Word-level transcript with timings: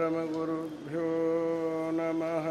परमगुरुभ्यो 0.00 1.08
नमः। 1.92 2.46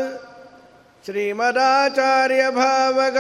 श्रीमदाचार्यभावग 1.06 3.18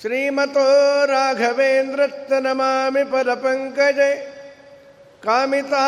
श्रीमतो 0.00 0.66
राघवेन्द्रश्च 1.12 2.30
नमामि 2.46 3.04
कामिता 5.25 5.85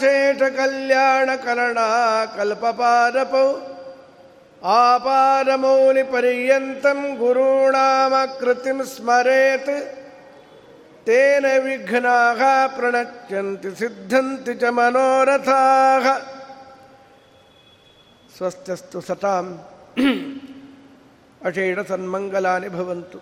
चेटकल्याणकरणा 0.00 1.88
कल्पपादपौ 2.36 3.46
आपारमौलिपर्यन्तं 4.62 6.98
गुरूणामकृतिं 7.20 8.78
स्मरेत् 8.92 9.72
तेन 11.06 11.44
विघ्नाः 11.64 12.40
प्रणच्यन्ति 12.76 13.70
सिद्धन्ति 13.80 14.52
च 14.60 14.62
मनोरथाः 14.78 16.06
स्वस्त्यस्तु 18.36 18.98
सताम् 19.08 19.50
अषेढसन्मङ्गलानि 21.48 22.68
भवन्तु 22.76 23.18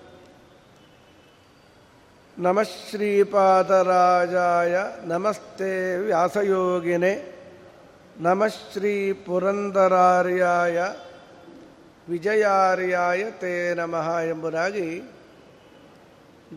ನಮಃ 2.42 2.62
ಶ್ರೀಪಾದರಾಜಾಯ. 2.62 4.78
ನಮಸ್ತೆ 5.04 5.96
ವ್ಯಾಸಯೋಗಿನೆ. 5.96 7.32
ನಮಃ 8.20 8.46
ಶ್ರೀ 8.46 9.12
ಪುರಂದರಾರ್ಯಾಯ 9.12 10.86
ವಿಜಯಾರ್ಯಾಯ 12.08 13.30
ತೇ 13.30 13.74
ನಮಃ 13.74 14.20
ಎಂಬುದಾಗಿ 14.20 15.02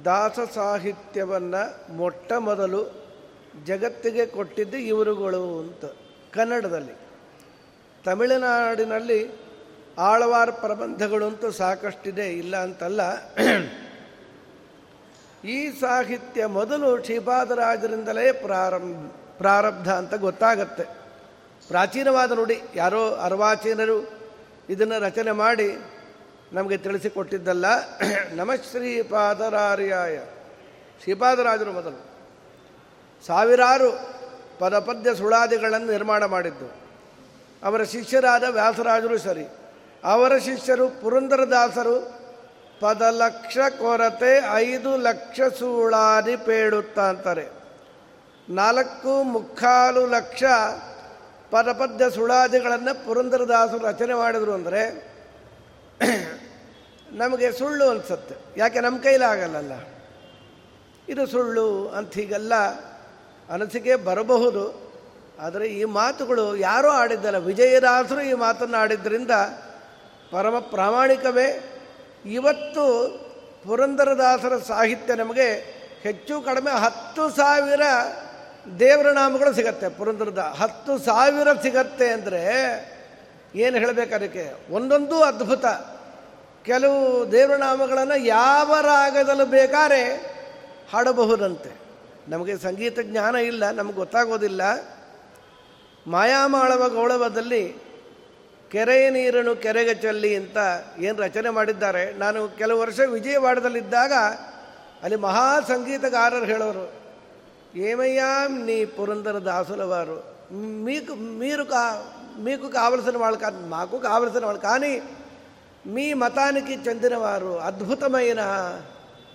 ದಾಸ 0.05 0.39
ಸಾಹಿತ್ಯವನ್ನು 0.55 1.93
ಮೊಟ್ಟ 1.93 2.33
ಮೊದಲು 2.33 3.05
ಜಗತ್ತಿಗೆ 3.65 4.25
ಕೊಟ್ಟಿದ್ದು 4.25 4.77
ಇವರುಗಳು 4.77 5.59
ಅಂತ. 5.59 5.85
ಕನ್ನಡದಲ್ಲಿ. 6.33 6.93
ತಮಿಳುನಾಡಿನಲ್ಲಿ 8.05 9.31
ಆಳವಾರ 9.97 10.49
ಪ್ರಬಂಧಗಳು 10.49 11.25
ಅಂತೂ 11.25 11.51
ಸಾಕಷ್ಟಿದೆ. 11.51 12.29
ಇಲ್ಲ 12.29 12.57
ಅಂತಲ್ಲ. 12.57 13.01
ಈ 15.45 15.79
ಸಾಹಿತ್ಯ 15.79 16.45
ಮೊದಲು 16.45 17.03
ಶ್ರೀಪಾದರಾಜರಿಂದಲೇ 17.03 18.31
ಪ್ರಾರಂಭ, 18.31 19.11
ಪ್ರಾರಬ್ಧ 19.37 19.93
ಅಂತ 19.93 20.13
ಗೊತ್ತಾಗತ್ತೆ. 20.13 20.83
ಪ್ರಾಚೀನವಾದ 21.67 22.31
ನುಡಿ, 22.31 22.61
ಯಾರೋ 22.75 23.11
ಅರ್ವಾಚೀನರು 23.11 24.11
ಇದನ್ನು 24.69 25.03
ರಚನೆ 25.03 25.31
ಮಾಡಿ 25.31 25.77
ನಮಗೆ 26.53 26.77
ತಿಳಿಸಿಕೊಟ್ಟಿದ್ದಲ್ಲ. 26.77 27.65
ನಮಃ 28.35 28.55
ಶ್ರೀಪಾದರಾರ್ಯಾಯ. 28.55 30.19
ಶ್ರೀಪಾದರಾಜರು 31.03 31.71
ಮೊದಲು. 31.71 32.09
ಸಾವಿರಾರು 33.25 33.99
ಪದಪದ್ಯ 34.59 35.15
ಸುಳಾದಿಗಳನ್ನು 35.15 35.91
ನಿರ್ಮಾಣ 35.91 36.25
ಮಾಡಿದ್ದು. 36.25 36.71
ಅವರ 37.63 37.83
ಶಿಷ್ಯರಾದ 37.83 38.43
ವ್ಯಾಸರಾಜರು 38.49 39.17
ಸರಿ. 39.17 39.45
ಅವರ 40.03 40.37
ಶಿಷ್ಯರು 40.37 40.89
ಪುರಂದರದಾಸರು 40.89 42.14
ಪದಲಕ್ಷ 42.81 43.57
ಕೊರತೆ 43.77 44.31
ಐದು 44.53 44.97
ಲಕ್ಷ 44.97 45.39
ಸುಳಾದಿ 45.59 46.35
ಪೇಡುತ್ತ 46.35 46.97
ಅಂತಾರೆ. 46.99 47.45
ನಾಲ್ಕು 48.49 49.23
ಮುಕ್ಕಾಲು 49.23 50.03
ಲಕ್ಷ 50.07 50.43
ಪದಪದ್ಯ 51.51 52.09
ಸುಳಾದಿಗಳನ್ನು 52.09 52.93
ಪುರಂದರದಾಸರು 53.05 53.83
ರಚನೆ 53.85 54.13
ಮಾಡಿದರು 54.13 54.53
ಅಂದರೆ 54.53 54.81
ನಮಗೆ 57.11 57.51
ಸುಳ್ಳು 57.51 57.85
ಅನಿಸುತ್ತೆ. 57.89 58.35
ಯಾಕೆ 58.57 58.79
ನಮ್ಮ 58.79 58.97
ಕೈಲಾಗಲ್ಲಲ್ಲ 58.97 59.73
ಇದು 61.09 61.23
ಸುಳ್ಳು 61.27 61.67
ಅಂತ 61.87 62.13
ಹೀಗೆಲ್ಲ 62.13 62.53
ಅನಿಸಿಕೆ 63.49 63.95
ಬರಬಹುದು. 63.95 64.63
ಆದರೆ 65.39 65.65
ಈ 65.67 65.83
ಮಾತುಗಳು 65.83 66.55
ಯಾರೂ 66.55 66.89
ಆಡಿದ್ದಲ್ಲ, 66.89 67.37
ವಿಜಯದಾಸರು 67.37 68.21
ಈ 68.21 68.33
ಮಾತನ್ನು 68.33 68.77
ಆಡಿದ್ದರಿಂದ 68.77 69.31
ಪರಮ 70.31 70.59
ಪ್ರಾಮಾಣಿಕವೇ 70.59 71.47
ಇವತ್ತು 72.25 72.85
ಪುರಂದರದಾಸರ 73.65 74.57
ಸಾಹಿತ್ಯ 74.57 75.15
ನಮಗೆ 75.15 75.75
ಹೆಚ್ಚು 76.01 76.41
ಕಡಿಮೆ 76.41 76.79
ಹತ್ತು 76.79 77.29
ಸಾವಿರ 77.29 77.81
ದೇವರ 78.79 79.11
ನಾಮಗಳು 79.11 79.53
ಸಿಗತ್ತೆ. 79.53 79.89
ಪುರಂದರದ 79.89 80.53
ಹತ್ತು 80.59 80.97
ಸಾವಿರ 80.97 81.47
ಸಿಗತ್ತೆ 81.61 82.09
ಅಂದರೆ 82.09 82.43
ಏನು 83.55 83.77
ಹೇಳಬೇಕು 83.77 84.15
ಅದಕ್ಕೆ? 84.15 84.73
ಒಂದೊಂದು 84.73 85.23
ಅದ್ಭುತ. 85.23 85.65
ಕೆಲವು 86.65 87.31
ದೇವರ 87.31 87.55
ನಾಮಗಳನ್ನು 87.55 88.25
ಯಾವ 88.25 88.75
ರಾಗದಲ್ಲೂ 88.81 89.45
ಬೇಕಾದ್ರೆ 89.45 90.13
ಹಾಡಬಹುದಂತೆ. 90.93 91.71
ನಮಗೆ 92.27 92.57
ಸಂಗೀತ 92.57 92.99
ಜ್ಞಾನ 92.99 93.35
ಇಲ್ಲ, 93.35 93.71
ನಮಗೆ 93.71 93.93
ಗೊತ್ತಾಗೋದಿಲ್ಲ. 93.93 94.61
ಮಾಯಾಮಾಳವ 96.07 96.89
ಗೌಳವದಲ್ಲಿ 96.89 97.84
ಕೆರೆಯ 98.74 99.04
ನೀರನ್ನು 99.10 99.54
ಕೆರೆಗೆ 99.54 99.94
ಚೆಲ್ಲಿ 99.94 100.30
ಅಂತ 100.36 100.58
ಏನು 100.98 101.16
ರಚನೆ 101.22 101.50
ಮಾಡಿದ್ದಾರೆ 101.50 102.04
ನಾನು 102.18 102.40
ಕೆಲವು 102.58 102.80
ವರ್ಷ 102.80 103.00
ವಿಜಯವಾಡದಲ್ಲಿದ್ದಾಗ 103.10 104.14
ಅಲ್ಲಿ 105.02 105.16
ಮಹಾ 105.16 105.46
ಸಂಗೀತಗಾರರು 105.60 106.44
ಹೇಳೋರು 106.44 106.84
ఏమయ్యా 107.80 108.30
నీ 108.58 108.84
పురందర 108.84 109.38
దాసుల 109.38 109.82
వారు 109.84 110.18
మీకు 110.84 111.12
మీరు 111.14 111.64
కా 111.64 111.82
మీకు 112.38 112.66
కావలసిన 112.68 113.16
వాళ్ళు 113.18 113.38
కాదు 113.38 113.66
మాకు 113.66 113.96
కావలసిన 113.98 114.44
వాళ్ళు 114.44 114.60
కానీ 114.60 114.92
మీ 115.86 116.06
మతానికి 116.14 116.74
చెందినవారు 116.88 117.52
అద్భుతమైన 117.60 118.40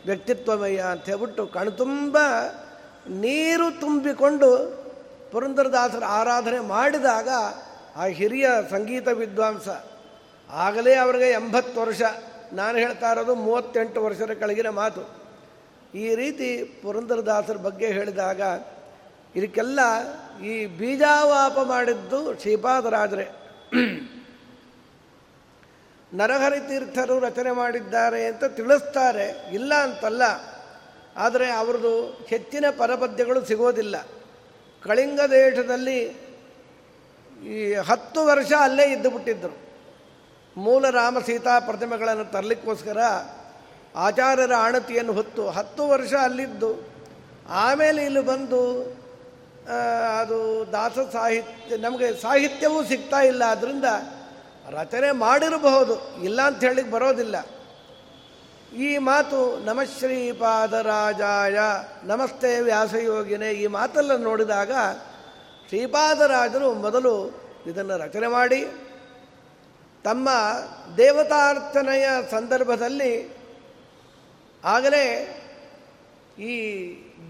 ವ್ಯಕ್ತಿತ್ವಮಯ್ಯ 0.05 0.81
ಅಂತ 0.91 1.05
ಹೇಳ್ಬಿಟ್ಟು 1.05 1.43
ಕಣ್ತುಂಬ 1.53 2.17
ನೀರು 3.21 3.67
ತುಂಬಿಕೊಂಡು 3.79 4.49
ಪುರಂದರದಾಸರ 5.31 6.03
ಆರಾಧನೆ 6.03 6.59
ಮಾಡಿದಾಗ 6.59 7.29
ಆ 7.96 8.04
ಹಿರಿಯ 8.04 8.48
ಸಂಗೀತ 8.70 9.08
ವಿದ್ವಾಂಸ. 9.08 9.68
ಆಗಲೇ 10.50 10.94
ಅವರಿಗೆ 10.94 11.30
ಎಂಬತ್ತು 11.30 11.80
ವರ್ಷ. 11.80 12.02
ನಾನು 12.52 12.78
ಹೇಳ್ತಾ 12.78 13.12
ಇರೋದು 13.12 13.34
ಮೂವತ್ತೆಂಟು 13.34 14.04
ವರ್ಷದ 14.04 14.30
ಕೆಳಗಿನ 14.30 14.68
ಮಾತು. 14.68 15.20
ಈ 15.94 16.14
ರೀತಿ 16.14 16.64
ಪುರಂದರದಾಸರ 16.82 17.56
ಬಗ್ಗೆ 17.56 17.86
ಹೇಳಿದಾಗ, 17.86 18.40
ಇದಕ್ಕೆಲ್ಲ 19.36 19.80
ಈ 20.44 20.66
ಬೀಜಾವಾಪ 20.66 21.58
ಮಾಡಿದ್ದು 21.58 22.40
ಶ್ರೀಪಾದರಾಜರೇ. 22.40 23.28
ನರಹರಿ 26.14 26.60
ತೀರ್ಥರು 26.60 27.18
ರಚನೆ 27.18 27.50
ಮಾಡಿದ್ದಾರೆ 27.50 28.26
ಅಂತ 28.26 28.44
ತಿಳಿಸ್ತಾರೆ. 28.44 29.54
ಇಲ್ಲ 29.54 29.74
ಅಂತಲ್ಲ. 29.74 30.22
ಆದರೆ 31.16 31.50
ಅವ್ರದ್ದು 31.50 32.26
ಹೆಚ್ಚಿನ 32.26 32.64
ಪರಪದ್ಯಗಳು 32.78 33.44
ಸಿಗೋದಿಲ್ಲ. 33.44 34.06
ಕಳಿಂಗ 34.82 35.20
ದೇಶದಲ್ಲಿ 35.20 36.29
ಈ 37.48 37.74
ಹತ್ತು 37.74 38.26
ವರ್ಷ 38.26 38.52
ಅಲ್ಲೇ 38.60 38.86
ಇದ್ದು 38.92 39.10
ಬಿಟ್ಟಿದ್ದರು 39.10 39.56
ಮೂಲ 40.56 40.90
ರಾಮ 40.90 41.18
ಸೀತಾ 41.18 41.58
ಪ್ರತಿಮೆಗಳನ್ನು 41.58 42.24
ತರಲಿಕ್ಕೋಸ್ಕರ 42.32 42.98
ಆಚಾರ್ಯರ 43.96 44.54
ಆಣತಿಯನ್ನು 44.54 45.12
ಹೊತ್ತು 45.12 45.48
ಹತ್ತು 45.48 45.88
ವರ್ಷ 45.88 46.12
ಅಲ್ಲಿದ್ದು. 46.22 46.70
ಆಮೇಲೆ 47.48 48.04
ಇಲ್ಲಿ 48.04 48.20
ಬಂದು 48.20 48.60
ಅದು 50.20 50.66
ದಾಸ 50.72 50.98
ಸಾಹಿತ್ಯ, 51.12 51.76
ನಮಗೆ 51.76 52.14
ಸಾಹಿತ್ಯವೂ 52.22 52.84
ಸಿಗ್ತಾ 52.84 53.20
ಇಲ್ಲ. 53.20 53.44
ಅದರಿಂದ 53.44 53.84
ರಚನೆ 54.70 55.10
ಮಾಡಿರಬಹುದು, 55.10 56.22
ಇಲ್ಲ 56.24 56.42
ಅಂತ 56.42 56.60
ಹೇಳಿಕ್ಕೆ 56.64 56.92
ಬರೋದಿಲ್ಲ. 56.92 57.36
ಈ 58.78 58.98
ಮಾತು 58.98 59.64
ನಮಶ್ರೀಪಾದರಾಜಾಯ 59.64 61.58
ನಮಸ್ತೆ 62.04 62.60
ವ್ಯಾಸಯೋಗಿನೇ 62.60 63.50
ಈ 63.52 63.66
ಮಾತೆಲ್ಲ 63.66 64.16
ನೋಡಿದಾಗ 64.16 64.70
ಶ್ರೀಪಾದರಾಜರು 65.70 66.74
ಮೊದಲು 66.74 67.30
ಇದನ್ನು 67.66 67.96
ರಚನೆ 67.96 68.26
ಮಾಡಿ 68.26 68.66
ತಮ್ಮ 70.04 70.28
ದೇವತಾರ್ಚನೆಯ 70.96 72.08
ಸಂದರ್ಭದಲ್ಲಿ 72.30 73.36
ಆಗಲೇ 74.64 75.04
ಈ 76.38 76.54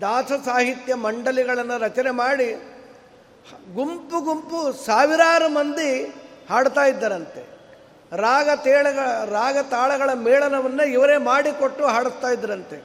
ದಾಸ 0.00 0.32
ಸಾಹಿತ್ಯ 0.44 0.94
ಮಂಡಳಿಗಳನ್ನು 0.94 1.78
ರಚನೆ 1.78 2.11
ಮಾಡಿ 2.11 2.54
ಗುಂಪು 3.75 4.20
ಗುಂಪು 4.20 4.73
ಸಾವಿರಾರು 4.73 5.49
ಮಂದಿ 5.49 6.14
ಹಾಡ್ತಾ 6.50 6.85
ಇದ್ದರಂತೆ. 6.85 7.42
ರಾಗ 8.16 8.49
ತೇಳಗಳ 8.56 9.25
ರಾಗ 9.25 9.56
ತಾಳಗಳ 9.70 10.12
ಮೇಳನವನ್ನು 10.12 10.87
ಇವರೇ 10.87 11.16
ಮಾಡಿಕೊಟ್ಟು 11.16 11.87
ಹಾಡಿಸ್ತಾ 11.87 12.28
ಇದ್ದರಂತೆ. 12.28 12.85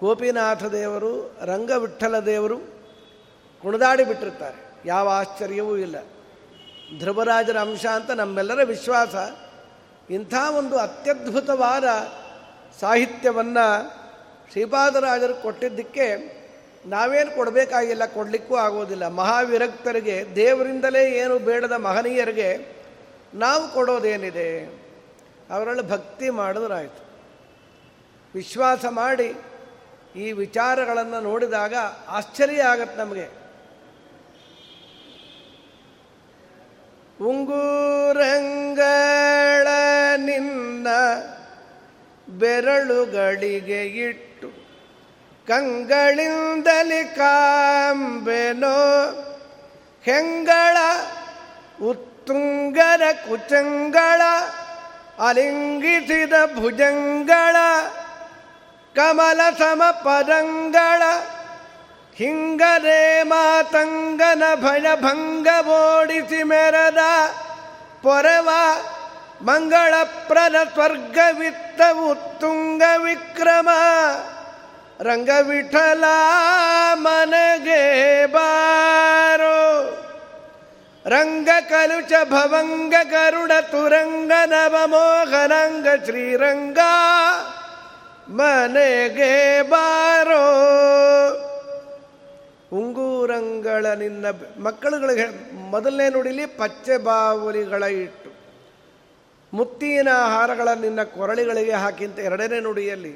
ಗೋಪಿನಾಥ 0.00 0.64
ದೇವರು 0.64 1.36
ರಂಗವಿಠಲ 1.44 2.18
ದೇವರು 2.18 2.71
ಕುಣಿದಾಡಿ 3.62 4.04
ಬಿಟ್ಟಿರ್ತಾರೆ. 4.04 4.72
ಯಾವ 4.84 5.08
ಆಶ್ಚರ್ಯವೂ 5.08 5.76
ಇಲ್ಲ. 5.76 5.96
ಧ್ರುವರಾಜರ 6.98 7.56
ಅಂಶ 7.56 7.86
ಅಂತ 7.86 8.10
ನಮ್ಮೆಲ್ಲರ 8.10 8.64
ವಿಶ್ವಾಸ. 8.64 9.14
ಇಂಥ 10.10 10.34
ಒಂದು 10.58 10.78
ಅತ್ಯದ್ಭುತವಾದ 10.78 11.84
ಸಾಹಿತ್ಯವನ್ನು 12.80 14.02
ಶ್ರೀಪಾದರಾಜರು 14.50 15.34
ಕೊಟ್ಟಿದ್ದಕ್ಕೆ 15.34 16.32
ನಾವೇನು 16.86 17.36
ಕೊಡಬೇಕಾಗಿಲ್ಲ, 17.36 18.06
ಕೊಡಲಿಕ್ಕೂ 18.06 18.56
ಆಗೋದಿಲ್ಲ. 18.56 19.08
ಮಹಾವಿರಕ್ತರಿಗೆ, 19.08 20.36
ದೇವರಿಂದಲೇ 20.36 21.12
ಏನು 21.12 21.38
ಬೇಡದ 21.38 21.72
ಮಹನೀಯರಿಗೆ 21.72 22.76
ನಾವು 23.34 23.68
ಕೊಡೋದೇನಿದೆ? 23.68 24.82
ಅವರಲ್ಲಿ 25.50 25.90
ಭಕ್ತಿ 25.90 26.30
ಮಾಡಿದ್ರಾಯಿತು. 26.30 27.02
ವಿಶ್ವಾಸ 28.34 28.84
ಮಾಡಿ 28.90 29.34
ಈ 30.16 30.32
ವಿಚಾರಗಳನ್ನು 30.32 31.20
ನೋಡಿದಾಗ 31.20 31.74
ಆಶ್ಚರ್ಯ 32.08 32.62
ಆಗತ್ತೆ 32.62 32.96
ನಮಗೆ. 32.96 33.41
ಉಂಗುರಂಗಳ 37.22 38.86
ನಿನ್ನ 40.18 40.88
ಬೆರಳುಗಳಿಗೆ 42.28 43.82
ಇಟ್ಟು 44.02 44.48
ಕಂಗಳಿಂದಲಿ 45.46 47.02
ಕಾಂಬೆನೋ 47.16 48.76
ಹೆಂಗಳ 50.04 50.76
ಉತ್ತುಂಗರ 51.82 53.02
ಕುಚಂಗಳ 53.26 54.22
ಅಲಿಂಗಿಸಿದ 55.20 56.34
ಭುಜಂಗಳ 56.54 57.56
ಕಮಲ 58.94 59.40
ಸಮ 59.58 59.82
ಪದಂಗಳ 60.04 61.02
ಹಿಂಗದೆ 62.16 63.22
ಮಾತಂಗನ 63.22 64.42
ಭಯಭಂಗ 64.54 65.66
ಓಡಿಸಿ 65.66 66.42
ಮೆರದ 66.42 66.98
ಪೊರವ 68.02 68.48
ಮಂಗಳಪ್ರದ 69.42 70.54
ಸ್ವರ್ಗವಿತ್ತವು 70.72 72.14
ತುಂಗ 72.40 72.82
ವಿಕ್ರಮ. 72.96 73.68
ರಂಗವಿಠಲ 75.00 76.04
ಮನಗೆ 76.94 78.26
ಬಾರೋ. 78.26 79.88
ರಂಗ 81.06 81.48
ಕಲುಚ 81.68 82.12
ಭವಂಗ 82.30 82.94
ಗರುಡ 83.02 83.52
ತುರಂಗ 83.70 84.32
ನವಮೋಹನಂಗ 84.46 85.86
ಶ್ರೀರಂಗ 86.04 86.78
ಮನೆಗೆ 88.28 89.62
ಬಾರೋ. 89.62 90.72
ಉಂಗೂರಂಗಳ 92.72 93.86
ನಿನ್ನ 93.86 94.26
ಮಕ್ಕಳುಗಳಿಗೆ 94.58 95.26
ಮೊದಲನೇ 95.70 96.08
ನುಡಿಲಿ 96.08 96.46
ಪಚ್ಚೆ 96.46 96.96
ಬಾವುಲಿಗಳ 96.96 97.82
ಇಟ್ಟು, 97.82 98.30
ಮುತ್ತಿನ 99.52 100.08
ಆಹಾರಗಳ 100.14 100.68
ನಿನ್ನ 100.80 101.02
ಕೊರಳಿಗಳಿಗೆ 101.02 101.72
ಹಾಕಿಂತ 101.72 102.18
ಎರಡನೇ 102.18 102.60
ನುಡಿಯಲ್ಲಿ. 102.60 103.12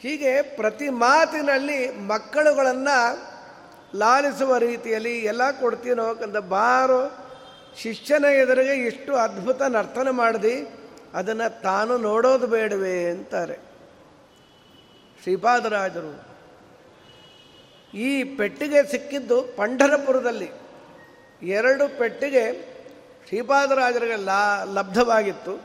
ಹೀಗೆ 0.00 0.42
ಪ್ರತಿ 0.42 0.88
ಮಾತಿನಲ್ಲಿ 0.88 1.90
ಮಕ್ಕಳುಗಳನ್ನು 1.96 2.98
ಲಾಲಿಸುವ 3.98 4.58
ರೀತಿಯಲ್ಲಿ 4.58 5.18
ಎಲ್ಲ 5.24 5.50
ಕೊಡ್ತೀನೋ 5.50 6.14
ಕಂದ 6.14 6.36
ಬಾರೋ, 6.36 7.00
ಶಿಷ್ಯನ 7.82 8.24
ಎದುರಿಗೆ 8.24 8.74
ಇಷ್ಟು 8.86 9.16
ಅದ್ಭುತ 9.16 9.62
ನರ್ತನ 9.62 10.10
ಮಾಡಿದಿ, 10.10 10.56
ಅದನ್ನು 11.14 11.62
ತಾನು 11.62 11.98
ನೋಡೋದು 11.98 12.46
ಬೇಡವೇ 12.46 13.10
ಅಂತಾರೆ. 13.10 13.58
ಶ್ರೀಪಾದರಾಜರು 15.22 16.37
ಈ 17.94 18.24
ಪೆಟ್ಟಿಗೆ 18.24 18.90
ಸಿಕ್ಕಿದ್ದು 18.90 19.42
ಪಂಢರಪುರದಲ್ಲಿ. 19.42 20.50
ಎರಡು 21.42 21.98
ಪೆಟ್ಟಿಗೆ 21.98 22.68
ಶ್ರೀಪಾದರಾಜರಿಗೆ 23.28 24.16
ಲಾ, 24.16 24.64
ಲಬ್ಧವಾಗಿತ್ತು. 24.64 25.60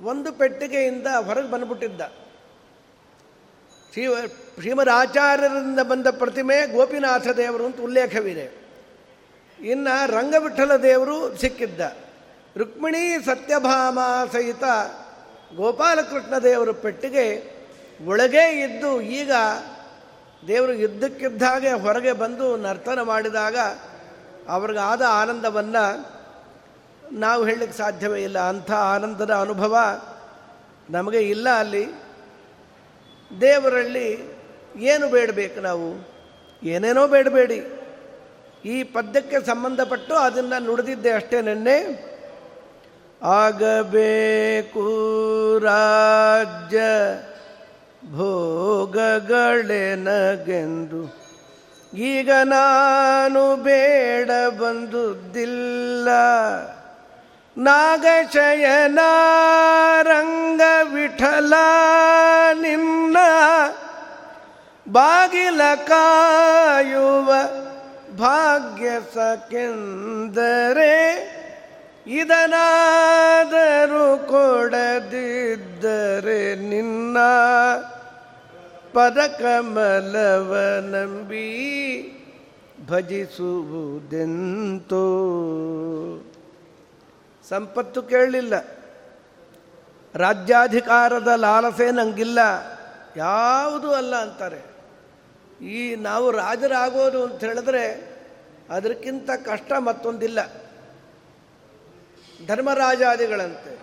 ಒಂದು 0.00 0.32
ಪೆಟ್ಟಿಗೆಯಿಂದ 0.32 1.06
ಹೊರಗೆ 1.06 1.50
ಬಂದುಬಿಟ್ಟಿದ್ದ. 1.50 2.00
ಶ್ರೀ 3.92 4.06
ಶ್ರೀಮರಾಚಾರ್ಯರಿಂದ 4.60 5.80
ಬಂದ 5.80 6.06
ಪ್ರತಿಮೆ 6.10 6.72
ಗೋಪಿನಾಥ 6.72 7.28
ದೇವರು 7.28 7.66
ಅಂತ 7.66 7.80
ಉಲ್ಲೇಖವಿದೆ. 7.80 8.62
ಇನ್ನು 9.60 10.10
ರಂಗವಿಠಲ 10.10 10.76
ದೇವರು 10.76 11.36
ಸಿಕ್ಕಿದ್ದ. 11.36 11.80
ರುಕ್ಮಿಣಿ 12.56 13.24
ಸತ್ಯಭಾಮ 13.24 13.98
ಸಹಿತ 14.32 14.64
ಗೋಪಾಲಕೃಷ್ಣ 15.56 16.38
ದೇವರು 16.38 16.74
ಪೆಟ್ಟಿಗೆ 16.74 17.52
ಒಳಗೇ 18.04 18.60
ಇದ್ದು 18.60 19.00
ಈಗ 19.00 19.32
ದೇವರು 20.48 20.72
ಇದ್ದಕ್ಕಿದ್ದಾಗೆ 20.72 21.72
ಹೊರಗೆ 21.72 22.12
ಬಂದು 22.12 22.56
ನರ್ತನ 22.56 23.02
ಮಾಡಿದಾಗ 23.02 23.56
ಅವ್ರಿಗಾದ 24.48 25.02
ಆನಂದವನ್ನು 25.08 26.12
ನಾವು 27.12 27.44
ಹೇಳಲಿಕ್ಕೆ 27.44 27.78
ಸಾಧ್ಯವೇ 27.78 28.22
ಇಲ್ಲ. 28.22 28.38
ಅಂಥ 28.38 28.70
ಆನಂದದ 28.70 29.30
ಅನುಭವ 29.30 29.76
ನಮಗೆ 30.90 31.18
ಇಲ್ಲ 31.18 31.48
ಅಲ್ಲಿ. 31.48 31.86
ದೇವರಲ್ಲಿ 33.40 34.36
ಏನು 34.76 35.08
ಬೇಡಬೇಕು 35.08 35.60
ನಾವು? 35.60 36.08
ಏನೇನೋ 36.62 37.08
ಬೇಡಬೇಡಿ. 37.08 37.66
ಈ 38.64 38.82
ಪದ್ಯಕ್ಕೆ 38.82 39.46
ಸಂಬಂಧಪಟ್ಟು 39.46 40.14
ಅದನ್ನು 40.14 40.62
ನುಡಿದಿದ್ದೆ 40.62 41.10
ಅಷ್ಟೇ 41.10 41.40
ನೆನ್ನೆ. 41.40 42.12
ಆಗಬೇಕು 43.22 44.84
ರಾಜ್ಯ 45.58 46.80
ಭೋಗಗಳೆನಗೆಂದು 49.74 51.02
ಈಗ 52.06 52.30
ನಾನು 52.48 53.42
ಬೇಡ 53.62 54.30
ಬಂದುದಿಲ್ಲ 54.60 56.08
ನಾಗಶಯನ 57.56 59.00
ರಂಗ 60.06 60.62
ವಿಠಲ 60.92 61.54
ನಿನ್ನ 62.62 63.16
ಬಾಗಿಲ 64.86 65.62
ಕಾಯುವ 65.88 67.28
ಭಾಗ್ಯ 68.18 68.88
ಸಕೆಂದರೆ 69.14 70.94
ಇದನಾದರೂ 72.12 74.06
ಕೊಡದಿದ್ದರೆ 74.30 75.00
ನಿನ್ನ 76.70 77.18
ಪದಕಮಲವ 78.92 80.56
ನಂಬಿ 80.80 81.48
ಭಜಿಸುವುದೆಂತೋ. 82.86 83.88
ಸಂಪತ್ತು 87.48 88.02
ಕೇಳಲಿಲ್ಲ. 88.02 88.54
ರಾಜ್ಯಾಧಿಕಾರದ 90.14 91.28
ಲಾಲಸೆ 91.36 91.90
ನಂಗಿಲ್ಲ. 91.90 92.38
ಯಾವುದೂ 93.16 93.90
ಅಲ್ಲ 93.90 94.16
ಅಂತಾರೆ. 94.16 94.60
ಈ 95.66 95.94
ನಾವು 95.94 96.30
ರಾಜರಾಗೋದು 96.30 97.24
ಅಂತ 97.24 97.44
ಹೇಳಿದ್ರೆ 97.44 98.12
ಅದಕ್ಕಿಂತ 98.70 99.30
ಕಷ್ಟ 99.30 99.72
ಮತ್ತೊಂದಿಲ್ಲ. 99.78 100.38
ಧರ್ಮರಾಜಾದಿಗಳಂತೆ. 102.46 103.78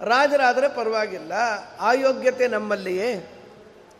ರಾಜರಾದರೆ 0.00 0.68
ಪರವಾಗಿಲ್ಲ. 0.68 1.32
ಆಯೋಗ್ಯತೆ 1.80 2.48
ನಮ್ಮಲ್ಲಿಯೇ. 2.48 3.38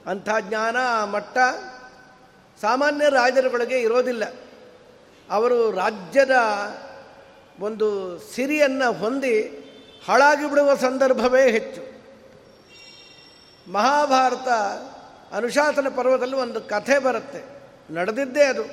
ಅಂಥ 0.06 0.28
ಜ್ಞಾನ 0.40 0.76
ಆ 0.76 1.04
ಮಟ್ಟ 1.04 1.38
ಸಾಮಾನ್ಯ 2.60 3.08
ರಾಜರುಗಳಿಗೆ 3.08 3.80
ಇರೋದಿಲ್ಲ. 3.80 4.22
ಅವರು 5.30 5.70
ರಾಜ್ಯದ 5.70 6.30
ಒಂದು 7.60 8.18
ಸಿರಿಯನ್ನು 8.18 8.92
ಹೊಂದಿ 8.92 9.42
ಹಾಳಾಗಿ 10.08 10.50
ಬಿಡುವ 10.50 10.74
ಸಂದರ್ಭವೇ 10.74 11.50
ಹೆಚ್ಚು. 11.50 11.92
ಮಹಾಭಾರತ 13.72 14.48
ಅನುಶಾಸನ 15.34 15.88
ಪರ್ವದಲ್ಲಿ 15.88 16.36
ಒಂದು 16.36 16.60
ಕಥೆ 16.60 16.98
ಬರುತ್ತೆ. 16.98 17.44
ನಡೆದಿದ್ದೇ 17.94 18.44
ಅದು. 18.44 18.64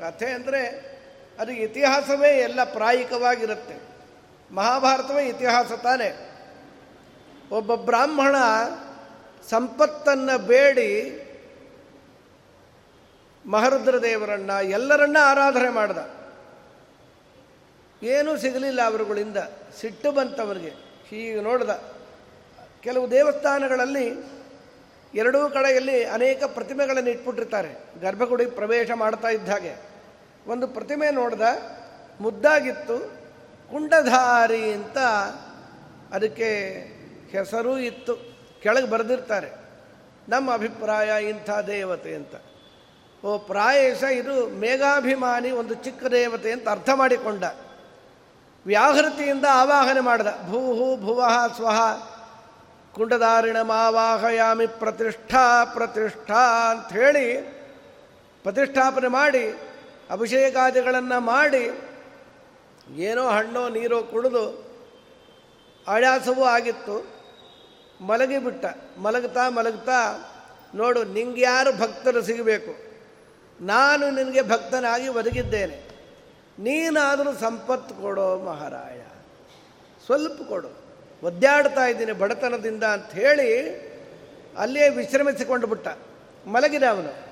ಕಥೆ 0.00 0.26
ಅಂದರೆ 0.26 0.88
ಅದು 1.40 1.52
ಇತಿಹಾಸವೇ 1.52 2.28
ಎಲ್ಲ 2.28 2.64
ಪ್ರಾಯಿಕವಾಗಿರುತ್ತೆ. 2.64 3.80
ಮಹಾಭಾರತವೇ 4.54 5.26
ಇತಿಹಾಸ 5.26 5.72
ತಾನೇ. 5.72 6.24
ಒಬ್ಬ 7.52 7.74
ಬ್ರಾಹ್ಮಣ 7.74 8.36
ಸಂಪತ್ತನ್ನು 9.50 10.46
ಬೇಡಿ 10.46 11.24
ಮಹರುದ್ರ 13.46 14.02
ದೇವರನ್ನ 14.02 14.50
ಎಲ್ಲರನ್ನ 14.50 15.16
ಆರಾಧನೆ 15.20 15.68
ಮಾಡ್ದ. 15.68 15.98
ಏನೂ 18.02 18.36
ಸಿಗಲಿಲ್ಲ 18.36 18.82
ಅವರುಗಳಿಂದ. 18.82 19.36
ಸಿಟ್ಟು 19.80 20.12
ಬಂತವರಿಗೆ. 20.12 20.68
ಹೀಗೆ 21.08 21.40
ನೋಡ್ದ. 21.40 21.70
ಕೆಲವು 22.80 23.10
ದೇವಸ್ಥಾನಗಳಲ್ಲಿ 23.10 24.12
ಎರಡೂ 25.14 25.48
ಕಡೆಯಲ್ಲಿ 25.48 26.04
ಅನೇಕ 26.04 26.44
ಪ್ರತಿಮೆಗಳನ್ನು 26.44 27.10
ಇಟ್ಬಿಟ್ಟಿರ್ತಾರೆ. 27.10 28.00
ಗರ್ಭಗುಡಿ 28.00 28.46
ಪ್ರವೇಶ 28.46 28.90
ಮಾಡ್ತಾ 28.94 29.28
ಇದ್ದ 29.28 29.48
ಹಾಗೆ. 29.48 29.76
ಒಂದು 30.46 30.66
ಪ್ರತಿಮೆ 30.66 31.10
ನೋಡ್ದ, 31.10 31.40
ಮುದ್ದಾಗಿತ್ತು, 32.20 32.98
ಕುಂಡಧಾರಿ 33.70 34.72
ಅಂತ 34.72 34.98
ಅದಕ್ಕೆ 36.12 36.70
ಹೆಸರೂ 37.30 37.78
ಇತ್ತು. 37.78 38.27
ಕೆಳಗೆ 38.62 38.86
ಬರೆದಿರ್ತಾರೆ. 38.86 39.50
ನಮ್ಮ 40.28 40.52
ಅಭಿಪ್ರಾಯ 40.52 41.28
ಇಂಥ 41.28 41.50
ದೇವತೆ 41.50 42.14
ಅಂತ. 42.14 42.34
ಓ 43.24 43.38
ಪ್ರಾಯಶ 43.38 44.02
ಇದು 44.02 44.48
ಮೇಘಾಭಿಮಾನಿ 44.48 45.50
ಒಂದು 45.50 45.74
ಚಿಕ್ಕ 45.74 46.04
ದೇವತೆ 46.04 46.52
ಅಂತ 46.52 46.68
ಅರ್ಥ 46.68 46.88
ಮಾಡಿಕೊಂಡ. 46.94 47.44
ವ್ಯಾಹೃತಿಯಿಂದ 48.66 49.44
ಆವಾಹನೆ 49.50 50.00
ಮಾಡಿದ. 50.00 50.26
ಭೂಹು 50.26 51.00
ಭುವಃ 51.00 51.54
ಸ್ವಹ 51.56 51.80
ಕುಂಡದಾರಿಣ 52.92 53.60
ಮಾವಾಹಯಾಮಿ 53.60 54.66
ಪ್ರತಿಷ್ಠಾ 54.66 55.64
ಪ್ರತಿಷ್ಠಾ 55.64 56.70
ಅಂಥೇಳಿ 56.70 57.58
ಪ್ರತಿಷ್ಠಾಪನೆ 58.42 59.08
ಮಾಡಿ, 59.08 59.58
ಅಭಿಷೇಕಾದಿಗಳನ್ನು 60.10 61.20
ಮಾಡಿ, 61.20 61.80
ಏನೋ 62.96 63.28
ಹಣ್ಣೋ 63.28 63.68
ನೀರೋ 63.68 64.02
ಕುಡಿದು 64.02 64.64
ಆಯಾಸವೂ 65.88 66.44
ಆಗಿತ್ತು. 66.44 67.17
ಮಲಗಿಬಿಟ್ಟ. 68.00 68.64
ಮಲಗ್ತಾ 68.98 69.48
ಮಲಗ್ತಾ 69.48 70.30
ನೋಡು 70.74 71.04
ನಿಂಗೆ 71.04 71.40
ಯಾರು 71.40 71.78
ಭಕ್ತರು 71.78 72.22
ಸಿಗಬೇಕು. 72.22 72.88
ನಾನು 73.64 74.10
ನಿನಗೆ 74.10 74.42
ಭಕ್ತನಾಗಿ 74.42 75.08
ಒದಗಿದ್ದೇನೆ. 75.08 75.88
ನೀನಾದರೂ 76.58 77.34
ಸಂಪತ್ತು 77.34 77.94
ಕೊಡೋ 77.94 78.38
ಮಹಾರಾಯ. 78.38 79.00
ಸ್ವಲ್ಪ 80.06 80.48
ಕೊಡು. 80.48 80.68
ಒದ್ದಾಡ್ತಾ 81.22 81.86
ಇದ್ದೀನಿ 81.86 82.12
ಬಡತನದಿಂದ 82.12 82.84
ಅಂತ 82.84 83.12
ಹೇಳಿ 83.12 83.70
ಅಲ್ಲೇ 84.58 84.88
ವಿಶ್ರಮಿಸಿಕೊಂಡು 84.88 85.66
ಬಿಟ್ಟ. 85.66 85.88
ಮಲಗಿದ 86.46 86.82
ಅವನು. 86.82 87.28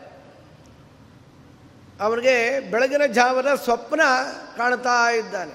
ಅವನಿಗೆ 2.01 2.61
ಬೆಳಗಿನ 2.61 3.07
ಜಾವದ 3.07 3.47
ಸ್ವಪ್ನ 3.65 4.01
ಕಾಣ್ತಾ 4.57 5.11
ಇದ್ದಾನೆ. 5.11 5.55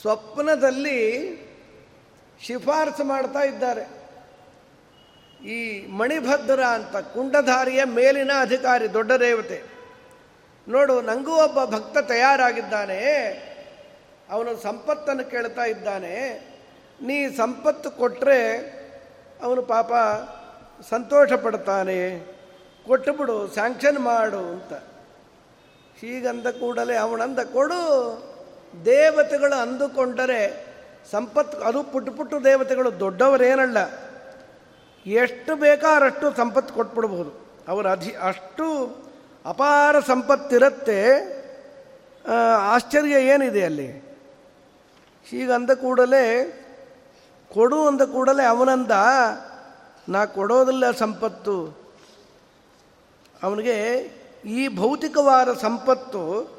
ಸ್ವಪ್ನದಲ್ಲಿ 0.00 1.38
ಶಿಫಾರಸು 2.40 3.04
ಮಾಡ್ತಾ 3.04 3.40
ಇದ್ದಾರೆ. 3.40 3.97
ಈ 5.44 5.86
ಮಣಿಭದ್ರ 5.86 6.62
ಅಂತ 6.62 6.96
ಕುಂಡಧಾರಿಯ 6.96 7.84
ಮೇಲಿನ 7.84 8.30
ಅಧಿಕಾರಿ, 8.40 8.92
ದೊಡ್ಡ 8.92 9.12
ದೇವತೆ. 9.12 9.62
ನೋಡು 10.68 11.00
ನನಗೂ 11.00 11.32
ಒಬ್ಬ 11.32 11.64
ಭಕ್ತ 11.64 11.98
ತಯಾರಾಗಿದ್ದಾನೆ. 11.98 13.02
ಅವನು 14.30 14.56
ಸಂಪತ್ತನ್ನು 14.56 15.24
ಕೇಳ್ತಾ 15.24 15.64
ಇದ್ದಾನೆ. 15.64 16.48
ನೀ 17.02 17.28
ಸಂಪತ್ತು 17.28 17.90
ಕೊಟ್ಟರೆ 17.90 18.56
ಅವನು 19.42 19.62
ಪಾಪ 19.62 19.92
ಸಂತೋಷ 20.90 21.32
ಪಡ್ತಾನೆ. 21.32 22.18
ಕೊಟ್ಟುಬಿಡು 22.86 23.48
ಸ್ಯಾಂಕ್ಷನ್ 23.48 23.98
ಮಾಡು 23.98 24.38
ಅಂತ. 24.38 24.72
ಹೀಗಂದ 26.00 26.46
ಕೂಡಲೇ 26.46 26.96
ಅವನಂದ 26.96 27.38
ಕೊಡು. 27.38 27.78
ದೇವತೆಗಳು 28.84 29.60
ಅಂದುಕೊಂಡರೆ 29.60 30.66
ಸಂಪತ್ತು, 31.10 31.58
ಅದು 31.58 31.82
ಪುಟ್ಟು 31.82 32.12
ಪುಟ್ಟು 32.12 32.44
ದೇವತೆಗಳು 32.44 33.00
ದೊಡ್ಡವರೇನಲ್ಲ. 33.00 34.07
ಎಷ್ಟು 35.06 35.56
ಬೇಕಾದಷ್ಟು 35.56 36.36
ಸಂಪತ್ತು 36.36 36.74
ಕೊಟ್ಬಿಡ್ಬೋದು. 36.74 37.48
ಅವರ 37.68 37.90
ಅಧಿ, 37.90 38.12
ಅಷ್ಟು 38.12 38.96
ಅಪಾರ 39.46 40.00
ಸಂಪತ್ತಿರುತ್ತೆ. 40.00 41.38
ಆಶ್ಚರ್ಯ 42.58 43.12
ಏನಿದೆ 43.12 43.64
ಅಲ್ಲಿ? 43.64 44.08
ಹೀಗಂದ 45.30 45.70
ಕೂಡಲೇ, 45.70 46.54
ಕೊಡು 47.52 47.86
ಅಂದ 47.86 48.02
ಕೂಡಲೇ 48.02 48.46
ಅವನಂದ, 48.46 48.90
ನಾ 50.08 50.24
ಕೊಡೋದಿಲ್ಲ 50.24 50.90
ಸಂಪತ್ತು. 50.90 51.78
ಅವನಿಗೆ 53.42 53.98
ಈ 54.44 54.76
ಭೌತಿಕವಾದ 54.76 55.52
ಸಂಪತ್ತು, 55.52 56.50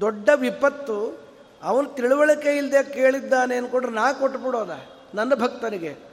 ದೊಡ್ಡ 0.00 0.28
ವಿಪತ್ತು, 0.34 1.18
ಅವನು 1.62 1.88
ತಿಳುವಳಿಕೆ 1.88 2.56
ಇಲ್ಲದೆ 2.56 2.92
ಕೇಳಿದ್ದಾನೆ 2.92 3.56
ಅಂದ್ಕೊಂಡ್ರೆ 3.56 3.92
ನಾ 3.92 4.12
ಕೊಟ್ಬಿಡೋದ? 4.12 4.70
ನನ್ನ 5.14 5.34
ಭಕ್ತನಿಗೆ. 5.34 6.09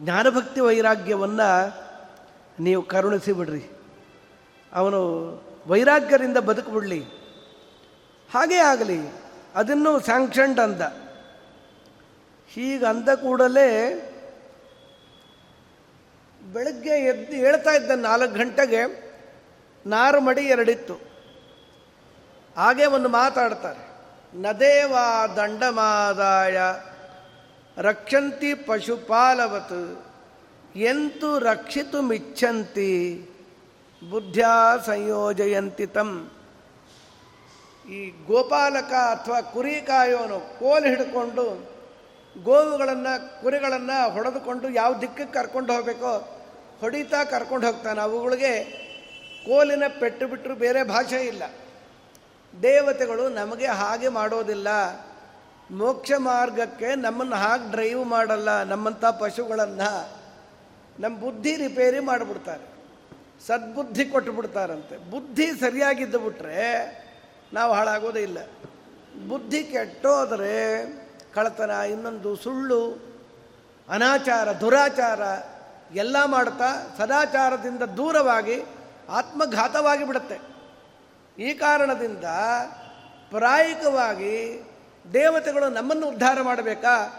ಜ್ಞಾನಭಕ್ತಿ 0.00 0.60
ವೈರಾಗ್ಯವನ್ನು 0.60 1.48
ನೀವು 2.60 2.82
ಕರುಣಿಸಿ 2.82 3.32
ಬಿಡ್ರಿ. 3.32 3.70
ಅವನು 4.72 5.00
ವೈರಾಗ್ಯರಿಂದ 5.66 6.36
ಬದುಕುಬಿಡಲಿ. 6.36 7.04
ಹಾಗೇ 8.32 8.56
ಆಗಲಿ, 8.56 8.98
ಅದನ್ನು 9.54 10.00
ಸ್ಯಾಂಕ್ಷನ್ಡ್ 10.00 10.60
ಅಂದ. 10.60 10.80
ಹೀಗಂದ 12.48 13.08
ಕೂಡಲೇ 13.08 13.68
ಬೆಳಗ್ಗೆ 16.52 16.90
ಎದ್ದು 16.90 17.32
ಹೇಳ್ತಾ 17.32 17.70
ಇದ್ದ 17.70 17.90
ನಾಲ್ಕು 17.90 18.34
ಗಂಟೆಗೆ 18.34 19.12
ನಾರು 19.86 20.20
ಮಡಿ 20.20 20.40
ಎರಡಿತ್ತು. 20.40 20.94
ಹಾಗೆ 22.56 22.86
ಒಂದು 22.86 23.08
ಮಾತಾಡ್ತಾರೆ 23.08 23.92
ನದೇವಾ 24.40 25.26
ದಂಡಮಾದಾಯ 25.26 26.60
ರಕ್ಷಂತಿ 27.78 28.54
ಪಶುಪಾಲವತ್, 28.54 30.04
ಎಂತು 30.76 31.38
ರಕ್ಷಿತು 31.38 32.02
ಮಿಚ್ಛಂತಿ, 32.02 33.22
ಬುದ್ಧ್ಯಾ 34.10 34.76
ಸಂಯೋಜಯಂತಿ 34.86 35.86
ತಂ. 35.86 36.30
ಈ 37.90 38.10
ಗೋಪಾಲಕ 38.26 38.92
ಅಥವಾ 38.92 39.40
ಕುರಿ 39.40 39.74
ಕಾಯೋನು 39.74 40.58
ಕೋಲು 40.58 40.86
ಹಿಡ್ಕೊಂಡು 40.86 41.72
ಗೋವುಗಳನ್ನು, 42.42 43.42
ಕುರಿಗಳನ್ನು 43.42 44.10
ಹೊಡೆದುಕೊಂಡು 44.10 44.68
ಯಾವ 44.68 44.98
ದಿಕ್ಕಕ್ಕೆ 45.00 45.34
ಕರ್ಕೊಂಡು 45.34 45.72
ಹೋಗಬೇಕೋ, 45.72 46.40
ಹೊಡಿತಾ 46.80 47.24
ಕರ್ಕೊಂಡು 47.24 47.66
ಹೋಗ್ತಾನೆ. 47.66 48.00
ಅವುಗಳಿಗೆ 48.00 48.82
ಕೋಲಿನ 49.46 49.82
ಪೆಟ್ಟು 50.00 50.28
ಬಿಟ್ಟರು 50.28 50.54
ಬೇರೆ 50.54 50.84
ಭಾಷೆ 50.84 51.16
ಇಲ್ಲ. 51.16 51.42
ದೇವತೆಗಳು 52.62 53.28
ನಮಗೆ 53.28 53.66
ಹಾಗೆ 53.66 54.08
ಮಾಡೋದಿಲ್ಲ. 54.08 54.68
ಮೋಕ್ಷ 55.70 56.12
ಮಾರ್ಗಕ್ಕೆ 56.18 56.94
ನಮ್ಮನ್ನು 56.94 57.36
ಹಾಗೆ 57.36 57.70
ಡ್ರೈವ್ 57.70 58.06
ಮಾಡಲ್ಲ 58.06 58.62
ನಮ್ಮಂಥ 58.62 59.04
ಪಶುಗಳನ್ನು 59.04 60.22
ನಮ್ಮ 61.00 61.18
ಬುದ್ಧಿ 61.18 61.56
ರಿಪೇರಿ 61.56 62.00
ಮಾಡಿಬಿಡ್ತಾರೆ. 62.00 62.64
ಸದ್ಬುದ್ಧಿ 63.46 64.04
ಕೊಟ್ಟು 64.04 64.32
ಬಿಡ್ತಾರಂತೆ 64.32 65.10
ಬುದ್ಧಿ 65.10 65.46
ಸರಿಯಾಗಿದ್ದು 65.46 66.18
ಬಿಟ್ರೆ 66.18 66.58
ನಾವು 67.52 67.72
ಹಾಳಾಗೋದೇ 67.72 68.22
ಇಲ್ಲ. 68.22 68.38
ಬುದ್ಧಿ 69.28 69.64
ಕೆಟ್ಟೋದರೆ 69.64 70.56
ಕಳತನ 71.34 71.70
ಇನ್ನೊಂದು 71.70 72.36
ಸುಳ್ಳು, 72.36 72.80
ಅನಾಚಾರ, 73.88 74.52
ದುರಾಚಾರ 74.52 75.20
ಎಲ್ಲ 75.96 76.24
ಮಾಡ್ತಾ 76.24 76.94
ಸದಾಚಾರದಿಂದ 76.98 77.82
ದೂರವಾಗಿ 77.82 78.62
ಆತ್ಮಘಾತವಾಗಿ 79.08 80.04
ಬಿಡುತ್ತೆ. 80.04 80.38
ಈ 81.42 81.54
ಕಾರಣದಿಂದ 81.54 82.24
ಪ್ರಾಯಿಕವಾಗಿ 83.30 84.36
ದೇವತೆಗಳು 85.12 85.68
ನಮ್ಮನ್ನು 85.68 86.06
ಉದ್ಧಾರ 86.06 86.42
ಮಾಡಬೇಕಾ? 86.42 87.18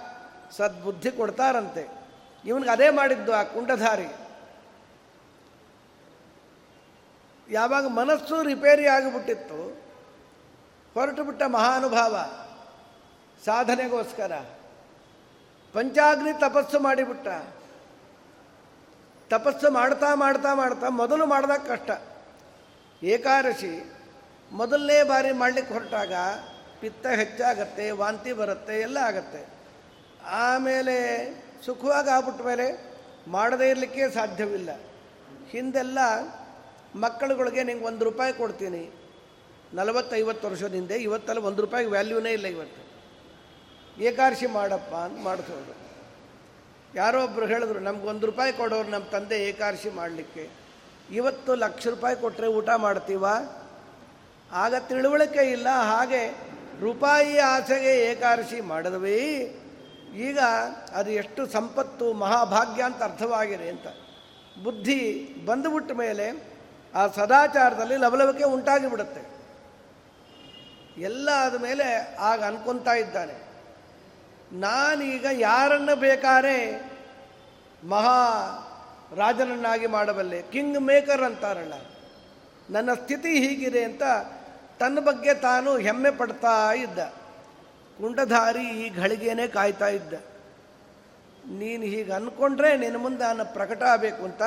ಸದ್ಬುದ್ಧಿ 0.52 1.12
ಕೊಡ್ತಾರಂತೆ. 1.12 1.90
ಇವನಿಗೆ 2.46 2.70
ಅದೇ 2.70 2.90
ಮಾಡಿದ್ದು 2.90 3.34
ಆ 3.34 3.44
ಕುಂಡಧಾರಿ. 3.44 4.08
ಯಾವಾಗ 7.50 7.88
ಮನಸ್ಸು 7.88 8.44
ರಿಪೇರಿ 8.44 8.88
ಆಗಿಬಿಟ್ಟಿತ್ತು 8.88 9.82
ಹೊರಟು 10.94 11.24
ಬಿಟ್ಟ 11.24 11.44
ಮಹಾನುಭಾವ 11.44 12.18
ಸಾಧನೆಗೋಸ್ಕರ 13.46 14.32
ಪಂಚಾಗ್ನಿ 15.74 16.34
ತಪಸ್ಸು 16.34 16.80
ಮಾಡಿಬಿಟ್ಟ. 16.80 17.28
ತಪಸ್ಸು 19.30 19.72
ಮಾಡ್ತಾ 19.72 20.16
ಮಾಡ್ತಾ 20.16 20.54
ಮಾಡ್ತಾ 20.54 20.90
ಮೊದಲು 20.90 21.26
ಮಾಡಿದಾಗ 21.26 21.60
ಕಷ್ಟ. 21.60 21.92
ಏಕಾದಶಿ 23.04 23.92
ಮೊದಲನೇ 24.52 25.04
ಬಾರಿ 25.04 25.32
ಮಾಡಲಿಕ್ಕೆ 25.32 25.74
ಹೊರಟಾಗ 25.74 26.14
ಪಿತ್ತ 26.84 27.08
ಹೆಚ್ಚಾಗತ್ತೆ, 27.08 27.92
ವಾಂತಿ 27.92 28.34
ಬರುತ್ತೆ, 28.34 28.82
ಎಲ್ಲ 28.82 28.98
ಆಗತ್ತೆ. 28.98 29.48
ಆಮೇಲೆ 30.26 30.96
ಸುಖವಾಗಿ 31.66 32.10
ಆಗ್ಬಿಟ್ಟ 32.10 32.42
ಮೇಲೆ 32.42 32.66
ಮಾಡದೇ 33.28 33.70
ಇರಲಿಕ್ಕೆ 33.70 34.10
ಸಾಧ್ಯವಿಲ್ಲ. 34.10 34.70
ಹಿಂದೆಲ್ಲ 35.50 36.00
ಮಕ್ಕಳುಗಳಿಗೆ 36.96 37.64
ನಿಂಗೆ 37.64 37.86
ಒಂದು 37.86 38.06
ರೂಪಾಯಿ 38.06 38.34
ಕೊಡ್ತೀನಿ. 38.34 38.94
ನಲವತ್ತೈವತ್ತು 39.74 40.48
ವರ್ಷದಿಂದ 40.48 40.92
ಇವತ್ತಲ್ಲ 40.92 41.40
ಒಂದು 41.40 41.62
ರೂಪಾಯಿಗೆ 41.62 41.92
ವ್ಯಾಲ್ಯೂನೇ 41.92 42.32
ಇಲ್ಲ 42.32 42.46
ಇವತ್ತು. 42.46 42.82
ಏಕಾದಶಿ 44.02 44.46
ಮಾಡಪ್ಪ 44.46 44.96
ಅಂತ 44.96 45.24
ಮಾಡಿಸೋದು. 45.24 45.74
ಯಾರೋ 46.96 47.24
ಒಬ್ಬರು 47.24 47.46
ಹೇಳಿದ್ರು, 47.46 47.80
ನಮ್ಗೆ 47.80 48.08
ಒಂದು 48.08 48.26
ರೂಪಾಯಿ 48.26 48.54
ಕೊಡೋರು 48.54 48.90
ನಮ್ಮ 48.90 49.06
ತಂದೆ 49.06 49.44
ಏಕಾದಶಿ 49.44 49.90
ಮಾಡಲಿಕ್ಕೆ. 49.90 50.50
ಇವತ್ತು 51.12 51.56
ಲಕ್ಷ 51.56 51.88
ರೂಪಾಯಿ 51.88 52.16
ಕೊಟ್ಟರೆ 52.16 52.48
ಊಟ 52.48 52.70
ಮಾಡ್ತೀವ? 52.78 53.26
ಆಗ 54.52 54.76
ತಿಳುವಳಿಕೆ 54.88 55.52
ಇಲ್ಲ. 55.52 55.68
ಹಾಗೆ 55.70 56.53
ರೂಪಾಯಿ 56.80 57.38
ಆಸೆಗೆ 57.38 58.12
ಏಕಾದಶಿ 58.12 58.62
ಮಾಡಿದ್ವಿ. 58.62 59.20
ಈಗ 60.16 60.40
ಅದು 60.94 61.12
ಎಷ್ಟು 61.12 61.48
ಸಂಪತ್ತು, 61.48 62.14
ಮಹಾಭಾಗ್ಯ 62.14 62.84
ಅಂತ 62.84 63.04
ಅರ್ಥವಾಗಿದೆ 63.04 63.70
ಅಂತ. 63.70 63.88
ಬುದ್ಧಿ 64.64 65.30
ಬಂದುಬಿಟ್ಟ 65.46 65.92
ಮೇಲೆ 65.92 66.54
ಆ 66.96 67.08
ಸದಾಚಾರದಲ್ಲಿ 67.08 67.98
ಲವಲವಿಕೆ 67.98 68.44
ಉಂಟಾಗಿ 68.44 68.90
ಬಿಡುತ್ತೆ 68.90 69.34
ಎಲ್ಲ 71.02 71.30
ಆದ 71.36 71.62
ಮೇಲೆ 71.62 72.16
ಆಗ 72.16 72.44
ಅನ್ಕೊತಾ 72.44 72.94
ಇದ್ದಾನೆ. 72.94 73.44
ನಾನೀಗ 74.52 75.26
ಯಾರನ್ನು 75.32 76.00
ಬೇಕಾರೆ 76.00 76.90
ಮಹಾ 77.88 78.20
ರಾಜನನ್ನಾಗಿ 79.16 79.88
ಮಾಡಬಲ್ಲೆ, 79.88 80.42
ಕಿಂಗ್ 80.42 80.82
ಮೇಕರ್ 80.82 81.22
ಅಂತಾರಲ್ಲ. 81.22 81.74
ನನ್ನ 82.70 82.94
ಸ್ಥಿತಿ 82.94 83.30
ಹೀಗಿದೆ 83.30 83.84
ಅಂತ 83.84 84.04
ತನ್ನ 84.80 85.00
ಬಗ್ಗೆ 85.00 85.34
ತಾನು 85.34 85.78
ಹೆಮ್ಮೆ 85.78 86.12
ಪಡ್ತಾ 86.12 86.74
ಇದ್ದ. 86.74 87.00
ಕುಂಡಧಾರಿ 87.98 88.68
ಈ 88.68 88.90
ಘಳಿಗೆನೇ 88.90 89.48
ಕಾಯ್ತಾ 89.48 89.88
ಇದ್ದ. 89.88 90.14
ನೀನು 91.52 91.84
ಹೀಗೆ 91.84 92.12
ಅಂದ್ಕೊಂಡ್ರೆ 92.12 92.78
ನಿನ್ನ 92.78 92.98
ಮುಂದೆ 92.98 93.24
ನಾನು 93.24 93.54
ಪ್ರಕಟ 93.54 93.84
ಆಗಬೇಕು 93.84 94.24
ಅಂತ 94.24 94.44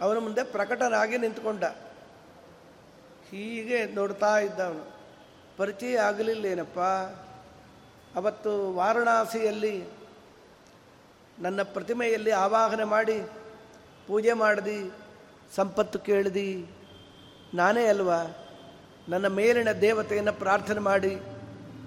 ಅವನ 0.00 0.18
ಮುಂದೆ 0.18 0.42
ಪ್ರಕಟನಾಗಿ 0.42 1.18
ನಿಂತ್ಕೊಂಡ. 1.18 1.64
ಹೀಗೆ 3.30 3.84
ನೋಡ್ತಾ 3.84 4.38
ಇದ್ದ 4.38 4.60
ಅವನು 4.60 5.00
ಪರಿಚಯ 5.56 5.98
ಆಗಲಿಲ್ಲೇನಪ್ಪ 5.98 6.80
ಅವತ್ತು 8.16 8.74
ವಾರಣಾಸಿಯಲ್ಲಿ 8.74 9.84
ನನ್ನ 11.38 11.62
ಪ್ರತಿಮೆಯಲ್ಲಿ 11.62 12.30
ಆವಾಹನೆ 12.30 12.84
ಮಾಡಿ, 12.84 13.20
ಪೂಜೆ 14.06 14.32
ಮಾಡಿದಿ, 14.32 14.92
ಸಂಪತ್ತು 15.56 15.98
ಕೇಳಿದಿ. 15.98 16.66
ನಾನೇ 17.54 17.86
ಅಲ್ವಾ? 17.86 18.39
ನನ್ನ 19.08 19.26
ಮೇಲಿನ 19.26 19.72
ದೇವತೆಯನ್ನು 19.72 20.32
ಪ್ರಾರ್ಥನೆ 20.32 20.80
ಮಾಡಿ 20.80 21.16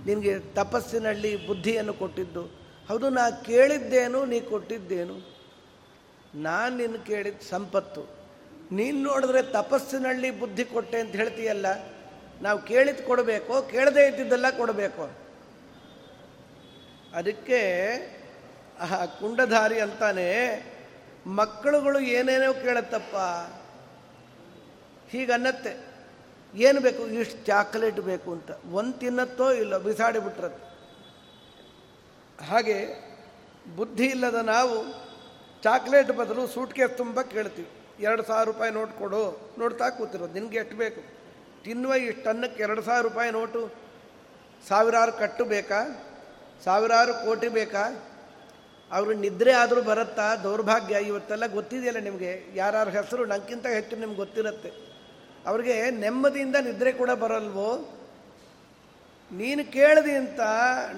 ನಿನಗೆ 0.05 0.39
ತಪಸ್ಸಿನಲ್ಲಿ 0.39 1.47
ಬುದ್ಧಿಯನ್ನು 1.47 1.93
ಕೊಟ್ಟಿದ್ದು. 1.93 2.43
ಹೌದು, 2.89 3.09
ನಾ 3.09 3.29
ಕೇಳಿದ್ದೇನು, 3.29 4.25
ನೀ 4.25 4.39
ಕೊಟ್ಟಿದ್ದೇನು. 4.39 5.33
ನಾನು 6.35 6.77
ನಿನ್ನ 6.77 6.95
ಕೇಳಿದ 6.95 7.37
ಸಂಪತ್ತು. 7.49 8.23
ನೀನು 8.71 9.03
ನೋಡಿದ್ರೆ 9.03 9.41
ತಪಸ್ಸಿನಲ್ಲಿ 9.41 10.39
ಬುದ್ಧಿ 10.39 10.65
ಕೊಟ್ಟೆ 10.65 10.99
ಅಂತ 10.99 11.15
ಹೇಳ್ತೀಯಲ್ಲ, 11.15 11.65
ನಾವು 12.41 12.59
ಕೇಳಿದ್ 12.59 13.01
ಕೊಡಬೇಕು, 13.01 13.71
ಕೇಳದೇ 13.71 14.07
ಇದ್ದಿದ್ದೆಲ್ಲ 14.07 14.49
ಕೊಡಬೇಕು. 14.49 15.09
ಅದಕ್ಕೆ, 17.15 17.61
ಆ 18.79 19.05
ಕುಂಡಧಾರಿ 19.05 19.79
ಅಂತಾನೆ, 19.79 20.63
ಮಕ್ಕಳುಗಳು 21.27 21.99
ಏನೇನೋ 21.99 22.53
ಕೇಳತ್ತಪ್ಪ. 22.53 23.15
ಹೀಗನ್ನತ್ತೆ. 25.09 25.92
ಏನು 26.55 26.81
ಬೇಕು? 26.81 27.07
ಇಷ್ಟು 27.07 27.45
ಚಾಕ್ಲೇಟ್ 27.45 27.99
ಬೇಕು 27.99 28.31
ಅಂತ. 28.31 28.51
ಒಂದು 28.71 28.93
ತಿನ್ನತ್ತೋ 28.93 29.51
ಇಲ್ಲೋ? 29.51 29.79
ಬಿಸಾಡಿ 29.79 30.19
ಬಿಟ್ರದ್ದು 30.19 30.73
ಹಾಗೆ 32.45 32.85
ಬುದ್ಧಿ 33.75 34.05
ಇಲ್ಲದ 34.05 34.35
ನಾವು 34.35 35.03
ಚಾಕ್ಲೇಟ್ 35.63 36.11
ಬದಲು 36.11 36.47
ಸೂಟ್ 36.47 36.73
ಕೇಸ್ 36.73 36.97
ತುಂಬ 36.97 37.21
ಕೇಳ್ತೀವಿ. 37.21 37.69
ಎರಡು 37.99 38.23
ಸಾವಿರ 38.23 38.47
ರೂಪಾಯಿ 38.47 38.71
ನೋಟ್ 38.71 38.91
ಕೊಡು. 38.91 39.55
ನೋಡ್ತಾ 39.59 39.89
ಕೂತಿರೋದು. 39.89 40.33
ನಿನಗೆ 40.33 40.57
ಎಷ್ಟು 40.57 40.75
ಬೇಕು? 40.75 41.01
ತಿನ್ನುವ 41.63 41.93
ಇಷ್ಟು 41.93 42.29
ಅನ್ನಕ್ಕೆ 42.29 42.63
ಎರಡು 42.63 42.81
ಸಾವಿರ 42.81 43.03
ರೂಪಾಯಿ 43.03 43.31
ನೋಟು. 43.31 43.71
ಸಾವಿರಾರು 44.67 45.11
ಕಟ್ಟು 45.11 45.45
ಬೇಕಾ? 45.45 46.09
ಸಾವಿರಾರು 46.63 47.13
ಕೋಟಿ 47.13 47.47
ಬೇಕಾ? 47.47 48.09
ಅವರು 48.91 49.13
ನಿದ್ರೆ 49.13 49.51
ಆದರೂ 49.51 49.81
ಬರುತ್ತಾ? 49.81 50.35
ದೌರ್ಭಾಗ್ಯ 50.35 50.95
ಇವತ್ತೆಲ್ಲ 50.95 51.47
ಗೊತ್ತಿದೆಯಲ್ಲ 51.47 51.99
ನಿಮಗೆ? 51.99 52.45
ಯಾರ್ಯಾರ 52.55 52.89
ಹೆಸರು? 52.89 53.25
ನನಗಿಂತ 53.25 53.65
ಹೆಚ್ಚು 53.65 53.95
ನಿಮ್ಗೆ 53.95 54.17
ಗೊತ್ತಿರುತ್ತೆ. 54.17 54.92
ಅವ್ರಿಗೆ 55.45 55.91
ನೆಮ್ಮದಿಯಿಂದ 55.91 56.55
ನಿದ್ರೆ 56.55 56.91
ಕೂಡ 56.91 57.11
ಬರಲ್ವೋ? 57.11 57.69
ನೀನು 59.31 59.71
ಕೇಳದಿ 59.71 60.11
ಅಂತ 60.11 60.39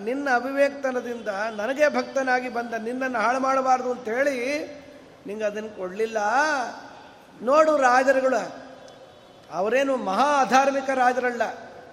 ನಿನ್ನ 0.03 0.27
ಅವಿವೇಕ್ತನದಿಂದ 0.33 1.27
ನನಗೆ 1.55 1.87
ಭಕ್ತನಾಗಿ 1.89 2.49
ಬಂದ 2.49 2.73
ನಿನ್ನನ್ನು 2.73 3.19
ಹಾಳು 3.19 3.39
ಮಾಡಬಾರ್ದು 3.39 3.91
ಅಂತೇಳಿ 3.91 4.37
ನಿಂಗೆ 5.27 5.43
ಅದನ್ನು 5.43 5.69
ಕೊಡಲಿಲ್ಲ. 5.77 6.17
ನೋಡು 7.41 7.77
ರಾಜರುಗಳು, 7.77 8.41
ಅವರೇನು 9.51 9.97
ಮಹಾ 9.97 10.41
ಅಧಾರ್ಮಿಕ 10.41 10.89
ರಾಜರಲ್ಲ. 10.89 11.41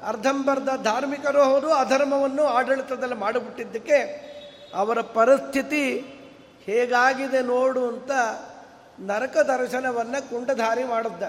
ಅರ್ಧಂಬರ್ಧ 0.07 0.69
ಧಾರ್ಮಿಕರು 0.83 1.43
ಹೌದು 1.45 1.69
ಅಧರ್ಮವನ್ನು 1.73 2.45
ಆಡಳಿತದಲ್ಲಿ 2.47 3.15
ಮಾಡಿಬಿಟ್ಟಿದ್ದಕ್ಕೆ 3.15 3.99
ಅವರ 4.75 5.01
ಪರಿಸ್ಥಿತಿ 5.01 5.85
ಹೇಗಾಗಿದೆ 6.67 7.43
ನೋಡು 7.43 7.88
ಅಂತ 7.88 8.11
ನರಕ 9.01 9.37
ದರ್ಶನವನ್ನು 9.37 10.31
ಕುಂಡಧಾರಿ 10.31 10.85
ಮಾಡಿದ್ದ. 10.85 11.23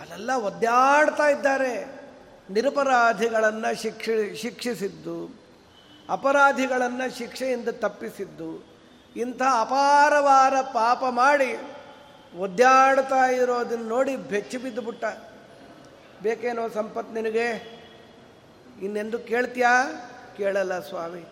ಅಲ್ಲೆಲ್ಲ 0.00 0.32
ಒದ್ದಾಡ್ತಾ 0.32 1.28
ಇದ್ದಾರೆ. 1.28 2.00
ನಿರಪರಾಧಿಗಳನ್ನು 2.50 3.82
ಶಿಕ್ಷಿ, 3.82 4.36
ಶಿಕ್ಷಿಸಿದ್ದು, 4.36 5.40
ಅಪರಾಧಿಗಳನ್ನು 6.10 7.18
ಶಿಕ್ಷೆಯಿಂದ 7.18 7.68
ತಪ್ಪಿಸಿದ್ದು, 7.68 8.64
ಇಂಥ 9.16 9.42
ಅಪಾರವಾರ 9.60 10.60
ಪಾಪ 10.60 11.04
ಮಾಡಿ 11.10 11.58
ಒದ್ದಾಡ್ತಾ 12.38 13.26
ಇರೋದನ್ನು 13.26 13.84
ನೋಡಿ 13.84 14.16
ಬೆಚ್ಚಿ 14.16 14.56
ಬಿದ್ದುಬಿಟ್ಟ 14.56 15.04
ಬೇಕೇನೋ 16.22 16.68
ಸಂಪತ್ತು 16.68 17.14
ನಿನಗೆ? 17.14 17.78
ಇನ್ನೆಂದು 18.82 19.18
ಕೇಳ್ತೀಯಾ? 19.18 19.84
ಕೇಳಲ್ಲ 20.36 20.80
ಸ್ವಾಮಿ. 20.80 21.24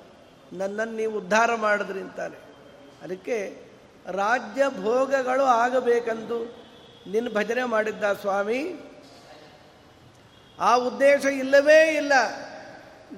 ನನ್ನನ್ನು 0.52 0.96
ನೀವು 0.96 1.18
ಉದ್ಧಾರ 1.18 1.54
ಮಾಡಿದ್ರಿ 1.54 2.00
ಅಂತಾನೆ. 2.00 2.36
ಅದಕ್ಕೆ 3.02 3.62
ರಾಜ್ಯ 4.06 4.62
ಭೋಗಗಳು 4.82 5.44
ಆಗಬೇಕೆಂದು 5.44 6.65
ನಿನ್ನ 7.12 7.28
ಭಜನೆ 7.34 7.64
ಮಾಡಿದ್ದ 7.64 8.04
ಸ್ವಾಮಿ, 8.04 8.74
ಆ 10.60 10.74
ಉದ್ದೇಶ 10.74 11.24
ಇಲ್ಲವೇ 11.24 11.94
ಇಲ್ಲ. 11.96 12.12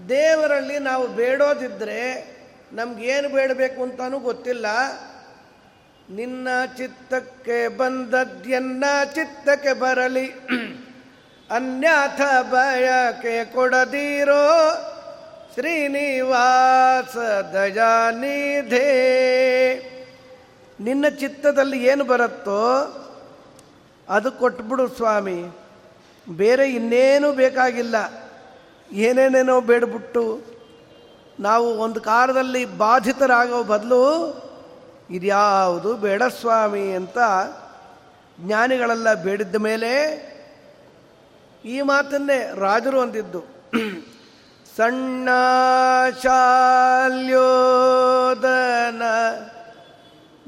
ದೇವರಲ್ಲಿ 0.09 0.79
ನಾವು 0.79 1.09
ಬೇಡೋದಿದ್ದರೆ 1.09 2.37
ನಮಗೇನು 2.72 3.29
ಬೇಡಬೇಕು 3.29 3.83
ಅಂತಾನೂ 3.83 4.18
ಗೊತ್ತಿಲ್ಲ. 4.18 4.66
ನಿನ್ನ 6.11 6.48
ಚಿತ್ತಕ್ಕೆ 6.77 7.68
ಬಂದದ್ಯನ್ನ 7.68 8.85
ಚಿತ್ತಕ್ಕೆ 9.14 9.72
ಬರಲಿ. 9.72 10.31
ಅನ್ಯಾಥ 11.51 12.20
ಬಯಕೆ 12.42 13.44
ಕೊಡದಿರೋ 13.44 14.44
ಶ್ರೀನಿವಾಸ 15.55 17.16
ದಯಾನಿಧೇ. 17.53 18.85
ನಿನ್ನ 20.81 21.09
ಚಿತ್ತದಲ್ಲಿ 21.09 21.85
ಏನು 21.85 22.05
ಬರುತ್ತೋ 22.05 22.94
ಅದು 24.09 24.33
ಕೊಟ್ಬಿಡು 24.33 24.88
ಸ್ವಾಮಿ. 24.88 25.57
ಬೇರೆ 26.37 26.71
ಇನ್ನೇನು 26.71 27.33
ಬೇಕಾಗಿಲ್ಲ. 27.33 27.97
ಏನೇನೇನೋ 28.92 29.61
ಬೇಡ್ಬಿಟ್ಟು 29.61 30.40
ನಾವು 31.40 31.79
ಒಂದು 31.79 32.01
ಕಾಲದಲ್ಲಿ 32.01 32.64
ಬಾಧಿತರಾಗೋ 32.64 33.62
ಬದಲು 33.62 34.38
ಇದ್ಯಾವುದು 35.11 35.94
ಬೇಡ 35.94 36.23
ಸ್ವಾಮಿ 36.40 36.92
ಅಂತ 36.92 37.18
ಜ್ಞಾನಿಗಳೆಲ್ಲ 38.40 39.14
ಬೇಡಿದ್ದ 39.14 39.57
ಮೇಲೆ 39.57 39.92
ಈ 41.64 41.81
ಮಾತನ್ನೇ 41.81 42.51
ರಾಜರು 42.55 43.01
ಅಂದಿದ್ದು. 43.01 43.44
ಸಣ್ಣ 44.77 45.29
ಶಾಲ್ಯೋದನ 46.23 49.03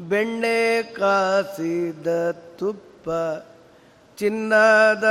ಬೆಣ್ಣೆ 0.08 0.82
ಕಾಸಿದ 0.82 2.30
ತುಪ್ಪ 2.30 3.10
ಚಿನ್ನದ 4.20 5.04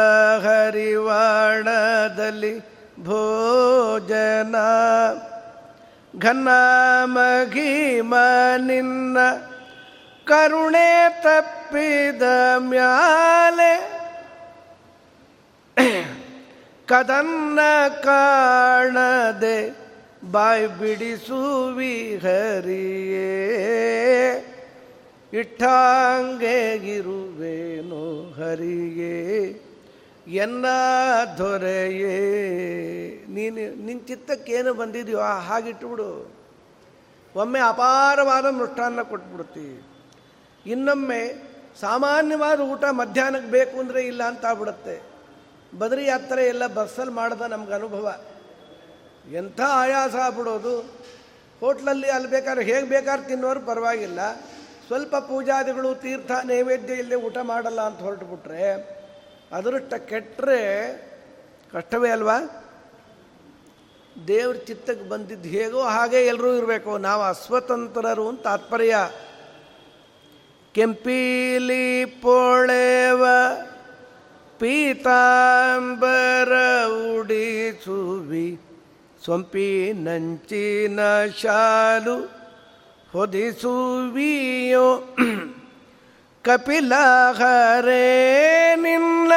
ಹರಿವಾಣದಲ್ಲಿ 0.44 2.60
ಭೋಜನ. 3.04 4.56
ಘನ 6.20 6.48
ಮಘಿಮ 7.04 8.16
ನಿನ್ನ 8.58 9.18
ಕರುಣೆ 10.26 11.22
ತಪ್ಪಿದ 11.24 12.22
ಮ್ಯಾಲೆ. 12.58 14.00
ಕದನ್ನ 16.88 17.60
ಕಾಣದೆ 18.04 19.76
ಬಾಯ್ 20.32 20.68
ಬಿಡಿಸುವಿ 20.68 22.18
ಹರಿಯೇ 22.18 23.60
ಇಟ್ಟಾಂಗೆ 25.34 26.76
ಇರುವೇನು 26.76 28.32
ಹರಿಯೇ, 28.32 29.62
ಎನ್ನ 30.28 30.66
ದೊರೆಯೇ? 31.38 32.16
ನೀನು 33.30 33.86
ನಿನ್ನ 33.86 34.02
ಚಿತ್ತಕ್ಕೇನು 34.08 34.74
ಬಂದಿದೆಯೋ 34.74 35.20
ಹಾಗಿಟ್ಟುಬಿಡು 35.20 36.32
ಒಮ್ಮೆ 37.36 37.60
ಅಪಾರವಾದ 37.60 38.46
ಮೃಷ್ಟಾನ್ನ 38.46 39.02
ಕೊಟ್ಬಿಡ್ತೀವಿ 39.02 39.84
ಇನ್ನೊಮ್ಮೆ 40.72 41.50
ಸಾಮಾನ್ಯವಾದ 41.80 42.60
ಊಟ 42.60 42.84
ಮಧ್ಯಾಹ್ನಕ್ಕೆ 42.86 43.52
ಬೇಕು 43.52 43.80
ಅಂದರೆ 43.80 44.02
ಇಲ್ಲ 44.02 44.24
ಅಂತ 44.24 44.46
ಆಗ್ಬಿಡುತ್ತೆ. 44.46 45.02
ಬದರಿ 45.78 46.06
ಯಾತ್ರೆ 46.06 46.48
ಎಲ್ಲ 46.48 46.68
ಬಸ್ಸಲ್ಲಿ 46.68 47.14
ಮಾಡಿದ 47.14 47.42
ನಮ್ಗೆ 47.42 47.74
ಅನುಭವ. 47.74 48.16
ಎಂಥ 49.32 49.62
ಆಯಾಸ 49.62 50.16
ಆಗ್ಬಿಡೋದು. 50.16 50.80
ಹೋಟ್ಲಲ್ಲಿ 51.60 52.10
ಅಲ್ಲಿ 52.10 52.30
ಬೇಕಾದ್ರೆ 52.30 52.66
ಹೇಗೆ 52.66 52.90
ಬೇಕಾದ್ರೆ 52.90 53.28
ತಿನ್ನೋರು 53.28 53.60
ಪರವಾಗಿಲ್ಲ. 53.60 54.20
ಸ್ವಲ್ಪ 54.90 55.16
ಪೂಜಾದಿಗಳು 55.16 55.96
ತೀರ್ಥ 55.96 56.32
ನೈವೇದ್ಯ 56.32 56.94
ಇಲ್ಲೇ 56.94 57.16
ಊಟ 57.16 57.38
ಮಾಡಲ್ಲ 57.44 57.82
ಅಂತ 57.82 58.00
ಹೊರಟುಬಿಟ್ರೆ 58.00 58.72
ಅದೃಷ್ಟ 59.52 59.94
ಕೆಟ್ಟರೆ 59.94 60.62
ಕಷ್ಟವೇ 61.74 62.10
ಅಲ್ವಾ? 62.10 62.40
ದೇವ್ರ 64.28 64.56
ಚಿತ್ತಕ್ಕೆ 64.56 65.10
ಬಂದಿದ್ದು 65.10 65.50
ಹೇಗೋ 65.50 65.82
ಹಾಗೆ 65.82 66.26
ಎಲ್ಲರೂ 66.26 66.54
ಇರಬೇಕು. 66.54 66.98
ನಾವು 66.98 67.22
ಅಸ್ವತಂತ್ರರು 67.22 68.28
ಅಂತ 68.28 68.42
ತಾತ್ಪರ್ಯ. 68.42 68.96
ಕೆಂಪೀಲಿ 70.74 72.06
ಪೊಳೆವ 72.06 73.26
ಪೀತಾಂಬರ 74.60 76.52
ಉಡಿಸುವಿ. 77.18 78.60
ಸೊಂಪಿ 79.26 79.94
ನಂಚಿನ 79.94 81.00
ಶಾಲು 81.42 82.39
ಹೊದಿಸುವಿಯೋ? 83.14 85.08
ಕಪಿಲ 86.42 86.94
ಹರೇ 87.38 88.76
ನಿನ್ನ 88.76 89.34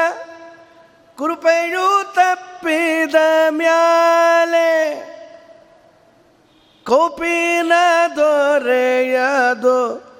ಕೃಪೆಯು 1.18 2.14
ತಪ್ಪಿದ 2.14 3.14
ಮ್ಯಾಲೆ 3.50 4.70
ಕೌಪಿನ 6.85 7.72
ದೊರೆಯದು? 8.16 10.12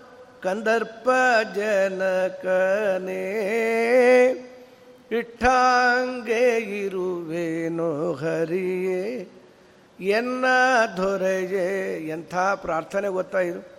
ಕಂದರ್ಪ 0.43 1.09
ಜನಕನೇ 1.55 3.25
ಇಟ್ಟಾಂಗೆ 5.11 6.59
ಇರುವೇನೋ 6.59 8.13
ಹರಿಯೇ? 8.13 9.29
ಎನ್ನ 10.07 10.45
ದೊರೆಯೇ 10.97 12.09
ಎಂಥ 12.09 12.35
ಪ್ರಾರ್ಥನೆ 12.35 13.09
ಗೊತ್ತಾ 13.09 13.39
ಇದು? 13.39 13.73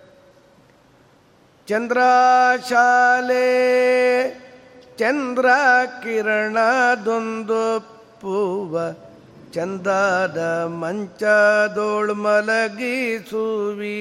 ಚಂದ್ರಶಾಲೆ 1.67 3.43
ಚಂದ್ರ 4.97 5.45
ಕಿರಣದೊಂದು 6.03 7.89
ಪೂವ 8.21 8.77
ಚಂದದ 9.53 10.67
ಮಂಚದೋಳ್ 10.67 12.15
ಮಲಗಿಸುವಿ. 12.15 13.99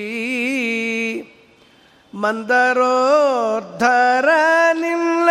ಮಂದರೋರ್ಧರ 2.15 4.29
ನಿಲ್ಲ 4.73 5.31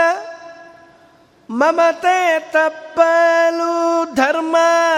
ಮಮತೆ 1.51 2.39
ತಪ್ಪಲು 2.51 3.71
ಧರ್ಮ 4.15 4.55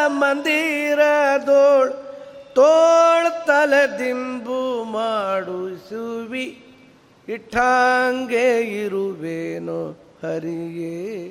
ಮಂದಿರದೋಳ್ 0.08 1.92
ತೋಳ್ 2.56 3.48
ತಲೆದಿಂಬು 3.48 4.84
ಮಾಡಿಸುವಿ, 4.84 6.66
ಇಟ್ಟಾಂಗೆ 7.28 8.62
ಇರುವೇನೋ 8.62 9.92
ಹರಿಯೇ. 10.24 11.30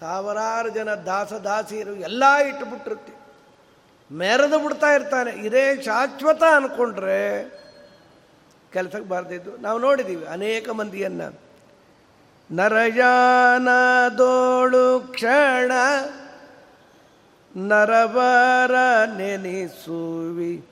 ಸಾವಿರಾರು 0.00 0.68
ಜನ 0.68 0.94
ದಾಸ 0.94 1.32
ದಾಸಿಯರು 1.32 1.94
ಎಲ್ಲ 1.94 2.34
ಇಟ್ಟುಬಿಟ್ಟಿರ್ತಿ 2.34 3.14
ಮೆರೆದು 4.10 4.58
ಬಿಡ್ತಾ 4.58 4.90
ಇರ್ತಾನೆ. 4.92 5.30
ಇದೇ 5.30 5.82
ಶಾಶ್ವತ 5.82 6.42
ಅಂದ್ಕೊಂಡ್ರೆ 6.42 7.44
ಕೆಲಸಕ್ಕೆ 8.72 9.08
ಬಾರ್ದಿದ್ದು. 9.08 9.56
ನಾವು 9.56 9.78
ನೋಡಿದ್ದೀವಿ 9.78 10.24
ಅನೇಕ 10.24 10.68
ಮಂದಿಯನ್ನು. 10.70 11.47
ನರಯಾನದೋಳು 12.52 15.12
ಕ್ಷಣ 15.12 15.72
ನರವರ 17.56 18.74
ನೆನೆಸುವಿ 19.16 20.68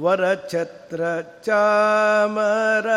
ವರಛತ್ರ 0.00 1.02
ಚಾಮರ 1.44 2.88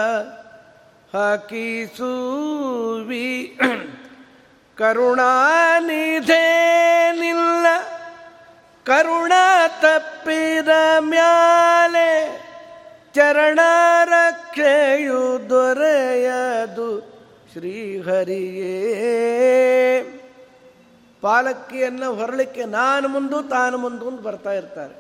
ಹಾಕಿಸುವಿ. 1.18 3.60
ಕರುಣಾನಿಧೇ 4.78 6.46
ನಿಲ್ಲ 7.12 7.68
ಕರುಣ 8.84 9.32
ತಪ್ಪಿದ 9.82 10.70
ಮ್ಯಾಲೆ 11.00 12.42
ಚರಣ 13.14 13.60
ರಕ್ಷೆಯು 14.06 15.50
ದೊರೆಯದು. 15.50 17.11
ಶ್ರೀಹರಿಯೇ. 17.52 18.72
ಪಾಲಕ್ಕಿಯನ್ನು 21.22 22.14
ಹೊರಳಿಕ್ಕೆ 22.14 22.66
ನಾನು 22.66 23.08
ಮುಂದು, 23.08 23.44
ತಾನು 23.44 23.78
ಮುಂದು 23.78 24.08
ಅಂತ 24.08 24.22
ಬರ್ತಾ 24.22 24.54
ಇರ್ತಾರೆ. 24.54 24.96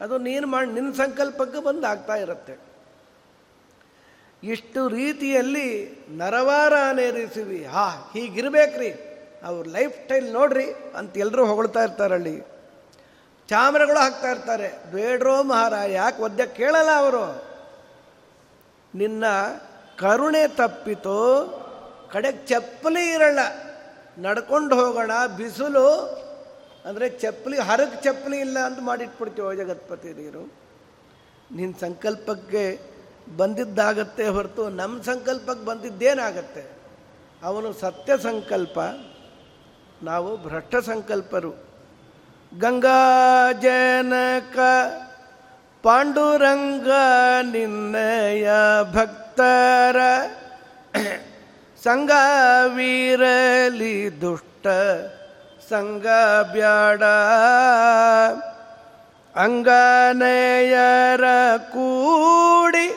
ಅದು 0.00 0.18
ನೀನು 0.18 0.46
ಮಾಡಿ 0.46 0.70
ನಿನ್ನ 0.72 0.92
ಸಂಕಲ್ಪಕ್ಕೆ 0.92 1.64
ಬಂದು 1.64 1.86
ಆಗ್ತಾ 1.86 2.14
ಇರುತ್ತೆ. 2.14 2.58
ಇಷ್ಟು 4.42 4.88
ರೀತಿಯಲ್ಲಿ 4.88 5.98
ನರವಾರ 6.08 6.72
ನೇರಿಸಿವಿ 6.92 7.64
ಹಾ, 7.64 8.10
ಹೀಗಿರ್ಬೇಕ್ರಿ. 8.12 9.14
ಅವ್ರ 9.44 9.66
ಲೈಫ್ 9.66 10.02
ಸ್ಟೈಲ್ 10.02 10.32
ನೋಡ್ರಿ 10.32 10.64
ಅಂತ 10.96 11.18
ಎಲ್ಲರೂ 11.18 11.46
ಹೊಗಳ್ತಾ 11.46 11.82
ಇರ್ತಾರೆ 11.82 12.14
ಅಲ್ಲಿ 12.14 12.42
ಚಾಮರಗಳು 13.48 13.98
ಹಾಕ್ತಾ 13.98 14.30
ಇರ್ತಾರೆ. 14.30 14.92
ಬೇಡ್ರೋ 14.92 15.42
ಮಹಾರ 15.42 15.74
ಯಾಕೆ 15.74 16.22
ಒದ್ದೆ 16.22 16.46
ಕೇಳಲ್ಲ 16.46 16.90
ಅವರು? 16.96 17.44
ನಿನ್ನ 18.94 19.24
ಕರುಣೆ 19.98 20.48
ತಪ್ಪಿತು 20.48 21.63
ಕಡೆಗೆ 22.14 22.40
ಚಪ್ಪಲಿ 22.46 23.04
ಇರಲ್ಲ. 23.12 23.42
ನಡ್ಕೊಂಡು 24.18 24.74
ಹೋಗೋಣ, 24.76 25.12
ಬಿಸಿಲು, 25.36 25.88
ಅಂದರೆ 26.84 27.06
ಚಪ್ಪಲಿ 27.22 27.58
ಹರಕ್ಕೆ 27.58 27.98
ಚಪ್ಪಲಿ 28.02 28.38
ಇಲ್ಲ 28.38 28.58
ಅಂತ 28.58 28.78
ಮಾಡಿಟ್ಬಿಡ್ತೀವೋ 28.80 29.50
ಜಗತ್ಪತಿ 29.54 30.10
ನೀರು. 30.12 30.42
ನಿನ್ನ 31.52 31.74
ಸಂಕಲ್ಪಕ್ಕೆ 31.80 32.64
ಬಂದಿದ್ದಾಗತ್ತೆ 33.36 34.24
ಹೊರತು 34.28 34.68
ನಮ್ಮ 34.68 35.02
ಸಂಕಲ್ಪಕ್ಕೆ 35.02 35.64
ಬಂದಿದ್ದೇನಾಗತ್ತೆ? 35.64 36.62
ಅವನು 37.42 37.72
ಸತ್ಯ 37.72 38.18
ಸಂಕಲ್ಪ, 38.22 38.78
ನಾವು 40.02 40.30
ಭ್ರಷ್ಟ 40.36 40.76
ಸಂಕಲ್ಪರು. 40.86 41.52
ಗಂಗಾ 42.58 43.02
ಜನಕ 43.62 44.58
ಪಾಂಡುರಂಗ 45.82 46.90
ನಿನ್ನಯ 47.52 48.48
ಭಕ್ತರ 48.92 49.96
ಸಂಗವೀರಲಿ 51.84 53.16
ದುಷ್ಟ 54.20 54.66
ಸಂಗ 55.68 56.06
ಬ್ಯಾಡ. 56.52 57.02
ಅಂಗನೆಯರ 59.34 61.24
ಕೂಡಿ 61.74 62.88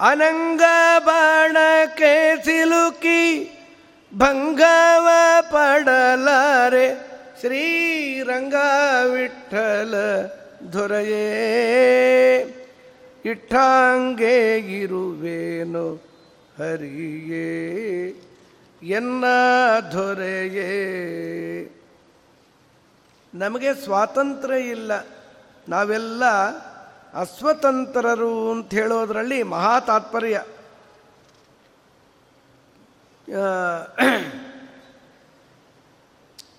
ಅನಂಗ 0.00 0.62
ಬಾಣಕ್ಕೆ 0.98 2.44
ಸಿಲುಕಿ 2.44 3.22
ಭಂಗವ 4.12 5.08
ಪಡಲಾರೆ 5.52 6.86
ಶ್ರೀರಂಗ 7.40 8.54
ವಿಠಲ 9.04 9.94
ದೊರೆಯೇ 10.72 11.26
ಇಟ್ಟಾಂಗೆ 13.24 14.58
ಇರುವೇನು 14.80 15.86
ಹರಿಯೇ, 16.60 18.08
ಎನ್ನ 18.82 19.24
ದೊರೆಯೇ. 19.92 20.70
ನಮಗೆ 23.34 23.74
ಸ್ವಾತಂತ್ರ್ಯ 23.74 24.58
ಇಲ್ಲ. 24.58 24.92
ನಾವೆಲ್ಲ 25.68 26.24
ಅಸ್ವತಂತ್ರರು 27.14 28.50
ಅಂತ 28.50 28.70
ಹೇಳೋದ್ರಲ್ಲಿ 28.70 29.42
ಮಹಾ 29.42 29.80
ತಾತ್ಪರ್ಯ. 29.80 30.44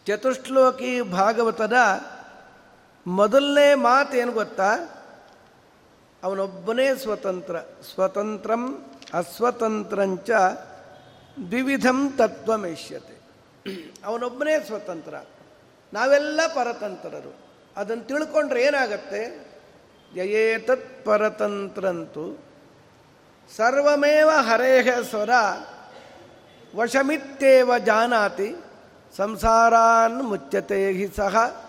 ಚತುಶ್ಲೋಕಿ 0.08 1.02
ಭಾಗವತದ 1.02 1.74
ಮೊದಲನೇ 3.08 3.76
ಮಾತೇನು 3.76 4.32
ಗೊತ್ತಾ? 4.32 4.76
ಅವನೊಬ್ಬನೇ 6.24 6.96
ಸ್ವತಂತ್ರ. 6.96 7.60
ಸ್ವತಂತ್ರಂ 7.94 8.91
ಅಸ್ವತಂತ್ರಂಚ 9.14 10.30
ದ್ವಿವಿಧಂ 11.50 12.10
ತತ್ವಮೇಷ್ಯತೆ. 12.18 13.22
ಅವನೊಬ್ಬನೇ 14.06 14.60
ಸ್ವತಂತ್ರ. 14.66 15.16
ನಾವೆಲ್ಲ 15.94 16.40
ಪರತಂತ್ರರು. 16.48 17.36
ಅದನ್ನು 17.78 18.04
ತಿಳ್ಕೊಂಡ್ರೆ 18.04 18.64
ಏನಾಗತ್ತೆ? 18.64 19.52
ಯಯೇತತ್ 20.16 21.06
ಪರತಂತ್ರಂತು. 21.06 22.46
ಸರ್ವಮೇವ 23.56 24.30
ಹರೇಹ 24.30 24.88
ಸ್ವರ 25.10 25.30
ವಶಮಿತ್ತೇವ 26.76 27.78
ಜಾನಾತಿ. 27.78 28.56
ಸಂಸಾರಾನ್ 29.18 30.24
ಮುಚ್ಚತೆ 30.24 30.92
ಹಿ 30.92 31.08
ಸಹ. 31.16 31.66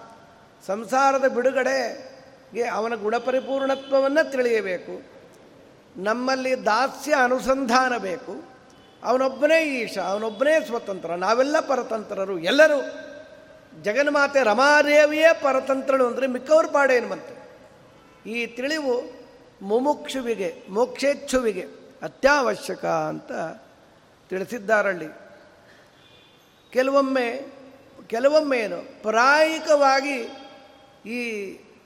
ಸಂಸಾರದ 0.66 1.24
ಬಿಡುಗಡೆಗೆ 1.24 2.64
ಅವನ 2.64 2.94
ಗುಣಪರಿಪೂರ್ಣತ್ವವನ್ನು 2.94 4.30
ತಿಳಿಯಬೇಕು. 4.30 5.11
ನಮ್ಮಲ್ಲಿ 5.96 6.64
ದಾಸ್ಯ 6.64 7.14
ಅನುಸಂಧಾನ 7.14 7.96
ಬೇಕು. 7.96 8.42
ಅವನೊಬ್ಬನೇ 9.04 9.64
ಈಶ, 9.64 9.98
ಅವನೊಬ್ಬನೇ 9.98 10.66
ಸ್ವತಂತ್ರ. 10.66 11.14
ನಾವೆಲ್ಲ 11.14 11.60
ಪರತಂತ್ರರು. 11.60 12.38
ಎಲ್ಲರೂ 12.38 12.82
ಜಗನ್ಮಾತೆ 13.82 14.44
ರಮಾದೇವಿಯೇ 14.44 15.40
ಪರತಂತ್ರಳು 15.42 16.06
ಅಂದರೆ 16.06 16.26
ಮಿಕ್ಕವ್ರ 16.26 16.66
ಪಾಡೇನು 16.66 17.08
ಬಂತು 17.08 17.42
ಈ 18.28 18.46
ತಿಳಿವು 18.46 19.22
ಮುಮುಕ್ಷುವಿಗೆ, 19.62 20.62
ಮೋಕ್ಷೇಚ್ಛುವಿಗೆ 20.70 21.66
ಅತ್ಯವಶ್ಯಕ 22.02 22.84
ಅಂತ 22.84 23.32
ತಿಳಿಸಿದ್ದಾರಳ್ಳಿ 24.30 25.08
ಕೆಲವೊಮ್ಮೆ 26.72 27.52
ಕೆಲವೊಮ್ಮೆ 28.06 28.58
ಏನು? 28.58 29.02
ಪ್ರಾಯಿಕವಾಗಿ 29.02 30.16
ಈ 31.10 31.20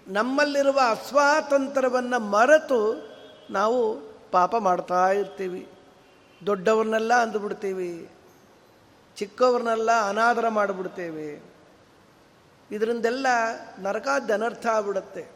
ನಮ್ಮಲ್ಲಿರುವ 0.09 0.81
ಅಸ್ವಾತಂತ್ರವನ್ನು 0.91 2.21
ಮರೆತು 2.21 3.16
ನಾವು 3.51 4.01
ಪಾಪ 4.31 4.57
ಮಾಡ್ತಾ 4.57 5.13
ಇರ್ತೀವಿ. 5.13 5.69
ದೊಡ್ಡವ್ರನ್ನೆಲ್ಲ 6.47 7.15
ಅಂದುಬಿಡ್ತೀವಿ. 7.15 8.11
ಚಿಕ್ಕವ್ರನ್ನೆಲ್ಲ 9.17 10.09
ಅನಾದರ 10.09 10.49
ಮಾಡಿಬಿಡ್ತೇವೆ. 10.49 11.57
ಇದರಿಂದೆಲ್ಲ 12.71 13.27
ನರಕಾದ 13.79 14.31
ಅನರ್ಥ 14.35 14.67
ಆಗ್ಬಿಡುತ್ತೆ. 14.67 15.27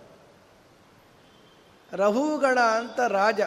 ರಹುಗಳ 1.93 2.59
ಅಂತ 2.61 3.01
ರಾಜ. 3.01 3.41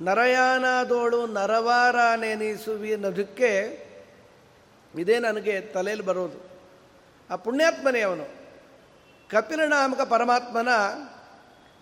ನರಯಾನಾದೋಳು 0.00 1.26
ನರವಾರ 1.26 1.96
ನೆನೆಸುವಿ 2.16 2.94
ಅನ್ನೋದಕ್ಕೆ 2.94 3.86
ಇದೇ 4.94 5.18
ನನಗೆ 5.18 5.60
ತಲೆಯಲ್ಲಿ 5.60 6.06
ಬರೋದು. 6.06 6.50
ಆ 7.30 7.36
ಪುಣ್ಯಾತ್ಮನೇ 7.36 8.00
ಅವನು. 8.00 8.24
ಕಪಿಲನಾಮಕ 9.30 10.00
ಪರಮಾತ್ಮನ 10.00 10.68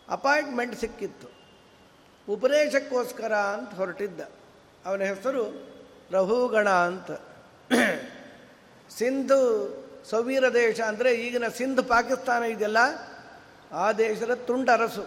ಅಪಾಯಿಂಟ್ಮೆಂಟ್ 0.09 0.77
ಸಿಕ್ಕಿತ್ತು. 0.77 1.29
ಉಪದೇಶಕ್ಕೋಸ್ಕರ 2.29 3.33
ಅಂತ 3.33 3.75
ಹೊರಟಿದ್ದ. 3.75 4.21
ಅವನ 4.87 5.03
ಹೆಸರು 5.03 5.45
ರಘುಗಣ 6.11 6.69
ಅಂತ. 6.69 7.11
ಸಿಂಧು 8.91 9.41
ಸವೀರ 10.11 10.53
ದೇಶ 10.55 10.81
ಅಂದರೆ 10.81 11.15
ಈಗಿನ 11.15 11.49
ಸಿಂಧ್ 11.49 11.89
ಪಾಕಿಸ್ತಾನ 11.89 12.43
ಇದೆಯಲ್ಲ, 12.43 12.79
ಆ 13.73 13.93
ದೇಶದ 13.93 14.35
ತುಂಡರಸು 14.35 15.05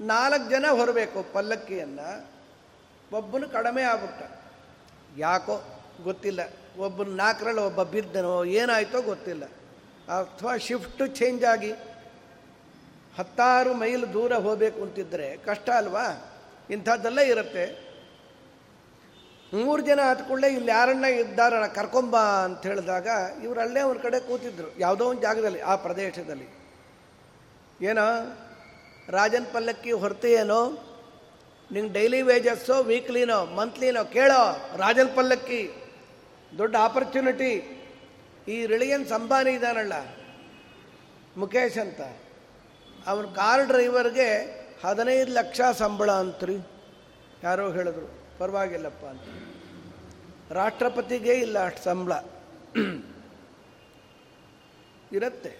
ನಾಲ್ಕು 0.00 0.50
ಜನ 0.50 0.66
ಹೊರಬೇಕು 0.70 1.32
ಪಲ್ಲಕ್ಕಿಯನ್ನು. 1.32 2.08
ಒಬ್ಬನು 3.12 3.48
ಕಡಿಮೆ 3.48 3.82
ಆಗ್ಬಿಟ್ಟ. 3.82 4.22
ಯಾಕೋ 5.16 5.56
ಗೊತ್ತಿಲ್ಲ. 6.04 6.40
ಒಬ್ಬನ 6.78 7.16
ನಾಲ್ಕರಲ್ಲಿ 7.16 7.62
ಒಬ್ಬ 7.62 7.82
ಬಿದ್ದನೋ, 7.82 8.44
ಏನಾಯಿತೋ 8.44 9.02
ಗೊತ್ತಿಲ್ಲ. 9.02 9.44
ಅಥವಾ 10.18 10.56
ಶಿಫ್ಟ್ 10.56 11.16
ಚೇಂಜ್ 11.16 11.44
ಆಗಿ 11.44 11.72
ಹತ್ತಾರು 13.18 13.74
ಮೈಲ್ 13.74 14.12
ದೂರ 14.12 14.32
ಹೋಗಬೇಕು 14.32 14.82
ಅಂತಿದ್ದರೆ 14.82 15.36
ಕಷ್ಟ 15.36 15.70
ಅಲ್ವಾ? 15.70 16.32
ಇಂಥದ್ದೆಲ್ಲ 16.70 17.20
ಇರುತ್ತೆ. 17.20 17.86
ಮೂರು 19.52 19.82
ಜನ 19.82 20.00
ಕೂಡಲೇ 20.28 20.48
ಇಲ್ಲಿ 20.48 20.70
ಯಾರನ್ನ 20.70 21.04
ಇದ್ದಾರಣ 21.04 21.66
ಕರ್ಕೊಂಬ 21.66 22.16
ಅಂತ 22.16 22.66
ಹೇಳಿದಾಗ 22.66 23.08
ಇವರು 23.42 23.60
ಅಲ್ಲೇ 23.60 23.80
ಅವ್ರ 23.80 23.98
ಕಡೆ 23.98 24.20
ಕೂತಿದ್ರು. 24.20 24.78
ಯಾವುದೋ 24.78 25.04
ಒಂದು 25.04 25.22
ಜಾಗದಲ್ಲಿ, 25.22 25.60
ಆ 25.60 25.76
ಪ್ರದೇಶದಲ್ಲಿ. 25.76 26.46
ಏನೋ, 27.84 28.06
ರಾಜನ್ 29.08 29.46
ಪಲ್ಲಕ್ಕಿ 29.46 29.92
ಹೊರತು 29.92 30.28
ಏನೋ, 30.28 30.70
ನಿಂಗೆ 31.72 31.92
ಡೈಲಿ 31.92 32.22
ವೇಜಸ್ಸೋ, 32.22 32.82
ವೀಕ್ಲಿನೋ, 32.82 33.44
ಮಂತ್ಲಿನೋ, 33.44 34.04
ಕೇಳೋ, 34.04 34.70
ರಾಜನ್ 34.76 35.16
ಪಲ್ಲಕ್ಕಿ, 35.16 35.92
ದೊಡ್ಡ 36.58 36.76
ಆಪರ್ಚುನಿಟಿ 36.76 37.72
ಈ 38.48 38.66
ರಿಲಿಯನ್ಸ್ 38.66 39.12
ಅಂಬಾನಿ 39.12 39.50
ಇದ್ದಾನಲ್ಲ 39.50 39.92
ಮುಖೇಶ್ 41.36 41.78
ಅಂತ. 41.78 42.00
ಅವನ 43.06 43.24
ಕಾರ್ 43.24 43.66
ಡ್ರೈವರ್ಗೆ 43.66 44.30
ಹದಿನೈದು 44.84 45.32
ಲಕ್ಷ 45.32 45.60
ಸಂಬಳ 45.72 46.10
ಅಂತ್ರಿ. 46.10 46.56
ಯಾರೋ 47.42 47.72
ಹೇಳಿದ್ರು, 47.72 48.38
ಪರವಾಗಿಲ್ಲಪ್ಪ 48.38 49.06
ಅಂತ. 49.06 49.22
ರಾಷ್ಟ್ರಪತಿಗೆ 50.52 51.34
ಇಲ್ಲ 51.34 51.66
ಅಷ್ಟು 51.66 51.82
ಸಂಬಳ. 51.82 52.12
ಇರುತ್ತೆ. 55.12 55.58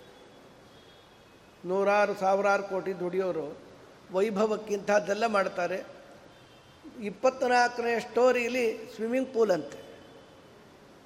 ನೂರಾರು, 1.64 2.14
ಸಾವಿರಾರು 2.14 2.62
ಕೋಟಿ 2.62 3.00
ದುಡಿಯೋರು 3.00 3.59
ವೈಭವಕ್ಕಿಂಥದ್ದೆಲ್ಲ 4.12 5.26
ಮಾಡ್ತಾರೆ. 5.26 5.87
ಇಪ್ಪತ್ತ್ನಾಲ್ಕನೇ 7.00 8.00
ಸ್ಟೋರಿಲಿ 8.00 8.92
ಸ್ವಿಮ್ಮಿಂಗ್ 8.94 9.35
ಪೂಲ್ 9.35 9.50
ಅಂತೆ. 9.50 9.87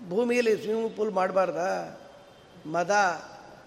ಭೂಮಿಯಲ್ಲಿ 0.08 0.62
ಸ್ವಿಮ್ಮಿಂಗ್ 0.62 0.96
ಪೂಲ್ 0.96 1.10
ಮಾಡಬಾರ್ದಾ? 1.10 2.00
ಮದ. 2.66 2.90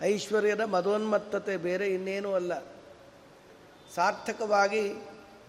ಐಶ್ವರ್ಯದ 0.03 0.61
ಮದೋನ್ಮತ್ತತೆ 0.61 1.57
ಬೇರೆ 1.57 1.87
ಇನ್ನೇನೂ 1.87 2.33
ಅಲ್ಲ. 2.33 2.53
ಸಾರ್ಥಕವಾಗಿ 3.95 4.93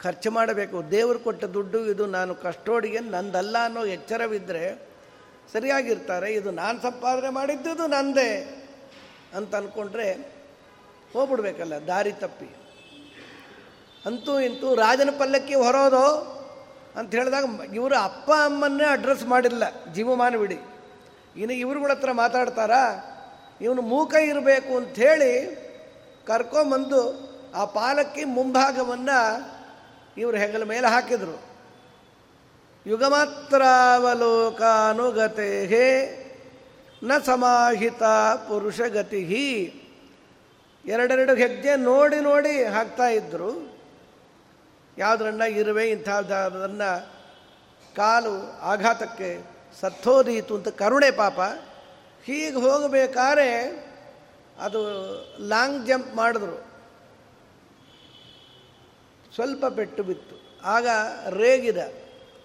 ಖರ್ಚು 0.02 0.30
ಮಾಡಬೇಕು. 0.30 0.90
ದೇವರು 0.90 1.18
ಕೊಟ್ಟ 1.18 1.44
ದುಡ್ಡು 1.44 1.78
ಇದು 1.86 2.06
ನಾನು 2.06 2.34
ಕಷ್ಟೋಡಿಗೆ 2.34 3.00
ನಂದಲ್ಲ 3.00 3.56
ಅನ್ನೋ 3.64 3.84
ಎಚ್ಚರವಿದ್ದರೆ 3.84 4.88
ಸರಿಯಾಗಿರ್ತಾರೆ. 5.52 6.34
ಇದು 6.34 6.50
ನಾನು 6.50 6.82
ಸಂಪಾದನೆ 6.82 7.30
ಮಾಡಿದ್ದುದು 7.30 7.86
ನಂದೇ 7.86 8.30
ಅಂತ 9.34 9.54
ಅಂದ್ಕೊಂಡ್ರೆ 9.54 10.12
ಹೋಗ್ಬಿಡ್ಬೇಕಲ್ಲ, 11.12 11.74
ದಾರಿ 11.86 12.12
ತಪ್ಪಿ. 12.12 12.50
ಅಂತೂ 14.06 14.40
ಇಂತೂ 14.40 14.74
ರಾಜನ 14.74 15.10
ಪಲ್ಲಕ್ಕಿ 15.18 15.54
ಹೊರೋದು 15.54 16.06
ಅಂತ 16.98 17.14
ಹೇಳಿದಾಗ 17.14 17.44
ಇವರು 17.74 17.96
ಅಪ್ಪ 17.96 18.30
ಅಮ್ಮನ್ನೇ 18.30 18.86
ಅಡ್ರೆಸ್ 18.86 19.24
ಮಾಡಿಲ್ಲ. 19.24 19.64
ಜೀವಮಾನವಿಡಿ 19.92 20.58
ಇನ್ನು 21.36 21.52
ಇವ್ರುಗಳ 21.52 21.90
ಹತ್ರ 21.90 22.12
ಮಾತಾಡ್ತಾರಾ? 22.12 22.82
ಇವನು 23.60 23.82
ಮೂಕ 23.82 24.14
ಇರಬೇಕು 24.14 24.76
ಅಂಥೇಳಿ 24.76 25.64
ಕರ್ಕೊಂಬಂದು 26.26 27.24
ಆ 27.54 27.64
ಪಾಲಕ್ಕಿ 27.64 28.24
ಮುಂಭಾಗವನ್ನು 28.24 29.18
ಇವರು 30.16 30.36
ಹೆಗಲ 30.36 30.64
ಮೇಲೆ 30.64 30.86
ಹಾಕಿದರು. 30.86 31.42
ಯುಗಮಾತ್ರಾವಲೋಕಾನುಗತೆ 32.86 33.74
ನ 37.04 37.12
ಸಮಾಹಿತ 37.18 38.02
ಪುರುಷಗತಿ 38.48 39.22
ಎರಡೆರಡು 40.84 41.34
ಹೆಜ್ಜೆ 41.34 41.76
ನೋಡಿ 41.76 42.20
ನೋಡಿ 42.20 42.64
ಹಾಕ್ತಾ 42.64 43.08
ಇದ್ದರು 43.08 43.74
ಯಾವುದ್ರನ್ನ 44.98 45.42
ಇರುವೆ 45.42 45.90
ಇಂಥದ್ದನ್ನು 45.90 47.08
ಕಾಲು 47.96 48.60
ಆಘಾತಕ್ಕೆ 48.60 49.38
ಸತ್ತೋದೀತು 49.80 50.56
ಅಂತ 50.56 50.68
ಕರುಣೆ 50.68 51.10
ಪಾಪ. 51.10 51.40
ಹೀಗೆ 52.24 52.56
ಹೋಗಬೇಕಾದ್ರೆ 52.56 53.84
ಅದು 54.60 54.78
ಲಾಂಗ್ 55.48 55.86
ಜಂಪ್ 55.86 56.16
ಮಾಡಿದ್ರು. 56.16 56.74
ಸ್ವಲ್ಪ 59.34 59.66
ಪೆಟ್ಟು 59.66 60.02
ಬಿತ್ತು. 60.02 60.60
ಆಗ 60.64 60.86
ರೇಗಿದ, 61.30 61.76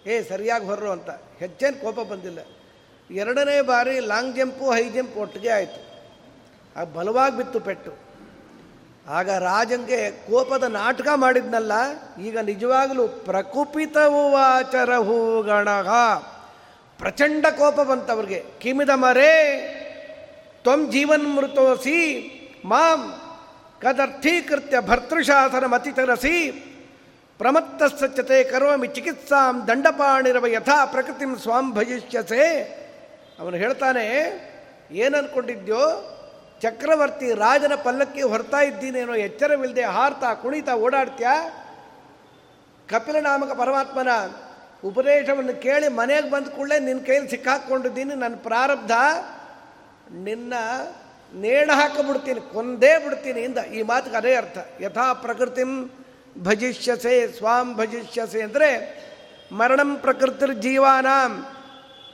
ಏ, 0.07 0.21
ಸರಿಯಾಗಿ 0.21 0.65
ಹೊರ್ರು 0.65 0.91
ಅಂತ. 0.91 1.09
ಹೆಚ್ಚೇನು 1.09 1.81
ಕೋಪ 1.81 2.07
ಬಂದಿಲ್ಲ. 2.07 2.39
ಎರಡನೇ 3.11 3.61
ಬಾರಿ 3.61 3.99
ಲಾಂಗ್ 3.99 4.35
ಜಂಪು, 4.35 4.71
ಹೈ 4.71 4.89
ಜಂಪ್ 4.89 5.17
ಒಟ್ಟಿಗೆ 5.17 5.49
ಆಯಿತು. 5.49 5.89
ಆಗ 6.79 6.93
ಬಲವಾಗಿ 6.93 7.37
ಬಿತ್ತು 7.37 7.59
ಪೆಟ್ಟು. 7.59 7.91
ಆಗ 9.07 9.29
ರಾಜಂಗೆ 9.29 10.11
ಕೋಪದ 10.11 10.63
ನಾಟಕ 10.63 11.07
ಮಾಡಿದ್ನಲ್ಲ, 11.15 11.71
ಈಗ 12.21 12.39
ನಿಜವಾಗಲೂ 12.39 13.07
ಪ್ರಕುಪಿತವು 13.07 14.35
ಆಚರ 14.35 14.97
ಗಣಗ 15.41 15.87
ಪ್ರಚಂಡ 16.99 17.45
ಕೋಪ 17.57 17.79
ಬಂತವ್ರಿಗೆ. 17.89 18.39
ಕಿಮಿದ 18.61 18.93
ಮರೇ, 19.03 19.33
ತ್ವಂ 20.63 20.81
ಜೀವನ್ಮೃತೋಸಿ 20.91 21.99
ಮಾಂ 22.65 23.01
ಕದರ್ಥೀಕೃತ್ಯ 23.81 24.79
ಭರ್ತೃಶಾಸನ 24.81 25.65
ಮತಿತರಸಿ 25.65 26.35
ಸ್ವಚ್ಛತೆ 27.87 28.37
ಕರೋಮಿ 28.43 28.87
ಚಿಕಿತ್ಸಾಂ 28.87 29.55
ದಂಡಪಾಣಿರವ 29.67 30.47
ಯಥಾ 30.47 30.77
ಪ್ರಕೃತಿಂ 30.85 31.31
ಸ್ವಾಂ 31.35 31.65
ಭಜಿಷ್ಯಸೆ. 31.73 32.45
ಅವನು 33.39 33.55
ಹೇಳ್ತಾನೆ, 33.55 34.05
ಏನನ್ಕೊಂಡಿದ್ಯೋ? 34.91 35.83
ಚಕ್ರವರ್ತಿ 36.61 37.27
ರಾಜನ 37.33 37.73
ಪಲ್ಲಕ್ಕಿ 37.83 38.21
ಹೊರ್ತಾ 38.31 38.59
ಇದ್ದೀನೇನೋ 38.59 39.15
ಎಚ್ಚರವಿಲ್ಲದೆ 39.27 39.83
ಹಾರ್ತಾ 39.95 40.29
ಕುಣಿತಾ 40.33 40.73
ಓಡಾಡ್ತೀಯ? 40.75 41.29
ಕಪಿಲ 42.89 43.17
ನಾಮಕ 43.19 43.51
ಪರಮಾತ್ಮನ 43.59 44.11
ಉಪದೇಶವನ್ನು 44.87 45.53
ಕೇಳಿ 45.65 45.87
ಮನೆಗೆ 45.99 46.29
ಬಂದ 46.33 46.47
ಕೂಡಲೇ 46.57 46.77
ನಿನ್ನ 46.87 47.01
ಕೈಯಲ್ಲಿ 47.07 47.31
ಸಿಕ್ಕಾಕ್ಕೊಂಡಿದ್ದೀನಿ 47.33 48.13
ನನ್ನ 48.23 48.37
ಪ್ರಾರಬ್ಧ 48.47 48.93
ನಿನ್ನ 50.27 50.53
ನೇಣ 51.43 51.69
ಹಾಕಿಬಿಡ್ತೀನಿ, 51.79 52.41
ಕೊಂದೇ 52.53 52.91
ಬಿಡ್ತೀನಿ 53.03 53.41
ಇಂದ 53.47 53.59
ಈ 53.77 53.81
ಮಾತಿಗೆ 53.89 54.17
ಅದೇ 54.21 54.31
ಅರ್ಥ. 54.41 54.57
ಯಥಾ 54.83 55.07
ಪ್ರಕೃತಿಂ 55.25 55.71
ಭಜಿಷ್ಯಸೆ, 56.47 57.13
ಸ್ವಾಂ 57.37 57.67
ಭಜಿಷ್ಯಸೆ 57.79 58.39
ಅಂದರೆ 58.47 58.69
ಮರಣಂ 59.59 59.91
ಪ್ರಕೃತಿರ್ 60.05 60.53
ಜೀವಾನಾಂ, 60.63 61.33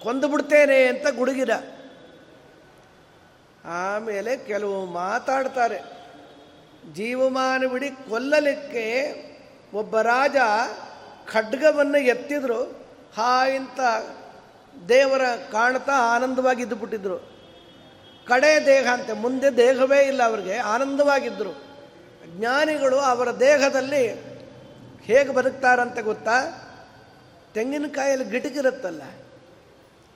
ಕೊಂದು 0.03 0.27
ಬಿಡ್ತೇನೆ 0.33 0.79
ಅಂತ 0.91 1.07
ಗುಡುಗಿದ. 1.19 1.53
ಆಮೇಲೆ 3.81 4.31
ಕೆಲವು 4.49 4.79
ಮಾತಾಡ್ತಾರೆ 5.01 5.79
ಜೀವಮಾನವಿಡಿ 6.97 7.89
ಕೊಲ್ಲಲಿಕ್ಕೆ 8.09 8.85
ಒಬ್ಬ 9.73 10.01
ರಾಜ 10.11 10.37
ಖಡ್ಗವನ್ನು 11.31 11.97
ಎತ್ತಿದ್ರು. 11.97 12.63
ಹಾ 13.15 13.47
ಇಂತ 13.47 13.79
ದೇವರ 14.89 15.21
ಕಾಣ್ತಾ 15.51 16.15
ಆನಂದವಾಗಿದ್ದು 16.15 16.75
ಬಿಟ್ಟಿದ್ರು. 16.75 17.17
ಕಡೆ 18.27 18.65
ದೇಹ 18.65 18.93
ಅಂತೆ, 18.93 19.13
ಮುಂದೆ 19.13 19.57
ದೇಹವೇ 19.57 19.99
ಇಲ್ಲ 19.99 20.23
ಅವರಿಗೆ 20.23 20.57
ಆನಂದವಾಗಿದ್ದರು 20.57 21.65
ಜ್ಞಾನಿಗಳು 22.25 22.99
ಅವರ 22.99 23.31
ದೇಹದಲ್ಲಿ 23.31 24.09
ಹೇಗೆ 25.01 25.33
ಬದುಕ್ತಾರಂತೆ 25.33 26.01
ಗೊತ್ತಾ? 26.01 26.61
ತೆಂಗಿನಕಾಯಲ್ಲಿ 27.53 28.29
ಗಿಟಕಿರುತ್ತಲ್ಲ 28.29 29.01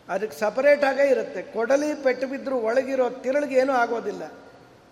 ಅದಕ್ಕೆ 0.10 0.40
ಸಪರೇಟಾಗೇ 0.40 1.10
ಇರುತ್ತೆ. 1.10 1.42
ಕೊಡಲಿ 1.42 2.04
ಪೆಟ್ಟು 2.04 2.28
ಬಿದ್ದರೂ 2.28 2.56
ಒಳಗಿರೋ 2.56 3.10
ತಿರುಳಿಗೆ 3.10 3.56
ಏನೂ 3.56 3.74
ಆಗೋದಿಲ್ಲ. 3.74 4.32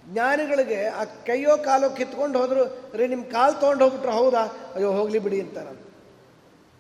ಜ್ಞಾನಿಗಳಿಗೆ 0.06 0.86
ಆ 0.86 1.04
ಕೈಯೋ 1.04 1.58
ಕಾಲೋ 1.58 1.90
ಕಿತ್ಕೊಂಡು 1.90 2.40
ಹೋದ್ರು, 2.40 2.92
ರೀ 2.98 3.08
ನಿಮ್ಮ 3.08 3.26
ಕಾಲು 3.26 3.60
ತೊಗೊಂಡು 3.60 3.84
ಹೋಗ್ಬಿಟ್ರು 3.84 4.12
ಹೌದಾ? 4.12 4.72
ಅಯ್ಯೋ, 4.76 4.92
ಹೋಗಲಿ 4.92 5.20
ಬಿಡಿ 5.20 5.42
ಅಂತಾರಂತ. 5.42 5.87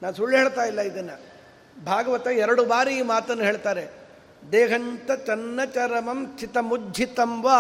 ನಾನು 0.01 0.15
ಸುಳ್ಳು 0.15 0.37
ಹೇಳ್ತಾ 0.37 0.63
ಇಲ್ಲ 0.63 0.81
ಇದನ್ನು. 0.81 1.37
ಭಾಗವತ 1.85 2.27
ಎರಡು 2.27 2.65
ಬಾರಿ 2.65 2.97
ಈ 2.97 3.01
ಮಾತನ್ನು 3.01 3.43
ಹೇಳ್ತಾರೆ. 3.43 3.87
ದೇಹಂತ 4.51 5.11
ಚನ್ನ 5.11 5.59
ಚರಮಂ 5.73 6.37
ಚಿತ 6.39 6.57
ಮುಜ್ಜಿತಂ 6.61 7.43
ವಾ 7.43 7.59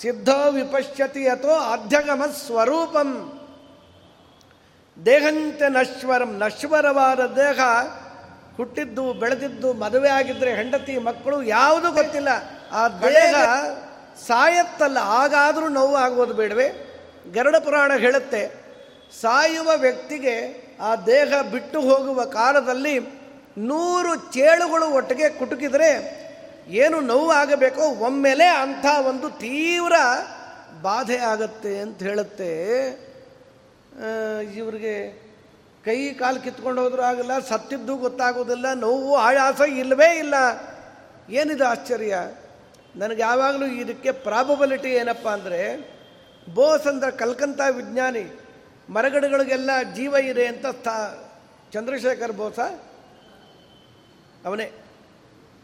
ಸಿದ್ಧೋ 0.00 0.50
ವಿಪಶ್ಯತಿ 0.50 1.28
ಅಥೋ 1.28 1.48
ಅಧ್ಯಗಮ 1.48 2.22
ಸ್ವರೂಪಂ. 2.46 3.40
ದೇಹಂತ 5.06 5.62
ನಶ್ವರಂ, 5.68 6.36
ನಶ್ವರವಾದ 6.38 7.20
ದೇಹ 7.20 7.60
ಹುಟ್ಟಿದ್ದು, 8.56 9.12
ಬೆಳೆದಿದ್ದು, 9.12 9.72
ಮದುವೆ 9.72 10.08
ಆಗಿದ್ರೆ 10.08 10.54
ಹೆಂಡತಿ, 10.54 10.98
ಮಕ್ಕಳು 10.98 11.42
ಯಾವುದು 11.42 11.92
ಗೊತ್ತಿಲ್ಲ. 11.92 12.28
ಆ 12.72 12.88
ದೇಹ 12.88 13.34
ಸಾಯತ್ತಲ್ಲ, 14.26 14.98
ಆಗಾದರೂ 15.00 15.68
ನೋವು 15.68 15.96
ಆಗೋದು 15.96 16.34
ಬೇಡವೆ. 16.34 16.68
ಗರುಡ 17.32 17.56
ಪುರಾಣ 17.56 17.92
ಹೇಳುತ್ತೆ, 17.98 18.54
ಸಾಯುವ 19.20 19.70
ವ್ಯಕ್ತಿಗೆ 19.76 20.63
ಆ 20.80 20.96
ದೇಹ 20.96 21.40
ಬಿಟ್ಟು 21.52 21.80
ಹೋಗುವ 21.80 22.24
ಕಾಲದಲ್ಲಿ 22.24 22.94
ನೂರು 23.58 24.16
ಚೇಳುಗಳು 24.16 24.86
ಒಟ್ಟಿಗೆ 24.90 25.28
ಕುಟುಕಿದರೆ 25.30 25.90
ಏನು 26.68 27.00
ನೋವು 27.00 27.30
ಆಗಬೇಕೋ 27.30 27.82
ಒಮ್ಮೆಲೆ 27.82 28.46
ಅಂಥ 28.46 28.86
ಒಂದು 29.06 29.30
ತೀವ್ರ 29.30 29.92
ಬಾಧೆ 30.82 31.16
ಆಗತ್ತೆ 31.16 31.78
ಅಂತ 31.78 32.02
ಹೇಳುತ್ತೆ. 32.02 32.52
ಇವ್ರಿಗೆ 34.56 34.94
ಕೈ 35.84 36.14
ಕಾಲು 36.14 36.40
ಕಿತ್ಕೊಂಡು 36.40 36.82
ಹೋದ್ರೂ 36.82 37.02
ಆಗಲ್ಲ, 37.02 37.38
ಸತ್ತಿದ್ದು 37.38 37.96
ಗೊತ್ತಾಗೋದಿಲ್ಲ, 37.96 38.66
ನೋವು 38.74 39.14
ಆಯಾಸ 39.16 39.60
ಇಲ್ಲವೇ 39.60 40.18
ಇಲ್ಲ. 40.18 40.34
ಏನಿದೆ 41.30 41.64
ಆಶ್ಚರ್ಯ? 41.64 42.16
ನನಗೆ 42.96 43.20
ಯಾವಾಗಲೂ 43.20 43.66
ಇದಕ್ಕೆ 43.66 44.12
ಪ್ರಾಬಬಲಿಟಿ 44.12 44.90
ಏನಪ್ಪ 44.92 45.28
ಅಂದರೆ, 45.28 45.60
ಬೋಸ್ 46.54 46.86
ಅಂದ್ರೆ 46.86 47.10
ಕಲ್ಕಂತ 47.12 47.60
ವಿಜ್ಞಾನಿ. 47.76 48.24
ಮರಗಡಗಳಿಗೆಲ್ಲ 48.88 49.70
ಜೀವ 49.94 50.14
ಇದೆ 50.14 50.46
ಅಂತ 50.46 50.66
ಸ್ಥಾ 50.66 50.96
ಚಂದ್ರಶೇಖರ್ 51.72 52.32
ಬೋಸ 52.32 52.58
ಅವನೇ. 54.46 54.66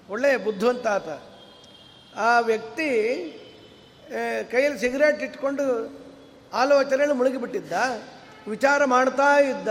ಒಳ್ಳೆಯ 0.08 0.36
ಬುದ್ಧಿವಂತ 0.36 0.86
ಆತ. 0.86 1.08
ಆ 2.16 2.30
ವ್ಯಕ್ತಿ 2.40 2.88
ಕೈಯಲ್ಲಿ 4.50 4.78
ಸಿಗರೇಟ್ 4.78 5.20
ಇಟ್ಕೊಂಡು 5.22 5.64
ಆಲೋಚನೆಯಲ್ಲಿ 6.52 7.16
ಮುಳುಗಿಬಿಟ್ಟಿದ್ದ, 7.16 7.72
ವಿಚಾರ 8.48 8.84
ಮಾಡ್ತಾ 8.84 9.28
ಇದ್ದ. 9.40 9.68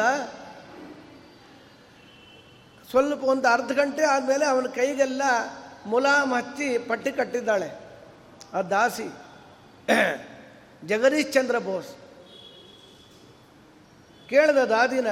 ಸ್ವಲ್ಪ 2.90 3.24
ಒಂದು 3.24 3.48
ಅರ್ಧ 3.48 3.72
ಗಂಟೆ 3.72 4.04
ಆದಮೇಲೆ 4.04 4.46
ಅವನ 4.46 4.68
ಕೈಗೆಲ್ಲ 4.76 5.24
ಮುಲಾಮ್ 5.86 6.34
ಹಚ್ಚಿ 6.34 6.78
ಪಟ್ಟಿ 6.78 7.12
ಕಟ್ಟಿದ್ದಾಳೆ. 7.12 7.70
ಆ 8.54 8.62
ದಾಸಿ, 8.62 9.08
ಜಗದೀಶ್ 10.88 11.34
ಚಂದ್ರ 11.34 11.60
ಬೋಸ್. 11.60 11.92
ಕೇಳಿದ 14.30 14.62
ದಾದಿನ, 14.74 15.10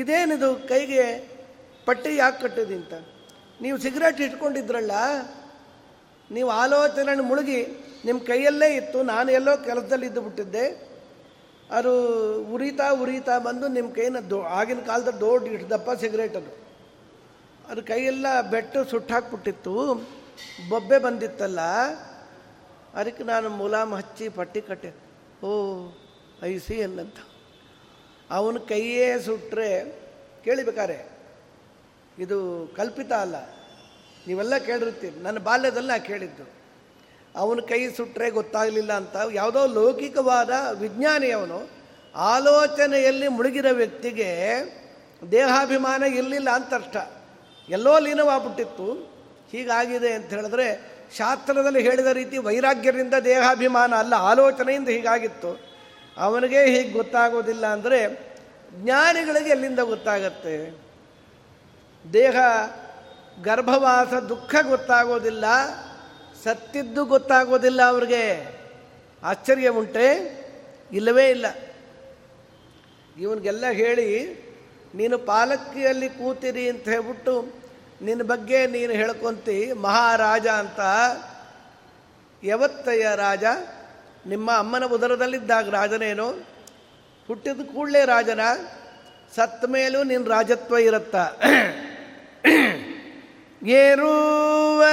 ಇದೇನಿದು 0.00 0.48
ಕೈಗೆ 0.70 1.04
ಪಟ್ಟಿ 1.86 2.10
ಯಾಕೆ 2.16 2.38
ಕಟ್ಟಿದೆ 2.42 2.74
ಅಂತ? 2.80 2.94
ನೀವು 3.60 3.76
ಸಿಗರೇಟ್ 3.84 4.20
ಇಟ್ಕೊಂಡಿದ್ರಲ್ಲ, 4.26 4.92
ನೀವು 6.30 6.50
ಆಲೋಚನೆ 6.62 7.12
ಮುಳುಗಿ 7.30 7.60
ನಿಮ್ಮ 8.06 8.18
ಕೈಯಲ್ಲೇ 8.30 8.68
ಇತ್ತು, 8.80 8.98
ನಾನು 9.12 9.28
ಎಲ್ಲೋ 9.38 9.52
ಕೆಲಸದಲ್ಲಿ 9.68 10.06
ಇದ್ದು 10.10 10.22
ಬಿಟ್ಟಿದ್ದೆ. 10.26 10.66
ಅದು 11.78 11.92
ಉರಿತಾ 12.54 12.86
ಉರಿತಾ 13.02 13.34
ಬಂದು 13.46 13.66
ನಿಮ್ಮ 13.76 13.88
ಕೈನ 13.96 14.20
ದೊ, 14.32 14.38
ಆಗಿನ 14.58 14.82
ಕಾಲದ 14.90 15.10
ದೊಡ್ಡ 15.22 15.48
ಇಷ್ಟು 15.54 15.70
ದಪ್ಪ 15.72 15.90
ಸಿಗರೇಟ್ 16.02 16.36
ಅದು. 16.40 16.52
ಅದು 17.70 17.80
ಕೈಯೆಲ್ಲ 17.90 18.26
ಬೆಟ್ಟು 18.52 18.78
ಸುಟ್ಟಾಕ್ಬಿಟ್ಟಿತ್ತು, 18.92 19.74
ಬೊಬ್ಬೆ 20.70 20.98
ಬಂದಿತ್ತಲ್ಲ, 21.06 21.60
ಅದಕ್ಕೆ 22.98 23.24
ನಾನು 23.32 23.48
ಮುಲಾಮ್ 23.60 23.92
ಹಚ್ಚಿ 24.00 24.28
ಪಟ್ಟಿ 24.38 24.60
ಕಟ್ಟೆ. 24.68 24.92
ಓ, 25.46 25.50
ಐ 26.50 26.52
ಸಿ 26.66 26.76
ಅನ್ನಂತ 26.86 27.18
ಅವನ 28.30 28.56
ಕೈಯೇ 28.68 29.18
ಸುಟ್ಟರೆ 29.18 30.00
ಕೇಳಿಬೇಕಾರೆ. 30.44 31.08
ಇದು 32.18 32.70
ಕಲ್ಪಿತ 32.76 33.12
ಅಲ್ಲ. 33.12 33.46
ನೀವೆಲ್ಲ 34.26 34.58
ಕೇಳಿರ್ತೀರಿ 34.58 35.20
ನನ್ನ 35.20 35.38
ಬಾಲ್ಯದಲ್ಲಿ 35.38 35.88
ನಾ 35.88 35.98
ಕೇಳಿದ್ದು. 35.98 36.58
ಅವನ 37.36 37.58
ಕೈ 37.68 37.88
ಸುಟ್ಟರೆ 37.88 38.30
ಗೊತ್ತಾಗಲಿಲ್ಲ 38.30 38.92
ಅಂತ 38.92 39.16
ಯಾವುದೋ 39.32 39.66
ಲೌಕಿಕವಾದ 39.66 40.50
ವಿಜ್ಞಾನಿ 40.80 41.30
ಅವನು 41.30 41.68
ಆಲೋಚನೆಯಲ್ಲಿ 42.14 43.28
ಮುಳುಗಿರೋ 43.28 43.74
ವ್ಯಕ್ತಿಗೆ 43.74 44.30
ದೇಹಾಭಿಮಾನ 45.32 46.02
ಇರಲಿಲ್ಲ 46.02 46.50
ಅಂತ 46.50 46.74
ಅರ್ಥ 46.74 46.96
ಎಲ್ಲೋ 47.68 47.98
ಲೀನವಾಗ್ಬಿಟ್ಟಿತ್ತು. 47.98 49.18
ಹೀಗಾಗಿದೆ 49.52 50.12
ಅಂತ 50.12 50.26
ಹೇಳಿದ್ರೆ 50.26 50.98
ಶಾಸ್ತ್ರದಲ್ಲಿ 51.16 51.82
ಹೇಳಿದ 51.82 52.06
ರೀತಿ 52.06 52.38
ವೈರಾಗ್ಯದಿಂದ 52.38 53.14
ದೇಹಾಭಿಮಾನ 53.14 53.94
ಅಲ್ಲ, 53.94 54.14
ಆಲೋಚನೆಯಿಂದ 54.14 54.88
ಹೀಗಾಗಿತ್ತು. 54.88 55.67
ಅವನಿಗೆ 56.18 56.60
ಹೀಗೆ 56.64 56.90
ಗೊತ್ತಾಗೋದಿಲ್ಲ 56.90 57.66
ಅಂದರೆ 57.66 58.00
ಜ್ಞಾನಿಗಳಿಗೆ 58.74 59.50
ಎಲ್ಲಿಂದ 59.50 59.78
ಗೊತ್ತಾಗತ್ತೆ? 59.78 60.54
ದೇಹ 62.12 62.36
ಗರ್ಭವಾಸ 63.42 64.12
ದುಃಖ 64.14 64.54
ಗೊತ್ತಾಗೋದಿಲ್ಲ, 64.68 65.44
ಸತ್ತಿದ್ದು 66.44 67.04
ಗೊತ್ತಾಗೋದಿಲ್ಲ 67.04 67.82
ಅವ್ರಿಗೆ. 67.82 68.24
ಆಶ್ಚರ್ಯ 69.22 69.68
ಉಂಟೆ? 69.68 70.08
ಇಲ್ಲವೇ 70.92 71.28
ಇಲ್ಲ. 71.30 71.46
ಇವನಿಗೆಲ್ಲ 73.18 73.66
ಹೇಳಿ, 73.72 74.08
ನೀನು 74.94 75.18
ಪಾಲಕಿಯಲ್ಲಿ 75.18 76.08
ಕೂತಿರಿ 76.08 76.68
ಅಂತ 76.68 76.84
ಹೇಳ್ಬಿಟ್ಟು 76.88 77.34
ನಿನ್ನ 78.02 78.22
ಬಗ್ಗೆ 78.22 78.66
ನೀನು 78.66 78.92
ಹೇಳ್ಕೊಂತಿ 78.92 79.72
ಮಹಾರಾಜ 79.72 80.46
ಅಂತ. 80.46 80.80
ಯಾವತ್ತಯ್ಯ 82.42 83.06
ರಾಜ? 83.14 83.44
ನಿಮ್ಮ 84.26 84.58
ಅಮ್ಮನ 84.58 84.84
ಉದರದಲ್ಲಿದ್ದಾಗ 84.84 85.68
ರಾಜನೇನು? 85.68 86.28
ಹುಟ್ಟಿದ 87.26 87.60
ಕೂಡಲೇ 87.74 88.04
ರಾಜನ 88.04 88.40
ಸತ್ತ 89.36 89.64
ಮೇಲೂ 89.64 90.02
ನಿನ್ನ 90.02 90.28
ರಾಜತ್ವ 90.28 90.76
ಇರುತ್ತ. 90.76 91.16
ಏರುವ 93.62 94.84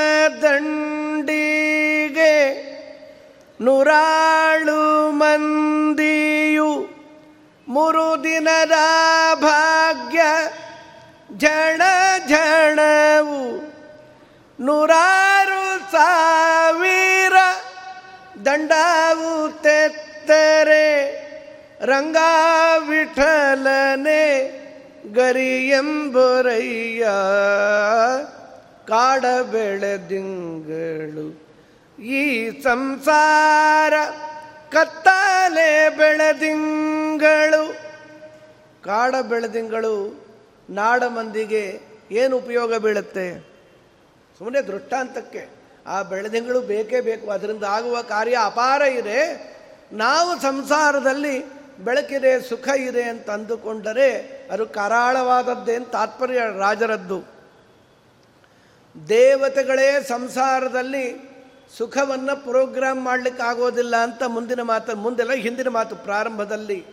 ದಂಡಿಗೆ 0.42 2.34
ನೂರಾಳು 3.62 5.12
ಮಂದಿಯು 5.12 6.90
ಮೂರು 7.68 8.24
ದಿನದ 8.24 8.72
ಭಾಗ್ಯ 9.36 10.20
ಜಣ 11.38 11.82
ಝಣವು 12.28 13.56
ನೂರಾರು 14.60 15.92
ಸಾವಿರ 15.92 17.25
ದಂಡವು 18.46 19.62
ತೆತ್ತರೆ 19.62 20.88
ರಂಗ 21.86 22.18
ವಿಠಲನೆ 22.88 24.56
ಗರಿಯಂಬರಯ್ಯ. 25.14 27.08
ಕಾಡ 28.88 29.26
ಬೆಳೆದಿಂಗಳು 29.52 31.46
ಈ 32.02 32.50
ಸಂಸಾರ 32.62 33.94
ಕತ್ತಲೆ 34.72 35.90
ಬೆಳೆದಿಂಗಳು 35.90 37.74
ಕಾಡ 38.84 39.16
ಬೆಳೆದಿಂಗಳು 39.16 40.26
ನಾಡ 40.70 41.04
ಮಂದಿಗೆ 41.04 41.80
ಏನು 42.12 42.38
ಉಪಯೋಗ 42.38 42.76
ಬೀಳುತ್ತೆ? 42.76 43.48
ಸುಮ್ಮನೆ 44.38 44.62
ದೃಷ್ಟಾಂತಕ್ಕೆ. 44.62 45.55
ಆ 45.88 46.02
ಬೆಳೆದಿಂಗಳು 46.02 46.62
ಬೇಕೇ 46.62 47.02
ಬೇಕು. 47.02 47.32
ಅದರಿಂದ 47.32 47.64
ಆಗುವ 47.64 48.02
ಕಾರ್ಯ 48.02 48.38
ಅಪಾರ 48.44 48.82
ಇದೆ. 48.82 49.56
ನಾವು 49.94 50.42
ಸಂಸಾರದಲ್ಲಿ 50.42 51.56
ಬೆಳಕಿದೆ, 51.78 52.50
ಸುಖ 52.50 52.68
ಇದೆ 52.68 53.04
ಅಂತ 53.04 53.30
ಅಂದುಕೊಂಡರೆ 53.30 54.42
ಅದು 54.52 54.66
ಕರಾಳವಾದದ್ದೇನು 54.66 55.86
ತಾತ್ಪರ್ಯ 55.86 56.42
ರಾಜರದ್ದು. 56.58 57.36
ದೇವತೆಗಳೇ 59.10 60.04
ಸಂಸಾರದಲ್ಲಿ 60.04 61.36
ಸುಖವನ್ನು 61.78 62.44
ಪ್ರೋಗ್ರಾಮ್ 62.44 63.04
ಮಾಡಲಿಕ್ಕೆ 63.04 63.44
ಆಗೋದಿಲ್ಲ 63.44 63.96
ಅಂತ 63.96 64.24
ಮುಂದಿನ 64.24 64.62
ಮಾತು, 64.62 64.96
ಮುಂದೆಲ್ಲ 64.96 65.34
ಹಿಂದಿನ 65.34 65.68
ಮಾತು 65.68 65.96
ಪ್ರಾರಂಭದಲ್ಲಿ. 65.96 66.86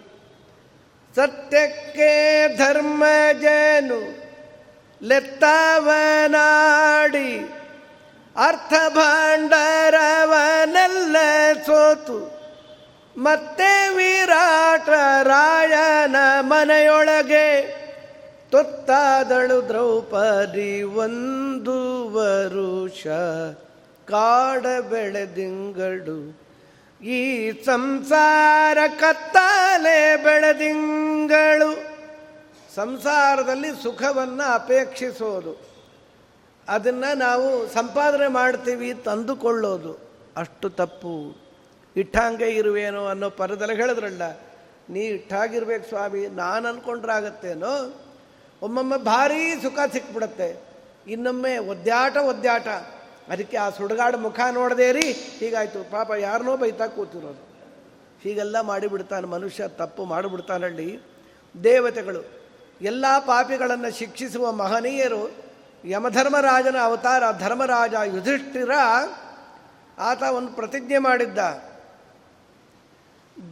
ಸತ್ಯಕ್ಕೆ 1.16 2.58
ಧರ್ಮಜನು 2.58 4.32
ಲೆತ್ತವನಾಡಿ 5.02 7.61
ಅರ್ಥ 8.36 8.72
ಭಾಂಡರವನೆಲ್ಲ 8.88 11.16
ಸೋತು. 11.66 12.42
ಮತ್ತೆ 13.16 13.96
ವಿರಾಟ 13.96 14.88
ರಾಯನ 15.22 16.16
ಮನೆಯೊಳಗೆ 16.40 17.82
ತೊತ್ತಾದಳು 18.50 19.68
ದ್ರೌಪದಿ 19.68 20.82
ಒಂದು 20.82 22.12
ವರುಷ. 22.12 23.06
ಕಾಡ 24.10 24.80
ಬೆಳೆದಿಂಗಳು 24.80 26.42
ಈ 27.04 27.52
ಸಂಸಾರ 27.64 28.78
ಕತ್ತಲೆ 29.00 30.16
ಬೆಳೆದಿಂಗಳು. 30.16 31.92
ಸಂಸಾರದಲ್ಲಿ 32.74 33.82
ಸುಖವನ್ನು 33.82 34.54
ಅಪೇಕ್ಷಿಸೋದು. 34.54 35.71
ಅದನ್ನು 36.68 37.10
ನಾವು 37.18 37.68
ಸಂಪಾದನೆ 37.68 38.28
ಮಾಡ್ತೀವಿ 38.28 38.94
ತಂದುಕೊಳ್ಳೋದು. 38.94 39.92
ಅಷ್ಟು 40.36 40.68
ತಪ್ಪು. 40.70 41.14
ಇಟ್ಟಾಂಗೆ 41.96 42.48
ಇರುವೇನೋ 42.50 43.02
ಅನ್ನೋ 43.06 43.28
ಪರದಲ್ಲಿ 43.30 43.74
ಹೇಳಿದ್ರಲ್ಲ, 43.74 44.22
ನೀ 44.90 45.00
ಇಟ್ಟಾಗಿರ್ಬೇಕು 45.00 45.88
ಸ್ವಾಮಿ, 45.88 46.22
ನಾನು 46.26 46.68
ಅಂದ್ಕೊಂಡ್ರಾಗತ್ತೇನೋ 46.68 47.72
ಒಮ್ಮೊಮ್ಮೆ 48.62 48.98
ಭಾರೀ 49.04 49.42
ಸುಖ 49.62 49.78
ಸಿಕ್ಬಿಡತ್ತೆ. 49.92 50.48
ಇನ್ನೊಮ್ಮೆ 51.06 51.58
ಒದ್ದಾಟ 51.58 52.16
ಒದ್ದಾಟ 52.16 52.68
ಅದಕ್ಕೆ 53.28 53.56
ಆ 53.56 53.70
ಸುಡುಗಾಡು 53.70 54.18
ಮುಖ 54.18 54.40
ನೋಡದೇರಿ 54.52 55.06
ಹೀಗಾಯ್ತು. 55.38 55.90
ಪಾಪ 55.90 56.10
ಯಾರನ್ನೋ 56.18 56.56
ಬೈತಾ 56.56 56.86
ಕೂತಿರೋದು. 56.86 57.42
ಹೀಗೆಲ್ಲ 58.22 58.60
ಮಾಡಿಬಿಡ್ತಾನೆ 58.60 59.26
ಮನುಷ್ಯ, 59.26 59.68
ತಪ್ಪು 59.68 60.04
ಮಾಡಿಬಿಡ್ತಾನಲ್ಲಿ 60.04 60.88
ದೇವತೆಗಳು, 61.54 62.22
ಎಲ್ಲ 62.80 63.06
ಪಾಪಿಗಳನ್ನು 63.18 63.90
ಶಿಕ್ಷಿಸುವ 63.98 64.52
ಮಹನೀಯರು 64.52 65.22
ಯಮಧರ್ಮರಾಜನ 65.84 66.76
ಅವತಾರ 66.82 67.22
ಧರ್ಮರಾಜ 67.38 67.94
ಯುಧಿಷ್ಠಿರ 68.04 68.70
ಆತ 69.98 70.22
ಒಂದು 70.22 70.52
ಪ್ರತಿಜ್ಞೆ 70.52 70.98
ಮಾಡಿದ್ದ. 70.98 71.38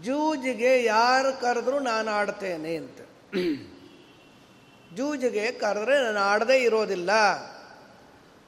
ಜೂಜಿಗೆ 0.01 0.85
ಯಾರು 0.85 1.41
ಕರೆದ್ರು 1.41 1.79
ನಾನು 1.79 2.11
ಆಡ್ತೇನೆ 2.11 2.77
ಅಂತ. 2.77 3.01
ಜೂಜಿಗೆ 4.97 5.53
ಕರೆದ್ರೆ 5.53 6.03
ನಾನು 6.03 6.19
ಆಡದೇ 6.19 6.59
ಇರೋದಿಲ್ಲ. 6.59 7.11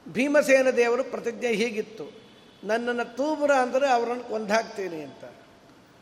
ಭೀಮಸೇನ 0.07 0.69
ದೇವರು 0.69 1.03
ಪ್ರತಿಜ್ಞೆ 1.03 1.47
ಹೀಗಿತ್ತು. 1.47 2.23
ನನ್ನನ್ನು 2.63 3.15
ತೂಬುರ 3.15 3.51
ಅಂದರೆ 3.51 3.89
ಅವರನ್ನು 3.89 4.23
ಕೊಂದಾಕ್ತೀನಿ 4.23 5.01
ಅಂತ. 5.01 5.23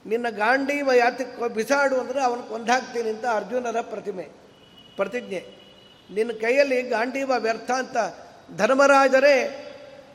ನಿನ್ನ 0.05 0.29
ಗಾಂಡೀವ 0.29 0.91
ಯಾತಿ 0.91 1.53
ಬಿಸಾಡು 1.53 1.99
ಅಂದರೆ 1.99 2.23
ಅವನು 2.23 2.43
ಕೊಂದಾಕ್ತೀನಿ 2.43 3.09
ಅಂತ 3.09 3.25
ಅರ್ಜುನರ 3.25 3.81
ಪ್ರತಿಮೆ, 3.81 4.29
ಪ್ರತಿಜ್ಞೆ. 4.95 5.60
ನಿನ್ನ 6.11 6.31
ಕೈಯಲ್ಲಿ 6.31 6.81
ಗಾಂಡೀವ 6.81 7.31
ವ್ಯರ್ಥ 7.37 7.71
ಅಂತ 7.71 7.97
ಧರ್ಮರಾಜರೇ 8.57 9.67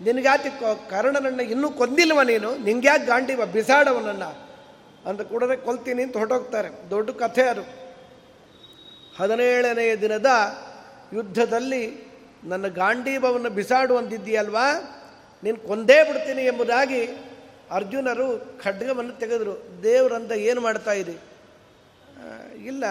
ನಿನಗ್ಯಾತಿ 0.03 0.51
ಕರ್ಣನನ್ನು 0.91 1.43
ಇನ್ನೂ 1.43 1.71
ಕೊಂದಿಲ್ವ 1.71 2.23
ನೀನು? 2.23 2.59
ನಿಂಗ್ಯಾಕೆ 2.59 3.07
ಗಾಂಡೀವ 3.07 3.47
ಬಿಸಾಡವನನ್ನು 3.47 4.47
ಅಂತ 5.09 5.21
ಕೂಡಲೇ 5.21 5.57
ಕೊಲ್ತೀನಿ 5.57 6.03
ಅಂತ 6.03 6.17
ಹೊರಟೋಗ್ತಾರೆ. 6.17 6.91
ದೊಡ್ಡ 6.91 7.11
ಕಥೆ 7.11 7.43
ಅದು. 7.43 7.63
ಹದಿನೇಳನೆಯ 9.19 9.97
ದಿನದ 9.97 10.27
ಯುದ್ಧದಲ್ಲಿ 11.13 12.13
ನನ್ನ 12.45 12.67
ಗಾಂಡೀಭವನ್ನು 12.67 13.51
ಬಿಸಾಡುವಂತಿದ್ದೀಯಲ್ವಾ? 13.51 14.67
ನೀನು 15.45 15.57
ಕೊಂದೇ 15.57 16.05
ಬಿಡ್ತೀನಿ 16.05 16.43
ಎಂಬುದಾಗಿ 16.43 17.07
ಅರ್ಜುನರು 17.71 18.59
ಖಡ್ಗವನ್ನು 18.65 19.13
ತೆಗೆದರು. 19.13 19.83
ದೇವರಂತ 19.83 20.33
ಏನು 20.33 20.61
ಮಾಡ್ತಾ 20.61 20.93
ಇರಿ 20.93 21.17
ಇಲ್ಲ. 22.67 22.85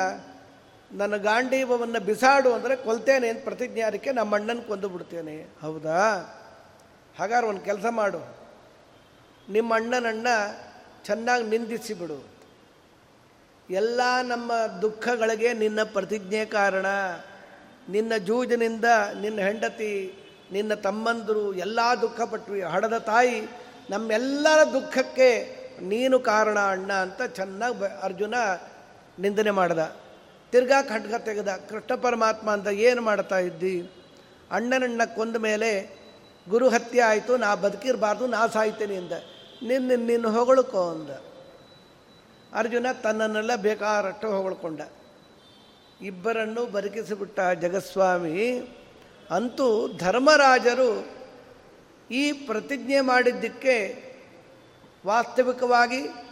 ನನ್ನ 0.95 1.15
ಗಾಂಡೀವವನ್ನು 1.15 1.99
ಬಿಸಾಡು 1.99 2.53
ಅಂದರೆ 2.53 2.75
ಕೊಲ್ತೇನೆ 2.75 3.27
ಅಂತ 3.27 3.43
ಪ್ರತಿಜ್ಞೆ 3.43 3.81
ಅದಕ್ಕೆ 3.81 4.11
ನಮ್ಮ 4.11 4.35
ಅಣ್ಣನ 4.35 4.59
ಕೊಂದು 4.67 4.89
ಬಿಡ್ತೇನೆ. 4.89 5.47
ಹೌದಾ? 5.61 6.01
ಹಾಗಾದ್ರೆ 7.19 7.47
ಒಂದು 7.47 7.61
ಕೆಲಸ 7.61 7.85
ಮಾಡು. 7.89 8.37
ನಿಮ್ಮ 9.49 9.75
ಅಣ್ಣನಣ್ಣ 9.75 10.27
ಚೆನ್ನಾಗಿ 11.05 11.43
ನಿಂದಿಸಿಬಿಡು 11.43 12.35
ಎಲ್ಲ 13.69 14.01
ನಮ್ಮ 14.21 14.51
ದುಃಖಗಳಿಗೆ 14.81 15.53
ನಿನ್ನ 15.53 15.83
ಪ್ರತಿಜ್ಞೆ 15.83 16.45
ಕಾರಣ. 16.45 16.85
ನಿನ್ನ 17.89 18.17
ಜೂಜಿನಿಂದ 18.17 18.85
ನಿನ್ನ 19.21 19.39
ಹೆಂಡತಿ, 19.39 20.13
ನಿನ್ನ 20.51 20.73
ತಮ್ಮಂದರು 20.73 21.53
ಎಲ್ಲ 21.53 21.79
ದುಃಖಪಟ್ಟರು 22.01 22.67
ಹಡದ 22.67 22.97
ತಾಯಿ, 22.97 23.41
ನಮ್ಮೆಲ್ಲರ 23.89 24.63
ದುಃಖಕ್ಕೆ 24.63 25.55
ನೀನು 25.81 26.19
ಕಾರಣ 26.19 26.59
ಅಣ್ಣ 26.59 26.93
ಅಂತ 26.93 27.21
ಚೆನ್ನಾಗಿ 27.21 28.01
ಅರ್ಜುನ 28.01 28.35
ನಿಂದನೆ 29.19 29.51
ಮಾಡ್ದ. 29.51 29.79
ತಿರ್ಗಾ 30.56 30.82
ಖಡ್ಗ 30.82 31.16
ತೆಗೆದ 31.16 31.49
ಕೃಷ್ಣ 31.70 31.95
ಪರಮಾತ್ಮ 31.95 32.51
ಅಂತ 32.51 32.68
ಏನು 32.68 33.01
ಮಾಡ್ತಾ 33.01 33.39
ಇದ್ದಿ? 33.39 33.89
ಅಣ್ಣನಣ್ಣ 34.51 35.06
ಕೊಂದ 35.06 35.36
ಮೇಲೆ 35.36 35.97
ಗುರು 36.49 36.70
ಹತ್ಯೆ 36.70 37.01
ಆಯಿತು, 37.01 37.38
ನಾ 37.38 37.56
ಬದುಕಿರಬಾರ್ದು, 37.56 38.28
ನಾ 38.28 38.47
ಸಾಯ್ತೇನೆ 38.47 38.95
ಅಂದ. 38.95 39.12
ನಿನ್ನ 39.68 39.91
ನಿನ್ನ 39.95 40.28
ಹೊಗಳಕೋ 40.28 40.89
ಅಂದ. 40.89 41.10
ಅರ್ಜುನ 42.53 42.86
ತನ್ನನ್ನೆಲ್ಲ 43.03 43.56
ಬೇಕಾರಷ್ಟು 43.56 44.28
ಹೊಗಳ್ಕೊಂಡ. 44.30 44.82
ಇಬ್ಬರನ್ನು 46.01 46.66
ಬದುಕಿಸಿಬಿಟ್ಟ 46.66 47.39
ಜಗಸ್ವಾಮಿ, 47.39 48.70
ಅಂತೂ 49.32 49.97
ಧರ್ಮರಾಜರು 49.97 51.08
ಈ 52.12 52.32
ಪ್ರತಿಜ್ಞೆ 52.32 53.01
ಮಾಡಿದ್ದಕ್ಕೆ 53.01 53.76
ವಾಸ್ತವಿಕವಾಗಿ 55.06 56.24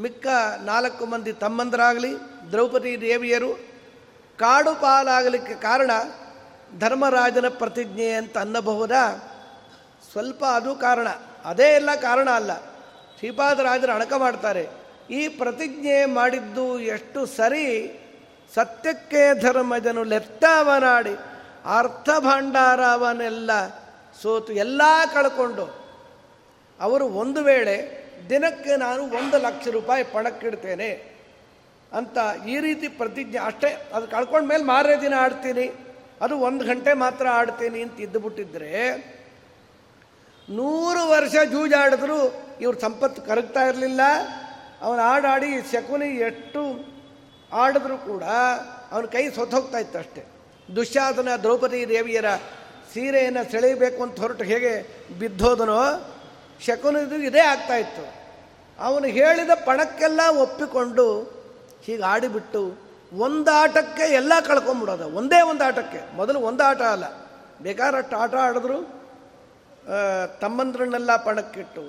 ಮಿಕ್ಕ 0.00 0.26
ನಾಲ್ಕು 0.64 1.06
ಮಂದಿ 1.06 1.32
ತಮ್ಮಂದರಾಗಲಿ, 1.32 2.14
ದ್ರೌಪದಿ 2.50 3.00
ದೇವಿಯರು 3.00 3.54
ಕಾಡು 4.38 4.80
ಪಾಲಾಗಲಿಕ್ಕೆ 4.80 5.54
ಕಾರಣ 5.54 5.90
ಧರ್ಮರಾಜನ 6.78 7.48
ಪ್ರತಿಜ್ಞೆ 7.48 8.10
ಅಂತ 8.10 8.38
ಅನ್ನಬಹುದಾ? 8.38 9.26
ಸ್ವಲ್ಪ 10.12 10.44
ಅದು 10.44 10.74
ಕಾರಣ. 10.74 11.08
ಅದೇ 11.44 11.74
ಎಲ್ಲ 11.74 11.94
ಕಾರಣ 11.94 12.30
ಅಲ್ಲ. 12.30 12.56
ಶ್ರೀಪಾದರಾಜರು 13.18 13.92
ಅಣಕ 13.92 14.12
ಮಾಡ್ತಾರೆ. 14.12 14.68
ಈ 15.10 15.28
ಪ್ರತಿಜ್ಞೆ 15.28 16.04
ಮಾಡಿದ್ದು 16.04 16.80
ಎಷ್ಟು 16.80 17.26
ಸರಿ 17.26 17.96
ಸತ್ಯಕ್ಕೆ 18.54 19.40
ಧರ್ಮಜನು 19.40 20.02
ಲೆತ್ತವನಾಡಿ 20.02 21.14
ಅರ್ಥ 21.78 22.08
ಭಂಡಾರವನ್ನೆಲ್ಲ 22.20 23.50
ಸೋತು 24.22 24.52
ಎಲ್ಲ 24.52 24.82
ಕಳ್ಕೊಂಡು 25.14 25.80
ಅವರು 26.80 27.04
ಒಂದು 27.04 27.42
ವೇಳೆ 27.42 27.99
ದಿನಕ್ಕೆ 28.28 28.76
ನಾನು 28.76 29.02
ಒಂದು 29.18 29.38
ಲಕ್ಷ 29.38 29.68
ರೂಪಾಯಿ 29.68 30.04
ಪಣಕ್ಕಿಡ್ತೇನೆ 30.04 30.90
ಅಂತ 31.92 32.18
ಈ 32.46 32.60
ರೀತಿ 32.60 32.88
ಪ್ರತಿಜ್ಞೆ, 32.88 33.38
ಅಷ್ಟೇ, 33.38 33.70
ಅದು 33.92 34.06
ಕಳ್ಕೊಂಡ 34.06 34.44
ಮೇಲೆ 34.48 34.64
ಮಾರನೇ 34.64 34.96
ದಿನ 35.00 35.14
ಆಡ್ತೀನಿ, 35.18 35.66
ಅದು 36.20 36.34
ಒಂದು 36.38 36.64
ಗಂಟೆ 36.64 36.92
ಮಾತ್ರ 36.94 37.26
ಆಡ್ತೀನಿ 37.30 37.82
ಅಂತ 37.82 38.00
ಇದ್ದುಬಿಟ್ಟಿದ್ರೆ 38.00 38.72
ನೂರು 40.48 41.02
ವರ್ಷ 41.08 41.34
ಜೂಜಾಡಿದ್ರು 41.52 42.18
ಇವ್ರ 42.60 42.74
ಸಂಪತ್ತು 42.78 43.22
ಕರಗ್ತಾ 43.22 43.62
ಇರಲಿಲ್ಲ. 43.68 44.00
ಅವನು 44.82 45.02
ಆಡಾಡಿ 45.02 45.50
ಶಕುನಿ 45.72 46.06
ಎಷ್ಟು 46.06 46.62
ಆಡಿದ್ರೂ 47.52 47.96
ಕೂಡ 47.98 48.24
ಅವನ 48.92 49.04
ಕೈ 49.04 49.30
ಸೊತ್ತೋಗ್ತಾ 49.30 49.78
ಇತ್ತು 49.78 49.98
ಅಷ್ಟೆ. 49.98 50.22
ದುಶ್ಯಾಸನ 50.76 51.28
ದ್ರೌಪದಿ 51.42 51.88
ದೇವಿಯರ 51.88 52.28
ಸೀರೆಯನ್ನು 52.92 53.50
ಸೆಳೆಯಬೇಕು 53.50 54.02
ಅಂತ 54.02 54.20
ಹೊರಟು 54.20 54.44
ಹೇಗೆ 54.44 54.72
ಬಿದ್ದೋದನೋ 55.18 55.80
ಶಕುನಿದು 56.66 57.16
ಇದೇ 57.28 57.42
ಆಗ್ತಾ 57.52 57.76
ಇತ್ತು. 57.76 58.04
ಅವನು 58.84 59.06
ಹೇಳಿದ 59.18 59.50
ಪಣಕ್ಕೆಲ್ಲ 59.64 60.20
ಒಪ್ಪಿಕೊಂಡು 60.42 61.06
ಹೀಗೆ 61.84 62.04
ಆಡಿಬಿಟ್ಟು 62.12 62.62
ಒಂದು 63.24 63.50
ಆಟಕ್ಕೆ 63.50 64.04
ಎಲ್ಲ 64.12 64.32
ಕಳ್ಕೊಂಬಿಡೋದು. 64.46 65.06
ಒಂದೇ 65.18 65.40
ಒಂದು 65.50 65.64
ಆಟಕ್ಕೆ 65.64 66.00
ಮೊದಲು 66.16 66.38
ಒಂದು 66.48 66.62
ಆಟ 66.64 66.82
ಅಲ್ಲ. 66.94 67.06
ಬೇಕಾದಷ್ಟು 67.62 68.16
ಆಟ 68.16 68.34
ಆಡಿದ್ರು 68.34 68.78
ತಮ್ಮಂದ್ರನ್ನೆಲ್ಲ 70.40 71.12
ಪಣಕ್ಕಿಟ್ಟು 71.16 71.84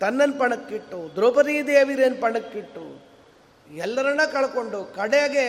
ತನ್ನನ್ನು 0.00 0.38
ಪಣಕ್ಕಿಟ್ಟು, 0.38 0.98
ದ್ರೌಪದಿ 1.14 1.54
ದೇವಿರೇನು 1.66 2.18
ಪಣಕ್ಕಿಟ್ಟು 2.22 2.84
ಎಲ್ಲರನ್ನ 3.76 4.24
ಕಳ್ಕೊಂಡು 4.32 4.80
ಕಡೆಗೆ 4.96 5.46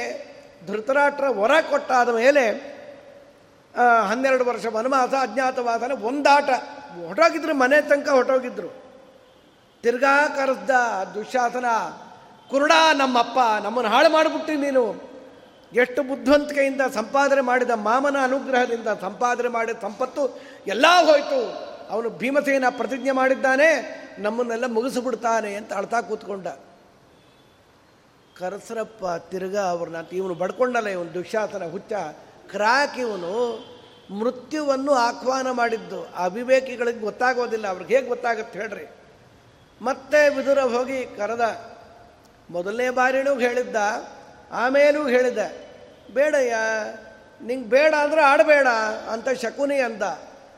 ಧೃತರಾಷ್ಟ್ರ 0.67 1.25
ಹೊರ 1.39 1.53
ಕೊಟ್ಟಾದ 1.69 2.09
ಮೇಲೆ 2.09 2.43
ಹನ್ನೆರಡು 4.09 4.45
ವರ್ಷ 4.45 4.65
ವನವಾಸ 4.65 5.13
ಅಜ್ಞಾತವಾಸನ 5.21 5.91
ಒಂದಾಟ 6.03 6.49
ಹೊಟ್ಟೋಗಿದ್ರು 7.05 7.53
ಮನೆ 7.53 7.81
ತನಕ 7.81 8.09
ಹೊಟ್ಟೋಗಿದ್ರು 8.09 8.69
ತಿರ್ಗಾ 9.83 10.27
ಕರೆಸ್ದ 10.27 10.69
ದುಶಾಸನ, 11.13 11.65
ಕುರುಡ 12.49 12.71
ನಮ್ಮಪ್ಪ, 12.93 13.39
ನಮ್ಮನ್ನು 13.63 13.91
ಹಾಳು 13.91 14.09
ಮಾಡಿಬಿಟ್ಟು 14.09 14.53
ನೀನು. 14.53 15.07
ಎಷ್ಟು 15.73 16.03
ಬುದ್ಧಿವಂತಿಕೆಯಿಂದ 16.03 16.81
ಸಂಪಾದನೆ 16.93 17.41
ಮಾಡಿದ 17.41 17.69
ಮಾಮನ 17.69 18.15
ಅನುಗ್ರಹದಿಂದ 18.23 18.87
ಸಂಪಾದನೆ 19.01 19.47
ಮಾಡಿದ 19.47 19.77
ಸಂಪತ್ತು 19.81 20.39
ಎಲ್ಲ 20.67 20.85
ಹೋಯ್ತು. 21.05 21.67
ಅವನು 21.89 22.09
ಭೀಮಸೇನ 22.09 22.63
ಪ್ರತಿಜ್ಞೆ 22.69 23.11
ಮಾಡಿದ್ದಾನೆ, 23.11 23.69
ನಮ್ಮನ್ನೆಲ್ಲ 24.19 24.65
ಮುಗಿಸಿಬಿಡ್ತಾನೆ 24.67 25.55
ಅಂತ 25.55 25.73
ಅಳ್ತಾ 25.73 26.01
ಕೂತ್ಕೊಂಡ. 26.01 26.47
ಕರಸರಪ್ಪ, 28.39 29.05
ತಿರ್ಗಾ 29.05 29.61
ಅವ್ರನ್ನ 29.61 29.95
ಇವನು 30.13 30.33
ಬಡ್ಕೊಂಡಲ್ಲ 30.33 30.87
ಇವನು 30.87 31.13
ದುಶ್ಯಾಸನ 31.13 31.71
ಹುಚ್ಚ, 31.71 31.93
ಕ್ರಾಕ್ 32.49 32.99
ಇವನು. 32.99 33.33
ಮೃತ್ಯುವನ್ನು 34.11 34.93
ಆಹ್ವಾನ 34.93 35.51
ಮಾಡಿದ್ದು. 35.51 36.07
ಅವಿವೇಕಿಗಳಿಗೆ 36.15 36.99
ಗೊತ್ತಾಗೋದಿಲ್ಲ. 36.99 37.67
ಅವ್ರಿಗೆ 37.67 37.95
ಹೇಗೆ 37.95 38.07
ಗೊತ್ತಾಗುತ್ತೆ 38.07 38.59
ಹೇಳ್ರಿ. 38.59 38.89
ಮತ್ತೆ 39.81 40.29
ವಿದುರ 40.29 40.59
ಹೋಗಿ 40.59 41.05
ಕರೆದ, 41.05 41.75
ಮೊದಲನೇ 42.49 42.89
ಬಾರಿನೂ 42.89 43.39
ಹೇಳಿದ್ದ, 43.39 43.75
ಆಮೇಲೂ 44.51 45.07
ಹೇಳಿದ 45.07 45.37
ಬೇಡಯ್ಯ, 46.13 46.55
ನಿಂಗೆ 47.41 47.69
ಬೇಡ 47.69 47.93
ಅಂದ್ರೆ 47.93 48.21
ಆಡಬೇಡ 48.21 48.67
ಅಂತ 49.11 49.29
ಶಕುನಿ 49.29 49.75
ಅಂದ. 49.75 50.01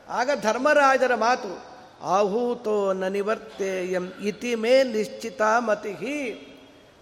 ಆಗ 0.08 0.30
ಧರ್ಮರಾಜರ 0.42 1.14
ಮಾತು, 1.14 1.70
ಆಹೂತೋ 2.02 2.92
ನನಿವರ್ತೇಯಂ 2.92 4.12
ಇತಿ 4.22 4.54
ಮೇ 4.54 4.82
ನಿಶ್ಚಿತ 4.82 5.42
ಮತಿಹಿ 5.42 6.46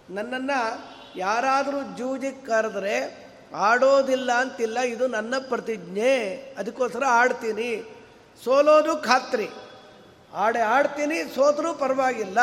ನನ್ನನ್ನು 0.09 0.81
ಯಾರಾದರೂ 1.17 1.97
ಜೂಜಿಗೆ 1.97 2.45
ಕರೆದ್ರೆ 2.45 3.28
ಆಡೋದಿಲ್ಲ 3.53 4.31
ಅಂತಿಲ್ಲ, 4.31 4.79
ಇದು 4.79 5.07
ನನ್ನ 5.07 5.33
ಪ್ರತಿಜ್ಞೆ, 5.49 6.15
ಅದಕ್ಕೋಸ್ಕರ 6.57 7.03
ಆಡ್ತೀನಿ. 7.07 7.95
ಸೋಲೋದು 8.43 8.97
ಖಾತ್ರಿ. 8.97 9.49
ಆಡೆ 10.33 10.59
ಆಡ್ತೀನಿ, 10.59 11.35
ಸೋತರೂ 11.35 11.73
ಪರವಾಗಿಲ್ಲ. 11.73 12.39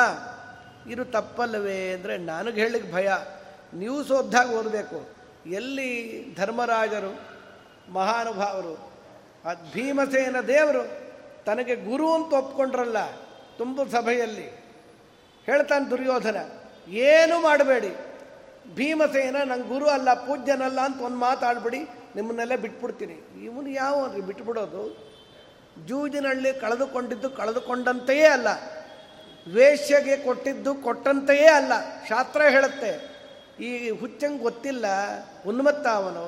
ಇದು 0.91 1.05
ತಪ್ಪಲ್ಲವೇ 1.05 1.91
ಅಂದರೆ 1.91 2.19
ನನಗೆ 2.19 2.61
ಹೇಳಲಿಕ್ಕೆ 2.61 2.93
ಭಯ. 2.93 3.09
ನೀವು 3.75 4.05
ಸೋದ್ದಾಗ 4.05 4.51
ಓದಬೇಕು. 4.51 4.99
ಎಲ್ಲಿ 5.51 5.91
ಧರ್ಮರಾಜರು, 6.35 7.13
ಮಹಾನುಭಾವರು 7.93 8.75
ಭೀಮಸೇನ 9.73 10.41
ದೇವರು 10.41 10.83
ತನಗೆ 11.45 11.75
ಗುರು 11.77 12.15
ಅಂತ 12.15 12.33
ಒಪ್ಕೊಂಡ್ರಲ್ಲ 12.33 13.11
ತುಂಬ 13.59 13.83
ಸಭೆಯಲ್ಲಿ. 13.83 14.47
ಹೇಳ್ತಾನೆ 15.47 15.91
ದುರ್ಯೋಧನ, 15.91 16.37
ಏನು 16.89 17.41
ಮಾಡಬೇಡಿ. 17.41 17.93
ಭೀಮಸೇನ, 18.75 19.37
ನಂಗೆ 19.45 19.69
ಗುರು 19.69 19.87
ಅಲ್ಲ, 19.87 20.15
ಪೂಜ್ಯನಲ್ಲ 20.15 20.81
ಅಂತ 20.81 21.01
ಒಂದು 21.01 21.17
ಮಾತಾಡ್ಬಿಡಿ 21.17 21.81
ನಿಮ್ಮನ್ನೆಲ್ಲ 22.17 22.55
ಬಿಟ್ಬಿಡ್ತೀನಿ. 22.55 23.45
ಇವನು 23.45 23.69
ಯಾವ 23.69 24.09
ಬಿಟ್ಬಿಡೋದು? 24.09 24.83
ಜೂಜಿನಲ್ಲಿ 25.87 26.53
ಕಳೆದುಕೊಂಡಿದ್ದು 26.53 27.31
ಕಳೆದುಕೊಂಡಂತೆಯೇ 27.31 28.27
ಅಲ್ಲ. 28.27 28.49
ವೇಶ್ಯಗೆ 29.53 30.17
ಕೊಟ್ಟಿದ್ದು 30.17 30.75
ಕೊಟ್ಟಂತೆಯೇ 30.75 31.47
ಅಲ್ಲ. 31.47 31.73
ಶಾಸ್ತ್ರ 32.09 32.43
ಹೇಳುತ್ತೆ. 32.43 33.17
ಈ 33.65 33.91
ಹುಚ್ಚಂಗೆ 33.91 34.39
ಗೊತ್ತಿಲ್ಲ 34.39 34.87
ಉನ್ಮತ್ತ 35.47 35.87
ಅವನು 35.87 36.27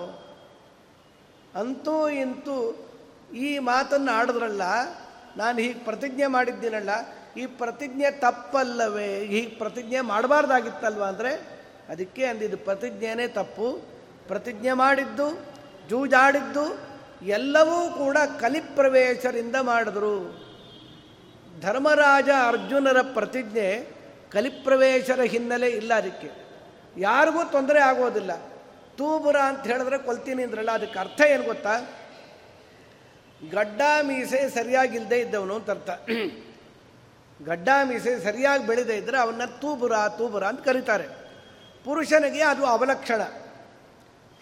ಅಂತೂ 1.54 2.08
ಇಂತೂ 2.08 2.56
ಈ 3.36 3.58
ಮಾತನ್ನು 3.58 4.12
ಆಡಿದ್ರಲ್ಲ, 4.12 4.62
ನಾನು 5.36 5.58
ಹೀಗೆ 5.58 5.78
ಪ್ರತಿಜ್ಞೆ 5.78 6.26
ಮಾಡಿದ್ದೀನಲ್ಲ, 6.26 6.90
ಈ 7.36 7.46
ಪ್ರತಿಜ್ಞೆ 7.46 8.10
ತಪ್ಪಲ್ಲವೇ? 8.10 9.18
ಹೀಗೆ 9.24 9.48
ಪ್ರತಿಜ್ಞೆ 9.48 10.00
ಮಾಡಬಾರ್ದಾಗಿತ್ತಲ್ವ 10.00 11.04
ಅಂದರೆ 11.04 11.57
ಅದಕ್ಕೆ 11.88 12.24
ಅಂದಿದ್ದು 12.24 12.56
ಪ್ರತಿಜ್ಞೆನೇ 12.56 13.28
ತಪ್ಪು. 13.28 13.98
ಪ್ರತಿಜ್ಞೆ 14.28 14.72
ಮಾಡಿದ್ದು, 14.72 15.46
ಜೂಜಾಡಿದ್ದು, 15.88 16.78
ಎಲ್ಲವೂ 17.22 17.90
ಕೂಡ 17.90 18.16
ಕಲಿಪ್ರವೇಶರಿಂದ 18.40 19.56
ಮಾಡಿದ್ರು. 19.60 20.48
ಧರ್ಮರಾಜ 21.60 22.28
ಅರ್ಜುನರ 22.46 23.02
ಪ್ರತಿಜ್ಞೆ 23.02 23.86
ಕಲಿಪ್ರವೇಶರ 24.30 25.20
ಹಿನ್ನೆಲೆ 25.20 25.68
ಇಲ್ಲ 25.68 25.94
ಅದಕ್ಕೆ. 25.94 26.30
ಯಾರಿಗೂ 26.96 27.44
ತೊಂದರೆ 27.44 27.80
ಆಗೋದಿಲ್ಲ. 27.80 28.36
ತೂಬುರ 28.96 29.36
ಅಂತ 29.36 29.66
ಹೇಳಿದ್ರೆ 29.66 29.98
ಕೊಲ್ತೀನಿ 29.98 30.42
ಅಂದ್ರಲ್ಲ, 30.42 30.70
ಅದಕ್ಕೆ 30.70 30.98
ಅರ್ಥ 30.98 31.20
ಏನು 31.20 31.42
ಗೊತ್ತಾ? 31.42 31.74
ಗಡ್ಡ 33.50 33.80
ಮೀಸೆ 34.02 34.50
ಸರಿಯಾಗಿಲ್ಲದೆ 34.50 35.20
ಇದ್ದವನು 35.20 35.54
ಅಂತ 35.54 35.70
ಅರ್ಥ. 35.70 35.90
ಗಡ್ಡ 37.44 37.68
ಮೀಸೆ 37.84 38.24
ಸರಿಯಾಗಿ 38.24 38.66
ಬೆಳೆದೇ 38.66 38.96
ಇದ್ದರೆ 38.96 39.18
ಅವನ್ನ 39.18 39.44
ತೂಬುರ 39.44 39.92
ತೂಬುರ 40.18 40.44
ಅಂತ 40.44 40.64
ಕರೀತಾರೆ. 40.64 41.17
ಪುರುಷನಿಗೆ 41.84 42.42
ಅದು 42.42 42.66
ಅವಲಕ್ಷಣ. 42.66 43.22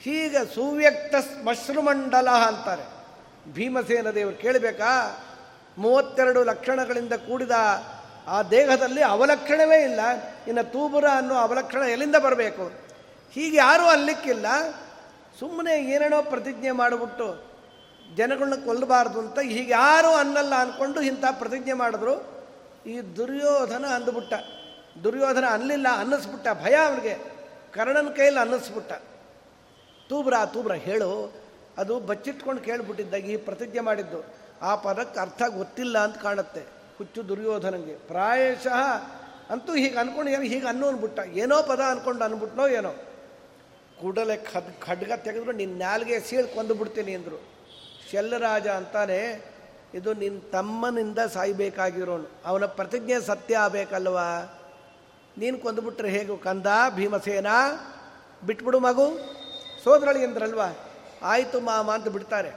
ಹೀಗೆ 0.00 0.54
ಸುವ್ಯಕ್ತ 0.54 1.14
ಮಶ್ರುಮಂಡಲ 1.44 2.30
ಅಂತಾರೆ. 2.30 2.96
ಭೀಮಸೇನ 3.52 4.10
ದೇವರು 4.10 4.36
ಕೇಳಬೇಕಾ? 4.36 5.20
ಮೂವತ್ತೆರಡು 5.78 6.44
ಲಕ್ಷಣಗಳಿಂದ 6.44 7.12
ಕೂಡಿದ 7.12 7.50
ಆ 8.26 8.42
ದೇಹದಲ್ಲಿ 8.42 9.02
ಅವಲಕ್ಷಣವೇ 9.02 9.82
ಇಲ್ಲ. 9.82 10.00
ಇನ್ನು 10.48 10.72
ತೂಬುರ 10.72 11.04
ಅನ್ನೋ 11.16 11.34
ಅವಲಕ್ಷಣ 11.34 11.82
ಎಲ್ಲಿಂದ 11.82 12.16
ಬರಬೇಕು? 12.16 12.72
ಹೀಗೆ 13.32 13.56
ಯಾರೂ 13.56 13.84
ಅಲ್ಲಿಕ್ಕಿಲ್ಲ. 13.84 14.46
ಸುಮ್ಮನೆ 15.38 15.74
ಏನೇನೋ 15.74 16.22
ಪ್ರತಿಜ್ಞೆ 16.22 16.70
ಮಾಡಿಬಿಟ್ಟು 16.70 17.56
ಜನಗಳನ್ನ 18.16 18.64
ಕೊಲ್ಲಬಾರ್ದು 18.64 19.20
ಅಂತ 19.20 19.38
ಹೀಗೆ 19.38 19.72
ಯಾರೂ 19.72 20.08
ಅನ್ನಲ್ಲ 20.08 20.54
ಅಂದ್ಕೊಂಡು 20.54 21.00
ಇಂಥ 21.00 21.24
ಪ್ರತಿಜ್ಞೆ 21.30 21.72
ಮಾಡಿದ್ರು. 21.72 22.44
ಈ 22.86 23.00
ದುರ್ಯೋಧನ 23.00 23.84
ಅಂದುಬಿಟ್ಟ. 23.84 24.34
ದುರ್ಯೋಧನ 25.04 25.44
ಅನ್ನಲಿಲ್ಲ 25.50 25.86
ಅನ್ನಿಸ್ಬಿಟ್ಟ, 25.98 26.46
ಭಯ 26.62 26.74
ಅವನಿಗೆ. 26.74 27.14
ಕರ್ಣನ 27.72 28.08
ಕೈಯಲ್ಲಿ 28.08 28.40
ಅನ್ನಿಸ್ಬಿಟ್ಟ. 28.40 28.92
ತೂಬ್ರ 30.08 30.34
ತೂಬ್ರ, 30.46 30.72
ಹೇಳು. 30.72 31.32
ಅದು 31.78 32.00
ಬಚ್ಚಿಟ್ಕೊಂಡು 32.00 32.62
ಕೇಳಿಬಿಟ್ಟಿದ್ದಾಗ 32.62 33.20
ಈ 33.20 33.36
ಪ್ರತಿಜ್ಞೆ 33.36 33.80
ಮಾಡಿದ್ದು. 33.80 34.24
ಆ 34.62 34.74
ಪದಕ್ಕೆ 34.74 35.20
ಅರ್ಥ 35.20 35.42
ಗೊತ್ತಿಲ್ಲ 35.48 35.98
ಅಂತ 35.98 36.18
ಕಾಣುತ್ತೆ. 36.18 36.62
ಹುಚ್ಚು 36.98 37.28
ದುರ್ಯೋಧನಂಗೆ. 37.28 37.94
ಪ್ರಾಯಶಃ 37.94 39.06
ಅಂತೂ 39.50 39.74
ಹೀಗೆ 39.74 39.96
ಅನ್ಕೊಂಡು, 39.96 40.30
ಏನು 40.30 40.42
ಹೀಗೆ 40.42 40.66
ಅನ್ನೋ 40.66 40.88
ಅನ್ಬಿಟ್ಟ. 40.88 41.18
ಏನೋ 41.18 41.62
ಪದ 41.62 41.80
ಅನ್ಕೊಂಡು 41.80 42.24
ಅಂದ್ಬಿಟ್ನೋ 42.24 42.68
ಏನೋ. 42.68 42.94
ಕೂಡಲೇ 44.00 44.36
ಖದ್, 44.36 44.80
ಖಡ್ಗ 44.80 45.12
ತೆಗೆದ್ರು 45.16 45.52
ನಿನ್ನ 45.52 45.82
ನಾಲ್ಗೆ 45.82 46.20
ಸೀಳು 46.20 46.54
ಕೊಂದು 46.54 46.74
ಬಿಡ್ತೀನಿ 46.74 47.14
ಅಂದರು. 47.14 47.42
ಶೆಲ್ಲರಾಜ 48.10 48.68
ಅಂತಾನೆ, 48.68 49.44
ಇದು 49.94 50.14
ನಿನ್ನ 50.14 50.40
ತಮ್ಮನಿಂದ 50.52 51.18
ಸಾಯ್ಬೇಕಾಗಿರೋನು. 51.18 52.28
ಅವನ 52.44 52.64
ಪ್ರತಿಜ್ಞೆ 52.64 53.20
ಸತ್ಯ 53.20 53.56
ಆಗಬೇಕಲ್ವಾ? 53.56 54.60
ನೀನು 55.38 55.58
ಕೊಂದುಬಿಟ್ರೆ 55.58 56.10
ಹೇಗೆ? 56.10 56.36
ಕಂದ, 56.36 56.66
ಭೀಮಸೇನ, 56.94 57.46
ಬಿಟ್ಬಿಡು 58.46 58.80
ಮಗು. 58.80 59.18
ಸೋದರಳಿ 59.84 60.24
ಅಂದ್ರಲ್ವಾ? 60.24 60.76
ಆಯಿತು 61.22 61.60
ಮಾಮ 61.60 61.90
ಅಂತ 61.90 62.08
ಬಿಡ್ತಾರೆ. 62.08 62.50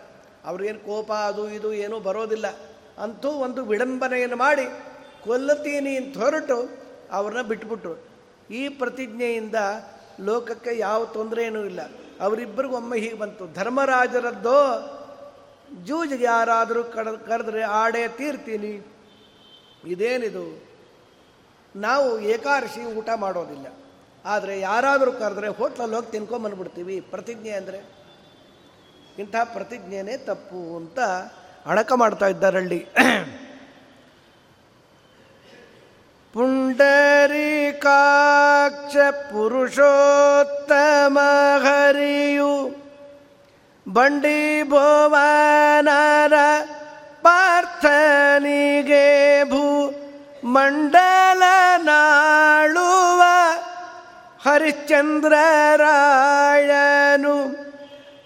ಅವ್ರಿಗೇನು 0.45 0.79
ಕೋಪ, 0.79 1.11
ಅದು 1.11 1.49
ಇದು 1.49 1.73
ಏನೂ 1.73 1.99
ಬರೋದಿಲ್ಲ. 1.99 2.45
ಅಂತೂ 2.97 3.29
ಒಂದು 3.29 3.65
ವಿಡಂಬನೆಯನ್ನು 3.65 4.37
ಮಾಡಿ 4.37 4.65
ಕೊಲ್ಲತೀನಿ 5.23 5.97
ಅಂತ 5.97 6.17
ಹೊರಟು 6.17 6.69
ಅವ್ರನ್ನ 7.11 7.41
ಬಿಟ್ಬಿಟ್ರು. 7.41 8.09
ಈ 8.51 8.69
ಪ್ರತಿಜ್ಞೆಯಿಂದ 8.69 9.55
ಲೋಕಕ್ಕೆ 10.19 10.77
ಯಾವ 10.77 11.05
ತೊಂದರೆಯೂ 11.05 11.65
ಇಲ್ಲ. 11.65 11.79
ಅವರಿಬ್ಬರಿಗೂ 12.21 12.75
ಒಮ್ಮೆ 12.75 12.99
ಹೀಗೆ 12.99 13.15
ಬಂತು. 13.15 13.53
ಧರ್ಮರಾಜರದ್ದೋ 13.53 14.95
ಜೂಜಿಗೆ 15.83 16.23
ಯಾರಾದರೂ 16.23 16.83
ಕಡ, 16.83 17.07
ಕರೆದ್ರೆ 17.07 17.63
ಆಡೇ 17.63 18.07
ತೀರ್ತೀನಿ. 18.07 18.93
ಇದೇನಿದು? 19.85 20.68
ನಾವು 21.75 22.19
ಏಕಾದಶಿ 22.19 22.81
ಊಟ 22.81 23.09
ಮಾಡೋದಿಲ್ಲ. 23.15 23.67
ಆದರೆ 24.25 24.59
ಯಾರಾದರೂ 24.59 25.11
ಕರೆದ್ರೆ 25.11 25.47
ಹೋಟ್ಲಲ್ಲಿ 25.47 25.95
ಹೋಗಿ 25.95 26.11
ತಿನ್ಕೊಂಬಂದ್ಬಿಡ್ತೀವಿ. 26.11 26.99
ಪ್ರತಿಜ್ಞೆ 26.99 27.49
ಅಂದರೆ 27.49 27.99
ಇಂಥ 29.19 29.35
ಪ್ರತಿಜ್ಞೆನೇ 29.43 30.17
ತಪ್ಪು 30.17 30.77
ಅಂತ 30.77 30.99
ಅಣಕ 31.65 31.93
ಮಾಡ್ತಾ 31.93 32.27
ಇದ್ದಾರಳ್ಳಿ. 32.27 32.87
ಪುಂಡರೀಕಾಕ್ಷ 36.33 38.97
ಪುರುಷೋತ್ತಮ 39.11 41.19
ಹರಿಯು 41.63 42.79
ಬಂಡಿ 43.93 44.63
ಭೋವನಾರ 44.63 46.33
ಪಾರ್ಥನಿಗೆ 47.21 49.43
ಭೂ 49.43 49.78
ಮಂಡಲ 50.53 51.43
ನಾಳುವ 51.77 53.21
ಹರಿಶ್ಚಂದ್ರರಾಯನು, 54.41 55.35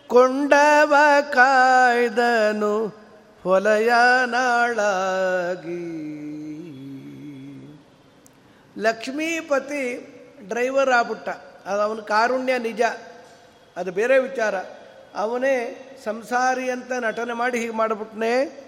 ಕೊಂಡವ 0.08 0.96
ಕಾಯ್ದನು, 1.34 2.88
ಹೊಲಯ 3.44 3.94
ನಾಳಾಗಿ. 4.26 5.84
ಲಕ್ಷ್ಮೀಪತಿ 8.78 10.10
ಡ್ರೈವರ್ 10.48 10.90
ಆಗ್ಬಿಟ್ಟ. 10.90 11.30
ಅದು 11.66 11.82
ಅವನ 11.82 12.00
ಕಾರುಣ್ಯ 12.00 12.58
ನಿಜ. 12.58 12.82
ಅದು 13.78 13.92
ಬೇರೆ 13.92 14.20
ವಿಚಾರ. 14.20 14.56
ಅವನೇ 15.16 15.80
ಸಂಸಾರಿ 16.06 16.72
ಅಂತ 16.72 16.92
ನಟನೆ 16.92 17.34
ಮಾಡಿ 17.34 17.60
ಹೀಗೆ 17.60 17.74
ಮಾಡಿಬಿಟ್ನೆ 17.74 18.64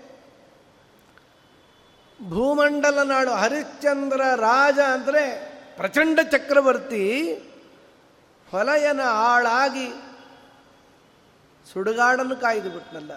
ಭೂಮಂಡಲ 2.20 2.99
ನಾಡು 3.03 3.32
ಹರಿಶ್ಚಂದ್ರ 3.32 4.22
ರಾಜ 4.36 4.80
ಅಂದರೆ 4.80 5.24
ಪ್ರಚಂಡ 5.78 6.20
ಚಕ್ರವರ್ತಿ 6.32 7.03
ಹೊಲಯನ 8.51 9.01
ಆಳಾಗಿ 9.05 9.88
ಸುಡುಗಾಡನ್ನು 11.74 12.36
ಕಾಯ್ದು 12.36 12.70
ಬಿಟ್ನಲ್ಲ. 12.70 13.13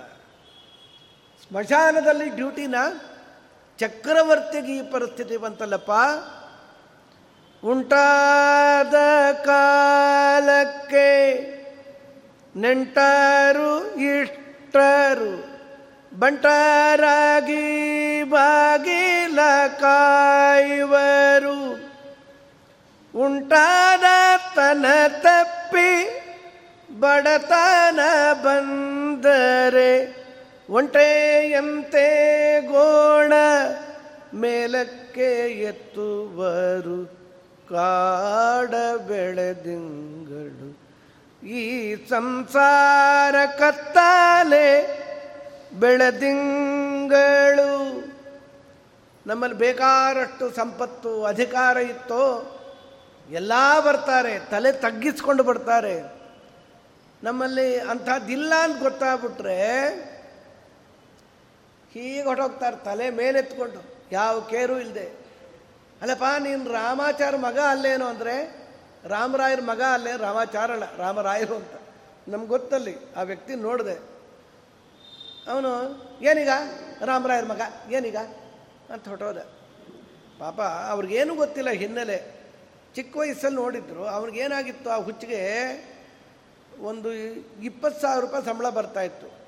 ಸ್ಮಶಾನದಲ್ಲಿ 1.43 2.29
ಡ್ಯೂಟಿನ 2.29 2.75
ಚಕ್ರವರ್ತಿಗೆ 3.79 4.73
ಈ 4.77 4.83
ಪರಿಸ್ಥಿತಿ 4.91 5.37
ಬಂತಲ್ಲಪ್ಪ. 5.37 5.93
ಉಂಟಾದ 7.63 8.95
ಕಾಲಕ್ಕೆ 9.45 11.09
ನೆಂಟರು 12.55 13.71
ಇಷ್ಟರು, 14.11 15.33
ಬಂಟರಾಗಿ 16.13 17.65
ಬಾಗಿಲ 18.31 19.39
ಕಾಯುವರು. 19.81 21.59
ಉಂಟಾದ 23.15 24.05
ತನ 24.57 24.87
ತಪ್ಪಿ 25.07 25.91
ಬಡತನ 27.01 28.01
ಬಂದರೆ 28.33 29.93
ಒಂಟೆಯಂತೆ 30.71 32.07
ಗೋಣ 32.61 33.33
ಮೇಲಕ್ಕೆ 34.35 35.63
ಎತ್ತುವರು. 35.63 37.19
ಕಾಡ 37.69 38.75
ಬೆಳೆದಿಂಗಳು 39.09 40.69
ಈ 41.47 41.95
ಸಂಸಾರ 42.11 43.35
ಕತ್ತಾಲೆ 43.59 44.69
ಬೆಳೆದಿಂಗಳು. 45.81 47.73
ನಮ್ಮಲ್ಲಿ 49.29 49.59
ಬೇಕಾರಷ್ಟು 49.59 50.51
ಸಂಪತ್ತು, 50.51 51.25
ಅಧಿಕಾರ 51.25 51.77
ಇತ್ತೋ, 51.77 52.23
ಎಲ್ಲ 53.31 53.53
ಬರ್ತಾರೆ, 53.81 54.39
ತಲೆ 54.39 54.73
ತಗ್ಗಿಸ್ಕೊಂಡು 54.73 55.43
ಬರ್ತಾರೆ. 55.43 56.19
ನಮ್ಮಲ್ಲಿ 57.23 57.79
ಅಂಥದ್ದಿಲ್ಲ 57.79 58.53
ಅಂತ 58.63 58.79
ಗೊತ್ತಾಗ್ಬಿಟ್ರೆ 58.83 59.59
ಹೀಗೆ 61.95 62.23
ಹೊಟ್ಟೋಗ್ತಾರೆ 62.23 62.77
ತಲೆ 62.77 63.11
ಮೇಲೆತ್ಕೊಂಡು. 63.11 63.81
ಯಾವ 64.13 64.41
ಕೇರು 64.41 64.81
ಇಲ್ಲದೆ 64.81 65.07
ಅಲ್ಲಪ್ಪ, 66.03 66.25
ನೀನು 66.39 66.73
ರಾಮಾಚಾರ 66.73 67.37
ಮಗ 67.37 67.59
ಅಲ್ಲೇನು 67.69 68.07
ಅಂದರೆ, 68.07 68.35
ರಾಮರಾಯರ 69.05 69.61
ಮಗ 69.61 69.83
ಅಲ್ಲೇ 69.93 70.17
ರಾಮಾಚಾರ 70.17 70.71
ಅಲ್ಲ 70.71 70.97
ರಾಮರಾಯರು 70.97 71.55
ಅಂತ. 71.55 71.75
ನಮ್ಗೆ 72.29 72.49
ಗೊತ್ತಲ್ಲಿ, 72.49 72.97
ಆ 73.17 73.23
ವ್ಯಕ್ತಿ 73.23 73.55
ನೋಡಿದೆ. 73.55 73.97
ಅವನು, 75.53 75.71
ಏನೀಗ? 76.23 76.49
ರಾಮರಾಯರ 77.05 77.45
ಮಗ? 77.45 77.93
ಏನೀಗ? 77.93 78.17
ಅಂತ 78.93 79.09
ಹೊಟ್ಟೋದ 79.09 79.47
ಪಾಪ 80.39 80.61
ಅವ್ರಿಗೇನು 80.61 81.35
ಗೊತ್ತಿಲ್ಲ 81.35 81.71
ಹಿನ್ನೆಲೆ. 81.71 82.39
ಚಿಕ್ಕ 82.95 83.17
ವಯಸ್ಸಲ್ಲಿ 83.17 83.57
ನೋಡಿದ್ರು 83.57 84.05
ಅವ್ರಿಗೇನಾಗಿತ್ತು 84.05 84.91
ಆ 84.91 84.97
ಹುಚ್ಚಿಗೆ 84.97 85.41
ಒಂದು 86.81 87.13
ಇಪ್ಪತ್ತು 87.63 88.01
ಸಾವಿರ 88.01 88.25
ರೂಪಾಯಿ 88.25 88.45
ಸಂಬಳ 88.45 88.69
ಬರ್ತಾಯಿತ್ತು 88.69 89.39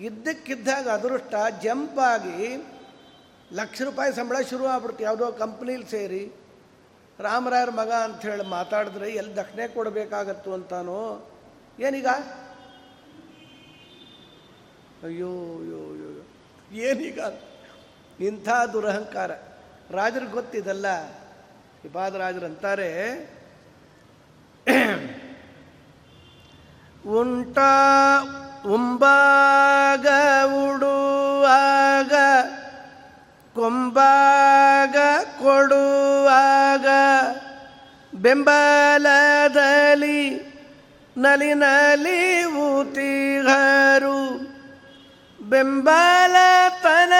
ಇದ್ದಕ್ಕಿದ್ದಾಗ 0.00 0.88
ಅದೃಷ್ಟ 0.88 1.34
ಜಂಪಾಗಿ 1.62 2.66
ಲಕ್ಷ 3.52 3.82
ರೂಪಾಯಿ 3.82 4.12
ಸಂಬಳ 4.12 4.36
ಶುರು 4.50 4.66
ಆಗ್ಬಿಡ್ತು. 4.66 5.04
ಯಾವುದೋ 5.04 5.32
ಕಂಪ್ನೀಲಿ 5.32 5.90
ಸೇರಿ. 5.90 6.32
ರಾಮರಾಯರ 7.18 7.70
ಮಗ 7.70 7.90
ಅಂಥೇಳಿ 7.90 8.44
ಮಾತಾಡಿದ್ರೆ, 8.44 9.10
ಎಲ್ಲಿ 9.10 9.36
ದಕ್ಷಿಣೆ 9.36 9.68
ಕೊಡಬೇಕಾಗತ್ತು 9.68 10.52
ಅಂತಾನೋ? 10.52 11.30
ಏನೀಗ? 11.80 12.06
ಅಯ್ಯೋ 15.02 15.28
ಅಯ್ಯೋ 15.28 15.78
ಅಯ್ಯೋ. 15.92 16.22
ಏನೀಗ? 16.72 17.20
ಇಂಥ 18.20 18.48
ದುರಹಂಕಾರ. 18.72 19.30
ರಾಜರಿಗೆ 19.90 20.32
ಗೊತ್ತಿದಲ್ಲ. 20.32 20.86
ರಾಜರು 22.16 22.46
ಅಂತಾರೆ, 22.46 22.90
ಉಂಟ 27.06 27.58
ಉಂಬಾಗ 28.66 30.06
ಉಡುವಾಗ, 30.46 32.14
ಕೊಂಬಾಗ 33.54 34.96
ಕೊಡುವಾಗ, 35.42 36.86
ಬೆಂಬಲದಲ್ಲಿ 38.14 40.20
ನಲಿ 41.16 41.54
ನಲಿ 41.54 42.44
ಊತಿಗರು 42.44 44.46
ಬೆಂಬಲ 45.40 46.36
ತನ 46.82 47.12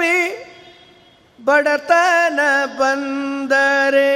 ತಪ್ಪಿ 0.00 1.44
ಬಡತನ 1.44 2.40
ಬಂದರೆ 2.78 4.12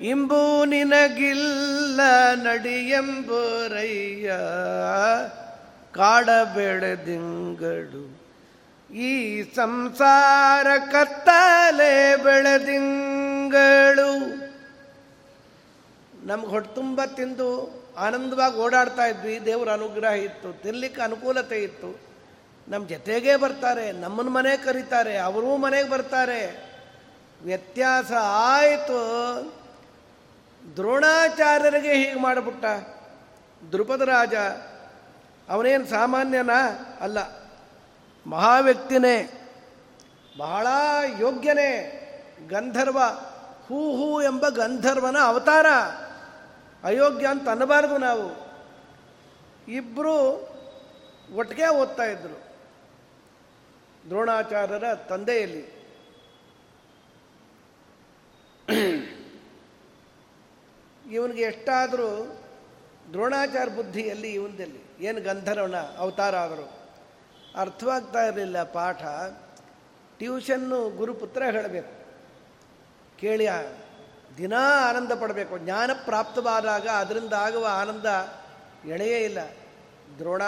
ಇಂಬು 0.00 0.64
ನಿನಗಿಲ್ಲ 0.64 2.00
ನಡಿಯಂಬರಯ್ಯ. 2.34 4.28
ಕಾಡ 5.94 6.28
ಬೆಳೆದಿಂಗಳು 6.54 8.04
ಈ 8.94 9.42
ಸಂಸಾರ 9.56 10.66
ಕತ್ತಲೆ 10.92 12.16
ಬೆಳೆದಿಂಗಳು. 12.16 14.12
ನಮ್ಗೆ 16.26 16.48
ಹೊಟ್ಟೆ 16.48 16.74
ತುಂಬ 16.74 17.04
ತಿಂದು 17.04 17.48
ಆನಂದವಾಗಿ 17.96 18.56
ಓಡಾಡ್ತಾ 18.56 19.06
ಇದ್ವಿ, 19.06 19.40
ದೇವರ 19.46 19.68
ಅನುಗ್ರಹ 19.68 20.12
ಇತ್ತು, 20.12 20.62
ತಿನ್ಲಿಕ್ಕೆ 20.62 21.02
ಅನುಕೂಲತೆ 21.02 21.62
ಇತ್ತು. 21.62 22.09
ನಮ್ಮ 22.70 22.88
ಜೊತೆಗೇ 22.88 23.36
ಬರ್ತಾರೆ 23.36 23.92
ನಮ್ಮನ್ನ 23.92 24.30
ಮನೆ 24.30 24.56
ಕರೀತಾರೆ, 24.56 25.16
ಅವರೂ 25.16 25.56
ಮನೆಗೆ 25.56 25.90
ಬರ್ತಾರೆ. 25.90 26.70
ವ್ಯತ್ಯಾಸ 27.42 28.12
ಆಯಿತು. 28.22 28.90
ದ್ರೋಣಾಚಾರ್ಯರಿಗೆ 30.76 31.92
ಹೀಗೆ 31.92 32.20
ಮಾಡಿಬಿಟ್ಟ. 32.20 32.64
ದೃಪದ 33.72 34.00
ರಾಜ, 34.00 34.34
ಅವನೇನು 35.48 35.86
ಸಾಮಾನ್ಯನಾ? 35.86 36.96
ಅಲ್ಲ, 37.00 37.18
ಮಹಾವ್ಯಕ್ತಿನೇ. 38.26 39.48
ಬಹಳ 40.38 40.66
ಯೋಗ್ಯನೇ. 41.18 41.96
ಗಂಧರ್ವ, 42.48 42.98
ಹೂ 43.66 43.96
ಹೂ 43.96 44.22
ಎಂಬ 44.22 44.48
ಗಂಧರ್ವನ 44.48 45.16
ಅವತಾರ. 45.22 45.66
ಅಯೋಗ್ಯ 46.84 47.26
ಅಂತ 47.26 47.48
ಅನ್ನಬಾರ್ದು 47.48 47.98
ನಾವು. 47.98 48.50
ಇಬ್ಬರು 49.68 50.50
ಒಟ್ಟಿಗೆ 51.34 51.68
ಓದ್ತಾ 51.68 52.02
ಇದ್ರು. 52.02 52.39
ದ್ರೋಣಾಚಾರ್ಯರ 54.06 54.94
ತಂದೆಯಲ್ಲಿ. 54.94 55.80
ಇವನಿಗೆ 61.10 61.42
ಎಷ್ಟಾದರೂ 61.42 62.40
ದ್ರೋಣಾಚಾರ 63.10 63.68
ಬುದ್ಧಿಯಲ್ಲಿ 63.68 64.32
ಇವನದಲ್ಲಿ, 64.32 65.04
ಏನು 65.04 65.20
ಗಂಧರ್ವನ 65.20 65.76
ಅವತಾರ 65.76 66.36
ಆದರು. 66.36 66.80
ಅರ್ಥವಾಗ್ತಾ 67.56 68.26
ಇರಲಿಲ್ಲ 68.26 68.62
ಪಾಠ. 68.62 69.02
ಟ್ಯೂಷನ್ನು 70.18 70.90
ಗುರುಪುತ್ರ 70.90 71.42
ಹೇಳಬೇಕು. 71.42 71.92
ಕೇಳಿ 73.18 73.46
ದಿನಾ 74.36 74.88
ಆನಂದ 74.88 75.12
ಪಡಬೇಕು. 75.12 75.58
ಜ್ಞಾನ 75.58 75.90
ಪ್ರಾಪ್ತವಾದಾಗ 76.04 76.88
ಅದರಿಂದ 76.88 77.32
ಆಗುವ 77.32 77.68
ಆನಂದ 77.70 78.06
ಎಳೆಯೇ 78.88 79.24
ಇಲ್ಲ. 79.24 79.38
ದ್ರೋಣ, 80.18 80.42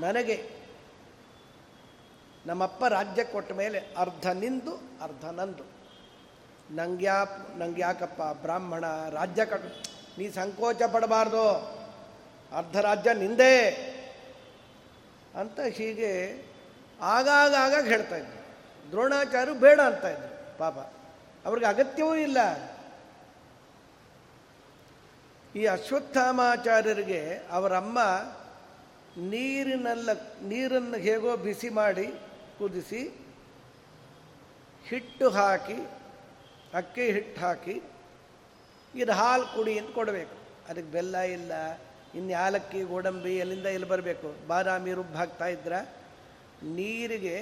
ನನಗೆ 0.00 0.55
ನಮ್ಮಪ್ಪ 2.46 2.84
ರಾಜ್ಯ 2.84 3.24
ಕೊಟ್ಟ 3.24 3.52
ಮೇಲೆ 3.52 3.78
ಅರ್ಧ 3.96 4.26
ನಿಂದು, 4.26 4.74
ಅರ್ಧ 5.02 5.24
ನಂದು. 5.38 5.64
ನಂಗ್ಯಾ, 6.70 7.16
ನಂಗ್ಯಾಕಪ್ಪ 7.56 8.22
ಬ್ರಾಹ್ಮಣ 8.42 8.84
ರಾಜ್ಯ 9.10 9.44
ಕಟ್, 9.44 9.66
ನೀ 10.18 10.28
ಸಂಕೋಚ 10.30 10.82
ಪಡಬಾರ್ದು. 10.82 11.44
ಅರ್ಧ 12.52 12.76
ರಾಜ್ಯ 12.78 13.14
ನಿಂದೇ 13.14 13.56
ಅಂತ 15.40 15.60
ಹೀಗೆ 15.60 16.12
ಆಗಾಗ 17.00 17.54
ಆಗಾಗ 17.54 17.84
ಹೇಳ್ತಾ 17.86 18.16
ಇದ್ರು. 18.16 18.40
ದ್ರೋಣಾಚಾರ್ಯರು 18.90 19.54
ಬೇಡ 19.58 19.80
ಅಂತ 19.80 20.04
ಇದ್ರು, 20.04 20.58
ಪಾಪ. 20.58 20.78
ಅವ್ರಿಗೆ 21.44 21.66
ಅಗತ್ಯವೂ 21.66 22.14
ಇಲ್ಲ. 22.14 22.38
ಈ 25.54 25.64
ಅಶ್ವತ್ಥಾಮಾಚಾರ್ಯರಿಗೆ 25.66 27.20
ಅವರಮ್ಮ 27.50 27.98
ನೀರಿನಲ್ಲ, 29.30 30.10
ನೀರನ್ನು 30.42 30.98
ಹೇಗೋ 30.98 31.36
ಬಿಸಿ 31.36 31.68
ಮಾಡಿ 31.68 32.06
ಕುದಿಸಿ 32.58 33.00
ಹಿಟ್ಟು 34.88 35.30
ಹಾಕಿ, 35.30 35.78
ಅಕ್ಕಿ 36.74 37.12
ಹಿಟ್ಟು 37.12 37.40
ಹಾಕಿ, 37.40 37.82
ಇದು 38.94 39.12
ಹಾಲು 39.12 39.46
ಕುಡಿ 39.54 39.78
ಅಂತ 39.78 39.94
ಕೊಡಬೇಕು. 39.94 40.36
ಅದಕ್ಕೆ 40.68 40.90
ಬೆಲ್ಲ 40.92 41.16
ಇಲ್ಲ, 41.16 41.52
ಇನ್ನು 42.14 42.30
ಯಾಲಕ್ಕಿ, 42.30 42.82
ಗೋಡಂಬಿ 42.82 43.36
ಎಲ್ಲಿಂದ 43.36 43.66
ಎಲ್ಲಿ 43.66 43.88
ಬರಬೇಕು? 43.88 44.48
ಬಾದಾಮಿ 44.48 44.92
ರುಬ್ಬಾಗ್ತಾ 44.92 45.46
ಇದ್ರ, 45.46 45.72
ನೀರಿಗೆ 46.64 47.36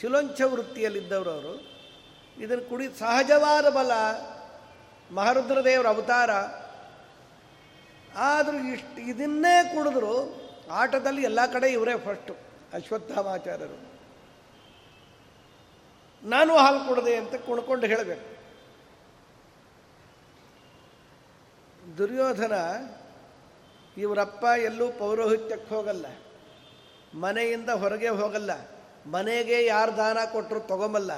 ಶಿಲೋಂಚ 0.00 0.40
ವೃತ್ತಿಯಲ್ಲಿದ್ದವರು 0.40 1.30
ಅವರು, 1.30 1.54
ಇದನ್ನು 2.38 2.68
ಕುಡಿ 2.68 2.86
ಸಹಜವಾದ 2.98 3.68
ಬಲ 3.68 3.92
ಮಹರುದ್ರದೇವರ 5.14 5.86
ಅವತಾರ. 5.86 6.30
ಆದರೂ 8.16 8.58
ಇಷ್ಟು 8.58 9.00
ಇದನ್ನೇ 9.00 9.74
ಕುಡಿದ್ರು, 9.74 10.14
ಆಟದಲ್ಲಿ 10.70 11.22
ಎಲ್ಲ 11.22 11.46
ಕಡೆ 11.52 11.72
ಇವರೇ 11.72 11.94
ಫಸ್ಟು 11.98 12.34
ಅಶ್ವತ್ಥಾಮಾಚಾರ್ಯರು. 12.72 13.89
ನಾನು 16.22 16.56
ಹಾಲು 16.56 16.88
ಕೊಡದೆ 16.88 17.16
ಅಂತ 17.16 17.34
ಕುಣ್ಕೊಂಡು 17.34 17.86
ಹೇಳಬೇಕು. 17.86 18.26
ದುರ್ಯೋಧನ 21.98 22.52
ಇವರಪ್ಪ 23.96 24.44
ಎಲ್ಲೂ 24.44 24.88
ಪೌರೋಹಿತ್ಯಕ್ಕೆ 24.88 25.74
ಹೋಗಲ್ಲ. 25.74 26.06
ಮನೆಯಿಂದ 27.14 27.68
ಹೊರಗೆ 27.68 28.08
ಹೋಗಲ್ಲ. 28.08 28.50
ಮನೆಗೆ 29.06 29.66
ಯಾರು 29.66 29.96
ದಾನ 29.96 30.18
ಕೊಟ್ಟರು 30.32 30.60
ತಗೊಂಬಲ್ಲ 30.60 31.12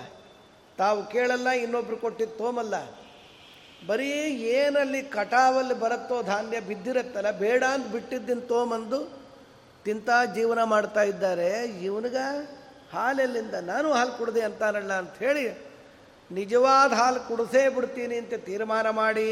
ತಾವು 0.78 1.07
ಕೇಳಲ್ಲ, 1.07 1.48
ಇನ್ನೊಬ್ರು 1.50 1.96
ಕೊಟ್ಟಿದ್ದು 1.96 2.36
ತೋಮಲ್ಲ. 2.36 2.74
ಬರೀ 3.86 4.11
ಏನಲ್ಲಿ 4.36 5.03
ಕಟಾವಲ್ಲಿ 5.03 5.74
ಬರುತ್ತೋ 5.74 6.22
ಧಾನ್ಯ 6.22 6.61
ಬಿದ್ದಿರತ್ತಲ್ಲ, 6.61 7.30
ಬೇಡ 7.30 7.64
ಅಂತ 7.64 7.86
ಬಿಟ್ಟಿದ್ದನ್ನು 7.86 8.42
ತೋಮಂದು 8.42 9.22
ತಿಂತ 9.84 10.11
ಜೀವನ 10.34 10.62
ಮಾಡ್ತಾ 10.62 11.03
ಇದ್ದಾರೆ. 11.03 11.64
ಇವನಿಗ 11.64 12.16
ಹಾಲೆಲ್ಲಿಂದ 12.95 13.57
ನಾನು 13.72 13.88
ಹಾಲು 13.99 14.12
ಕುಡ್ದೆ 14.18 14.43
ಅಂತಾನಲ್ಲ 14.49 14.93
ಅಂತ 15.03 15.14
ಹೇಳಿ, 15.26 15.45
ನಿಜವಾದ 16.38 16.93
ಹಾಲು 17.01 17.20
ಕುಡಿಸೇ 17.28 17.62
ಬಿಡ್ತೀನಿ 17.76 18.16
ಅಂತ 18.22 18.34
ತೀರ್ಮಾನ 18.49 18.86
ಮಾಡಿ, 19.03 19.30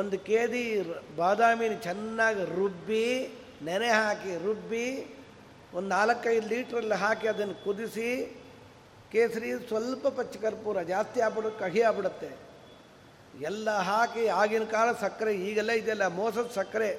ಒಂದು 0.00 0.16
ಕೆ 0.28 0.40
ಜಿ 0.52 0.62
ಬಾದಾಮಿನ 1.18 1.74
ಚೆನ್ನಾಗಿ 1.88 2.44
ರುಬ್ಬಿ, 2.58 3.06
ನೆನೆ 3.68 3.90
ಹಾಕಿ 4.00 4.32
ರುಬ್ಬಿ, 4.46 4.86
ಒಂದು 5.76 5.88
ನಾಲ್ಕೈದು 5.96 6.46
ಲೀಟ್ರಲ್ಲಿ 6.52 6.96
ಹಾಕಿ 7.04 7.26
ಅದನ್ನು 7.32 7.56
ಕುದಿಸಿ, 7.64 8.08
ಕೇಸರಿ 9.12 9.50
ಸ್ವಲ್ಪ 9.70 10.04
ಪಚ್ಚಕರ್ಪೂರ 10.18 10.76
ಜಾಸ್ತಿ 10.92 11.18
ಆಗ್ಬಿಡು, 11.26 11.50
ಕಹಿ 11.62 11.82
ಆಗ್ಬಿಡುತ್ತೆ. 11.88 12.30
ಎಲ್ಲ 13.48 13.68
ಹಾಕಿ 13.90 14.24
ಆಗಿನ 14.42 14.64
ಕಾಲ 14.76 14.88
ಸಕ್ಕರೆ 15.02 15.32
ಈಗೆಲ್ಲ 15.48 15.72
ಇದೆಲ್ಲ 15.80 16.06
ಮೋಸದ 16.20 16.48
ಸಕ್ಕರೆ, 16.58 16.90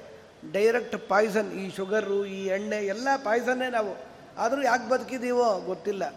ಡೈರೆಕ್ಟ್ 0.56 0.96
ಪಾಯ್ಸನ್, 1.12 1.50
ಈ 1.62 1.64
ಶುಗರು, 1.76 2.18
ಈ 2.38 2.40
ಎಣ್ಣೆ, 2.56 2.80
ಎಲ್ಲ 2.94 3.08
ಪಾಯ್ಸನ್ನೇ 3.28 3.68
ನಾವು 3.76 3.92
ಆದರೂ 4.38 4.62
ಯಾಕೆ 4.62 4.88
ಬದುಕಿದ್ದೀವೋ 4.88 5.60
ಗೊತ್ತಿಲ್ಲ. 5.60 6.14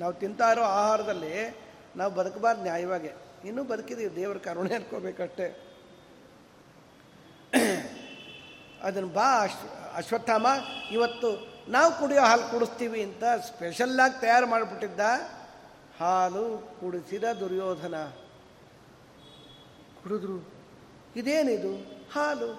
ನಾವು 0.00 0.12
ತಿಂತಾ 0.12 0.52
ಇರೋ 0.52 0.62
ಆಹಾರದಲ್ಲಿ 0.62 1.56
ನಾವು 1.96 2.14
ಬದುಕಬಾರ್ದು 2.14 2.62
ನ್ಯಾಯವಾಗಿ. 2.62 3.10
ಇನ್ನೂ 3.44 3.64
ಬದುಕಿದ್ದೀವಿ 3.64 4.16
ದೇವ್ರ 4.16 4.38
ಕರುಣೆ 4.38 4.74
ಅನ್ಕೋಬೇಕಷ್ಟೇ. 4.74 5.66
ಅದನ್ನು 8.82 9.08
ಬಾ 9.08 9.42
ಅಶ್, 9.42 9.54
ಅಶ್ವತ್ಥಾಮ, 9.94 10.46
ಇವತ್ತು 10.90 11.60
ನಾವು 11.68 11.98
ಕುಡಿಯೋ 11.98 12.22
ಹಾಲು 12.22 12.50
ಕುಡಿಸ್ತೀವಿ 12.50 13.02
ಅಂತ 13.02 13.24
ಸ್ಪೆಷಲ್ಲಾಗಿ 13.46 14.20
ತಯಾರು 14.20 14.46
ಮಾಡಿಬಿಟ್ಟಿದ್ದ 14.46 15.00
ಹಾಲು 16.00 16.70
ಕುಡಿಸಿದ 16.80 17.24
ದುರ್ಯೋಧನ. 17.24 17.94
ಕುಡಿದ್ರು. 20.02 20.52
ಇದೇನಿದು? 21.16 21.72
ಹಾಲು. 22.12 22.52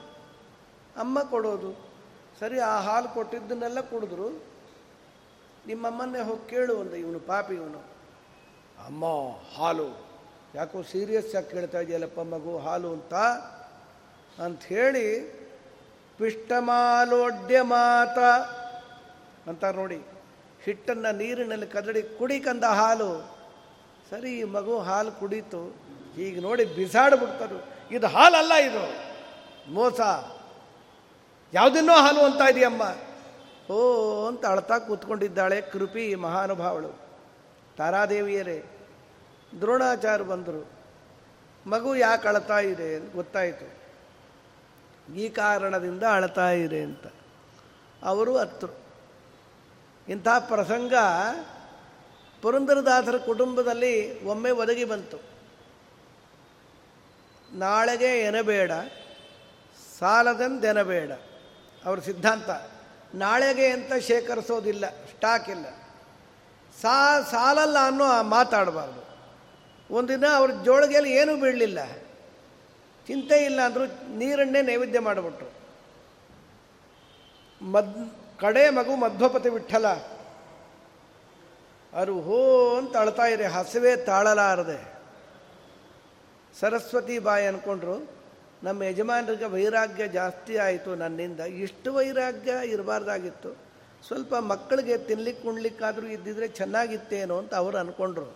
ಅಮ್ಮ 0.98 1.24
ಕೊಡೋದು. 1.24 1.92
ಸರಿ, 2.40 2.60
ಆ 2.60 2.82
ಹಾಲು 2.82 3.10
ಕೊಟ್ಟಿದ್ದನ್ನೆಲ್ಲ 3.10 3.80
ಕುಡಿದ್ರು. 3.80 4.51
ನಿಮ್ಮಮ್ಮನ್ನೇ 5.68 6.20
ಹೋಗಿ 6.20 6.50
ಕೇಳು 6.50 6.80
ಅಂದ 6.80 6.94
ಇವನು 6.94 7.20
ಪಾಪಿ 7.20 7.56
ಇವನು. 7.56 7.80
ಅಮ್ಮ, 8.86 9.06
ಹಾಲು. 9.58 9.90
ಯಾಕೋ 10.56 10.82
ಸೀರಿಯಸ್ 10.82 11.36
ಆಗಿ 11.36 11.50
ಕೇಳ್ತಾ 11.50 11.80
ಇದೆಯಲ್ಲಪ್ಪ 11.80 12.20
ಮಗು, 12.20 12.58
ಹಾಲು 12.58 12.94
ಅಂತ? 12.94 13.14
ಅಂಥೇಳಿ 14.42 15.06
ಪಿಷ್ಟಮಾಲೋಡ್ಯ 16.18 17.62
ಮಾತ 17.62 18.20
ಅಂತ 19.50 19.64
ನೋಡಿ, 19.66 20.02
ಹಿಟ್ಟನ್ನು 20.64 21.18
ನೀರಿನಲ್ಲಿ 21.18 21.68
ಕದಡಿ 21.68 22.04
ಕುಡಿಕಂದ 22.04 22.64
ಹಾಲು. 22.64 23.42
ಸರಿ 24.10 24.40
ಈ 24.40 24.44
ಮಗು 24.44 24.80
ಹಾಲು 24.80 25.12
ಕುಡೀತು. 25.12 25.76
ಈಗ 26.18 26.42
ನೋಡಿ 26.42 26.66
ಬಿಸಾಡ್ಬಿಡ್ತಾರೆ 26.66 27.58
ಇದು 27.96 28.08
ಹಾಲಲ್ಲ 28.08 28.54
ಇದು. 28.54 28.84
ಮೋಸ. 29.74 30.00
ಯಾವುದನ್ನೋ 31.54 31.94
ಹಾಲು 31.94 32.20
ಅಂತ 32.20 32.42
ಇದೆಯಮ್ಮ. 32.52 32.84
ಓ 33.72 34.28
ಅಂತ 34.28 34.46
ಅಳ್ತಾ 34.46 34.78
ಕೂತ್ಕೊಂಡಿದ್ದಾಳೆ 34.80 35.62
ಕೃಪಿ 35.62 36.16
ಮಹಾನುಭಾವಳು. 36.16 37.00
ತಾರಾದೇವಿಯರೇ, 37.78 38.88
ದ್ರೋಣಾಚಾರ್ಯ 39.62 40.24
ಬಂದರು. 40.24 40.70
ಮಗು 41.70 41.96
ಯಾಕೆ 41.96 42.28
ಅಳ್ತಾ 42.28 42.60
ಇದೆ 42.60 42.96
ಅಂತ 42.96 43.14
ಗೊತ್ತಾಯಿತು. 43.14 43.82
ಈ 45.14 45.30
ಕಾರಣದಿಂದ 45.30 46.04
ಅಳ್ತಾ 46.04 46.52
ಇದೆ 46.52 46.82
ಅಂತ. 46.82 47.08
ಅವರು 48.04 48.38
ಅತ್ರು 48.38 48.74
ಇಂಥ 50.08 50.28
ಪ್ರಸಂಗ 50.28 50.94
ಪುರಂದರದಾಸರ 52.42 53.18
ಕುಟುಂಬದಲ್ಲಿ 53.18 54.26
ಒಮ್ಮೆ 54.26 54.52
ಒದಗಿ 54.52 54.86
ಬಂತು. 54.86 55.18
ನಾಳೆಗೆ 57.54 58.20
ಎನಬೇಡ, 58.22 58.72
ಸಾಲದಂದೆನಬೇಡ, 60.00 61.12
ಅವ್ರ 61.86 62.00
ಸಿದ್ಧಾಂತ. 62.00 62.71
ನಾಳೆಗೆ 63.16 63.68
ಅಂತ 63.68 63.94
ಶೇಖರಿಸೋದಿಲ್ಲ 63.94 64.90
ಸ್ಟಾಕ್ 64.90 65.50
ಇಲ್ಲ. 65.50 65.66
ಸಾ, 66.82 67.22
ಸಾಲಲ್ಲ 67.22 67.78
ಅನ್ನೋ 67.86 68.24
ಮಾತಾಡಬಾರ್ದು. 68.24 69.12
ಒಂದಿನ 69.94 70.24
ಅವ್ರ 70.36 70.52
ಜೋಳಿಗೆಯಲ್ಲಿ 70.66 71.12
ಏನೂ 71.12 71.38
ಬೀಳಲಿಲ್ಲ. 71.38 71.86
ಚಿಂತೆ 73.08 73.46
ಇಲ್ಲ 73.46 73.62
ಅಂದರೂ 73.62 73.86
ನೀರನ್ನೇ 74.18 74.62
ನೈವೇದ್ಯ 74.62 75.00
ಮಾಡಿಬಿಟ್ರು. 75.00 75.52
ಮದ್, 77.66 78.14
ಕಡೆ 78.40 78.70
ಮಗು 78.70 78.96
ಮಧ್ವಪತಿ 78.96 79.50
ವಿಠಲ. 79.50 79.88
ಅರು 81.94 82.22
ಹೋ 82.22 82.78
ಅಂತ 82.78 82.98
ಅಳ್ತಾ 82.98 83.24
ಹಸಿವೆ 83.52 83.96
ತಾಳಲಾರದೆ. 83.96 84.92
ಸರಸ್ವತಿ 86.60 87.20
ಬಾಯಿ 87.20 87.48
ಅಂದ್ಕೊಂಡ್ರು 87.48 88.21
ನಮ್ಮ 88.64 88.84
ಯಜಮಾನರಿಗೆ 88.84 89.48
ವೈರಾಗ್ಯ 89.54 90.08
ಜಾಸ್ತಿ 90.08 90.56
ಆಯಿತು 90.66 90.92
ನನ್ನಿಂದ. 90.96 91.40
ಇಷ್ಟು 91.66 91.90
ವೈರಾಗ್ಯ 91.94 92.52
ಇರಬಾರ್ದಾಗಿತ್ತು. 92.74 93.52
ಸ್ವಲ್ಪ 94.08 94.34
ಮಕ್ಕಳಿಗೆ 94.52 94.96
ತಿನ್ಲಿಕ್ಕೆ 95.10 95.46
ಉಣ್ಲಿಕ್ಕಾದರೂ 95.48 96.08
ಇದ್ದಿದ್ರೆ 96.08 96.48
ಚೆನ್ನಾಗಿತ್ತೇನೋ 96.60 97.36
ಅಂತ 97.42 97.54
ಅವರು 97.62 97.78
ಅಂದ್ಕೊಂಡ್ರು 97.78 98.28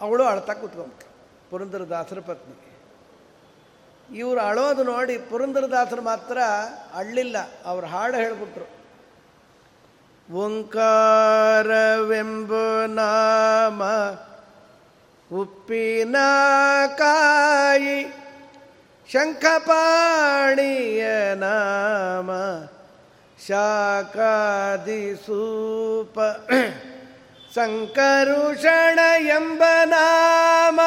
ಅವಳು 0.00 0.24
ಅಳ್ತಾ 0.24 0.52
ಕೂತ್ಕೊಂಡ್ರು 0.52 1.10
ಪುರಂದರದಾಸರ 1.50 2.20
ಪತ್ನಿ. 2.20 2.56
ಇವರು 4.16 4.40
ಅಳೋದು 4.40 4.82
ನೋಡಿ 4.84 5.14
ಪುರಂದರದಾಸರು 5.30 6.02
ಮಾತ್ರ 6.02 6.38
ಅಳ್ಳಿಲ್ಲ, 6.94 7.36
ಅವ್ರು 7.64 7.86
ಹಾಡು 7.86 8.16
ಹೇಳ್ಬಿಟ್ರು. 8.16 8.66
ಓಂಕಾರವೆಂಬ 10.32 12.52
ನಾಮ, 12.86 13.82
ಉಪ್ಪಿನ 15.36 16.16
ಕಾಯಿ, 16.96 18.14
ಶಂಖಪಾಣಿಯ 19.12 21.34
ನಾಮ 21.34 22.30
ಶಾಕಾದಿ 23.48 25.14
ಸೂಪ 25.14 26.20
ಸಂಕರುಷಣ 27.54 28.98
ಎಂಬ 29.20 29.62
ನಾಮ, 29.84 30.80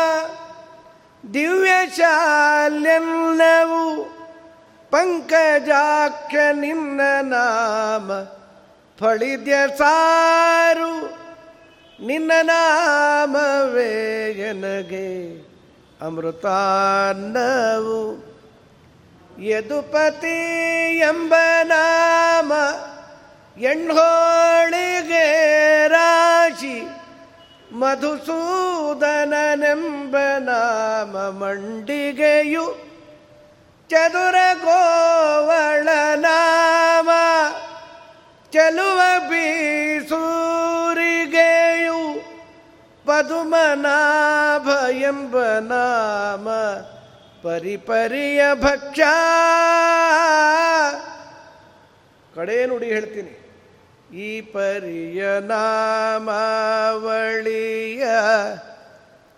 ದಿವ್ಯ 1.34 1.72
ಶಾಲ್ಯಲ್ಲವು 1.98 4.04
ಪಂಕಜಾಕ್ಷ 4.90 6.36
ನಿನ್ನ 6.54 7.02
ನಾಮ. 7.22 8.37
ಫಳಿದ್ಯ 8.98 9.56
ಸಾರು 9.80 10.92
ನಿನ್ನ 12.00 12.32
ನಾಮವೇ 12.44 13.92
ಎನಗೆ 14.42 15.08
ಅಮೃತಾನ್ನವು 16.02 18.00
ಯದುಪತಿ 19.44 20.40
ಎಂಬ 21.02 21.34
ನಾಮ 21.64 22.52
ಎಣ್ಹೋಳಿಗೆ 23.58 25.26
ರಾಶಿ 25.88 26.78
ಮಧುಸೂದನನೆಂಬ 28.80 30.16
ನಾಮ 30.42 31.16
ಮಂಡಿಗೆಯು 31.40 32.66
ಚದುರ 33.90 34.38
ಗೋವಳ 34.64 35.88
ನಾಮ 36.24 36.97
ಚೆಲುವ 38.52 39.30
ಬೀಸೂರಿಗೆಯು 39.30 42.22
ಪದುಮನಾಭ 43.06 44.92
ಎಂಬ 44.92 45.44
ನಾಮ 45.44 46.50
ಪರಿಪರಿಯ 47.48 48.56
ಭಕ್ಷ. 48.56 49.00
ಕಡೆ 52.36 52.66
ನುಡಿ 52.66 52.86
ಹೇಳ್ತೀನಿ. 52.86 53.44
ಈ 54.18 54.42
ಪರಿಯ 54.42 55.40
ನಾಮಾವಳಿಯ 55.40 58.06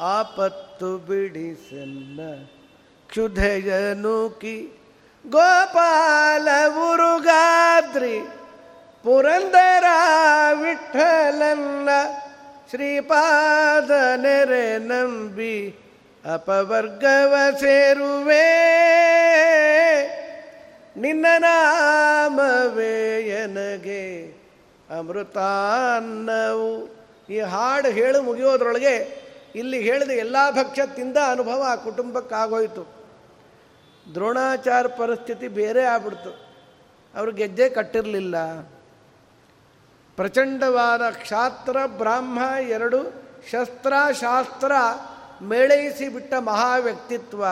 ಆಪತ್ತು 0.00 0.98
ಬಿಡಿಸನ್ನ 0.98 2.46
ಕ್ಷುಧೆಯನುಕಿ 3.08 4.77
ಗೋಪಾಲ 5.26 6.48
ಉರುಗಾದ್ರಿ 6.68 8.20
ಪುರಂದರ 9.04 9.84
ವಿಠಲನ್ನ 10.52 11.88
ಶ್ರೀಪಾದ 12.70 14.16
ನೆರೆ 14.16 14.78
ನಂಬಿ 14.78 15.84
ಅಪವರ್ಗವ 16.34 17.34
ಸೇರುವೆ. 17.60 18.48
ನಿನ್ನ 20.96 21.26
ನಾಮವೇ 21.38 23.20
ಎನಗೆ 23.20 24.36
ಅಮೃತಾನ್ನವು. 24.98 26.98
ಈ 27.30 27.40
ಹಾಡು 27.40 27.88
ಹೇಳು 27.88 28.22
ಮುಗಿಯೋದ್ರೊಳಗೆ 28.22 29.26
ಇಲ್ಲಿ 29.54 29.80
ಹೇಳಿದ 29.80 30.10
ಎಲ್ಲ 30.10 30.50
ಭಕ್ಷ್ಯ 30.50 30.86
ತಿಂದ 30.86 31.16
ಅನುಭವ 31.16 31.64
ಆ 31.68 31.74
ಕುಟುಂಬಕ್ಕಾಗೋಯ್ತು. 31.74 32.97
ದ್ರೋಣಾಚಾರ 34.14 34.86
ಪರಿಸ್ಥಿತಿ 34.86 35.48
ಬೇರೆ 35.48 35.84
ಆಗ್ಬಿಡ್ತು. 35.84 36.32
ಅವರು 37.14 37.32
ಗೆಜ್ಜೆ 37.32 37.68
ಕಟ್ಟಿರಲಿಲ್ಲ. 37.68 38.60
ಪ್ರಚಂಡವಾದ 40.18 41.10
ಕ್ಷಾತ್ರ, 41.10 41.76
ಬ್ರಾಹ್ಮ 41.86 42.38
ಎರಡು 42.68 43.00
ಶಸ್ತ್ರ 43.50 43.92
ಶಾಸ್ತ್ರ 44.20 44.72
ಮೇಳೈಸಿ 45.42 46.08
ಬಿಟ್ಟ 46.08 46.34
ಮಹಾ 46.34 46.76
ವ್ಯಕ್ತಿತ್ವ 46.76 47.44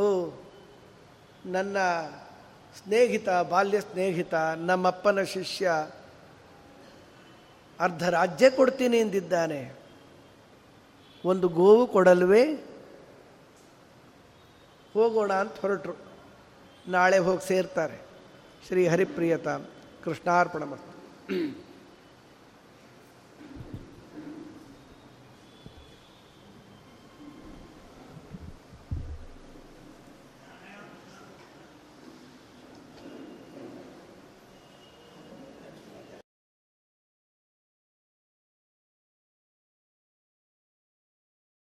ಓ, 0.00 0.30
ನನ್ನ 1.46 1.76
ಸ್ನೇಹಿತ, 2.78 3.28
ಬಾಲ್ಯ 3.48 3.80
ಸ್ನೇಹಿತ, 3.80 4.34
ನಮ್ಮಪ್ಪನ 4.56 5.22
ಶಿಷ್ಯ 5.22 5.72
ಅರ್ಧ 7.80 8.08
ರಾಜ್ಯ 8.08 8.50
ಕೊಡ್ತೀನಿ 8.50 8.96
ಎಂದಿದ್ದಾನೆ 8.96 9.60
ಒಂದು 11.24 11.48
ಗೋವು 11.48 11.86
ಕೊಡಲ್ವೇ? 11.86 12.44
ಹೋಗೋಣ 14.94 15.32
ಅಂತ 15.32 15.60
ಹೊರಟರು. 15.60 15.94
ನಾಳೆ 16.88 17.18
ಹೋಗಿ 17.18 17.48
ಸೇರ್ತಾರೆ. 17.48 17.96
ಶ್ರೀ 18.66 18.86
ಹರಿಪ್ರಿಯತ 18.88 19.48
ಕೃಷ್ಣಾರ್ಪಣ 20.04 20.64
ಮತ್ತು 20.64 21.63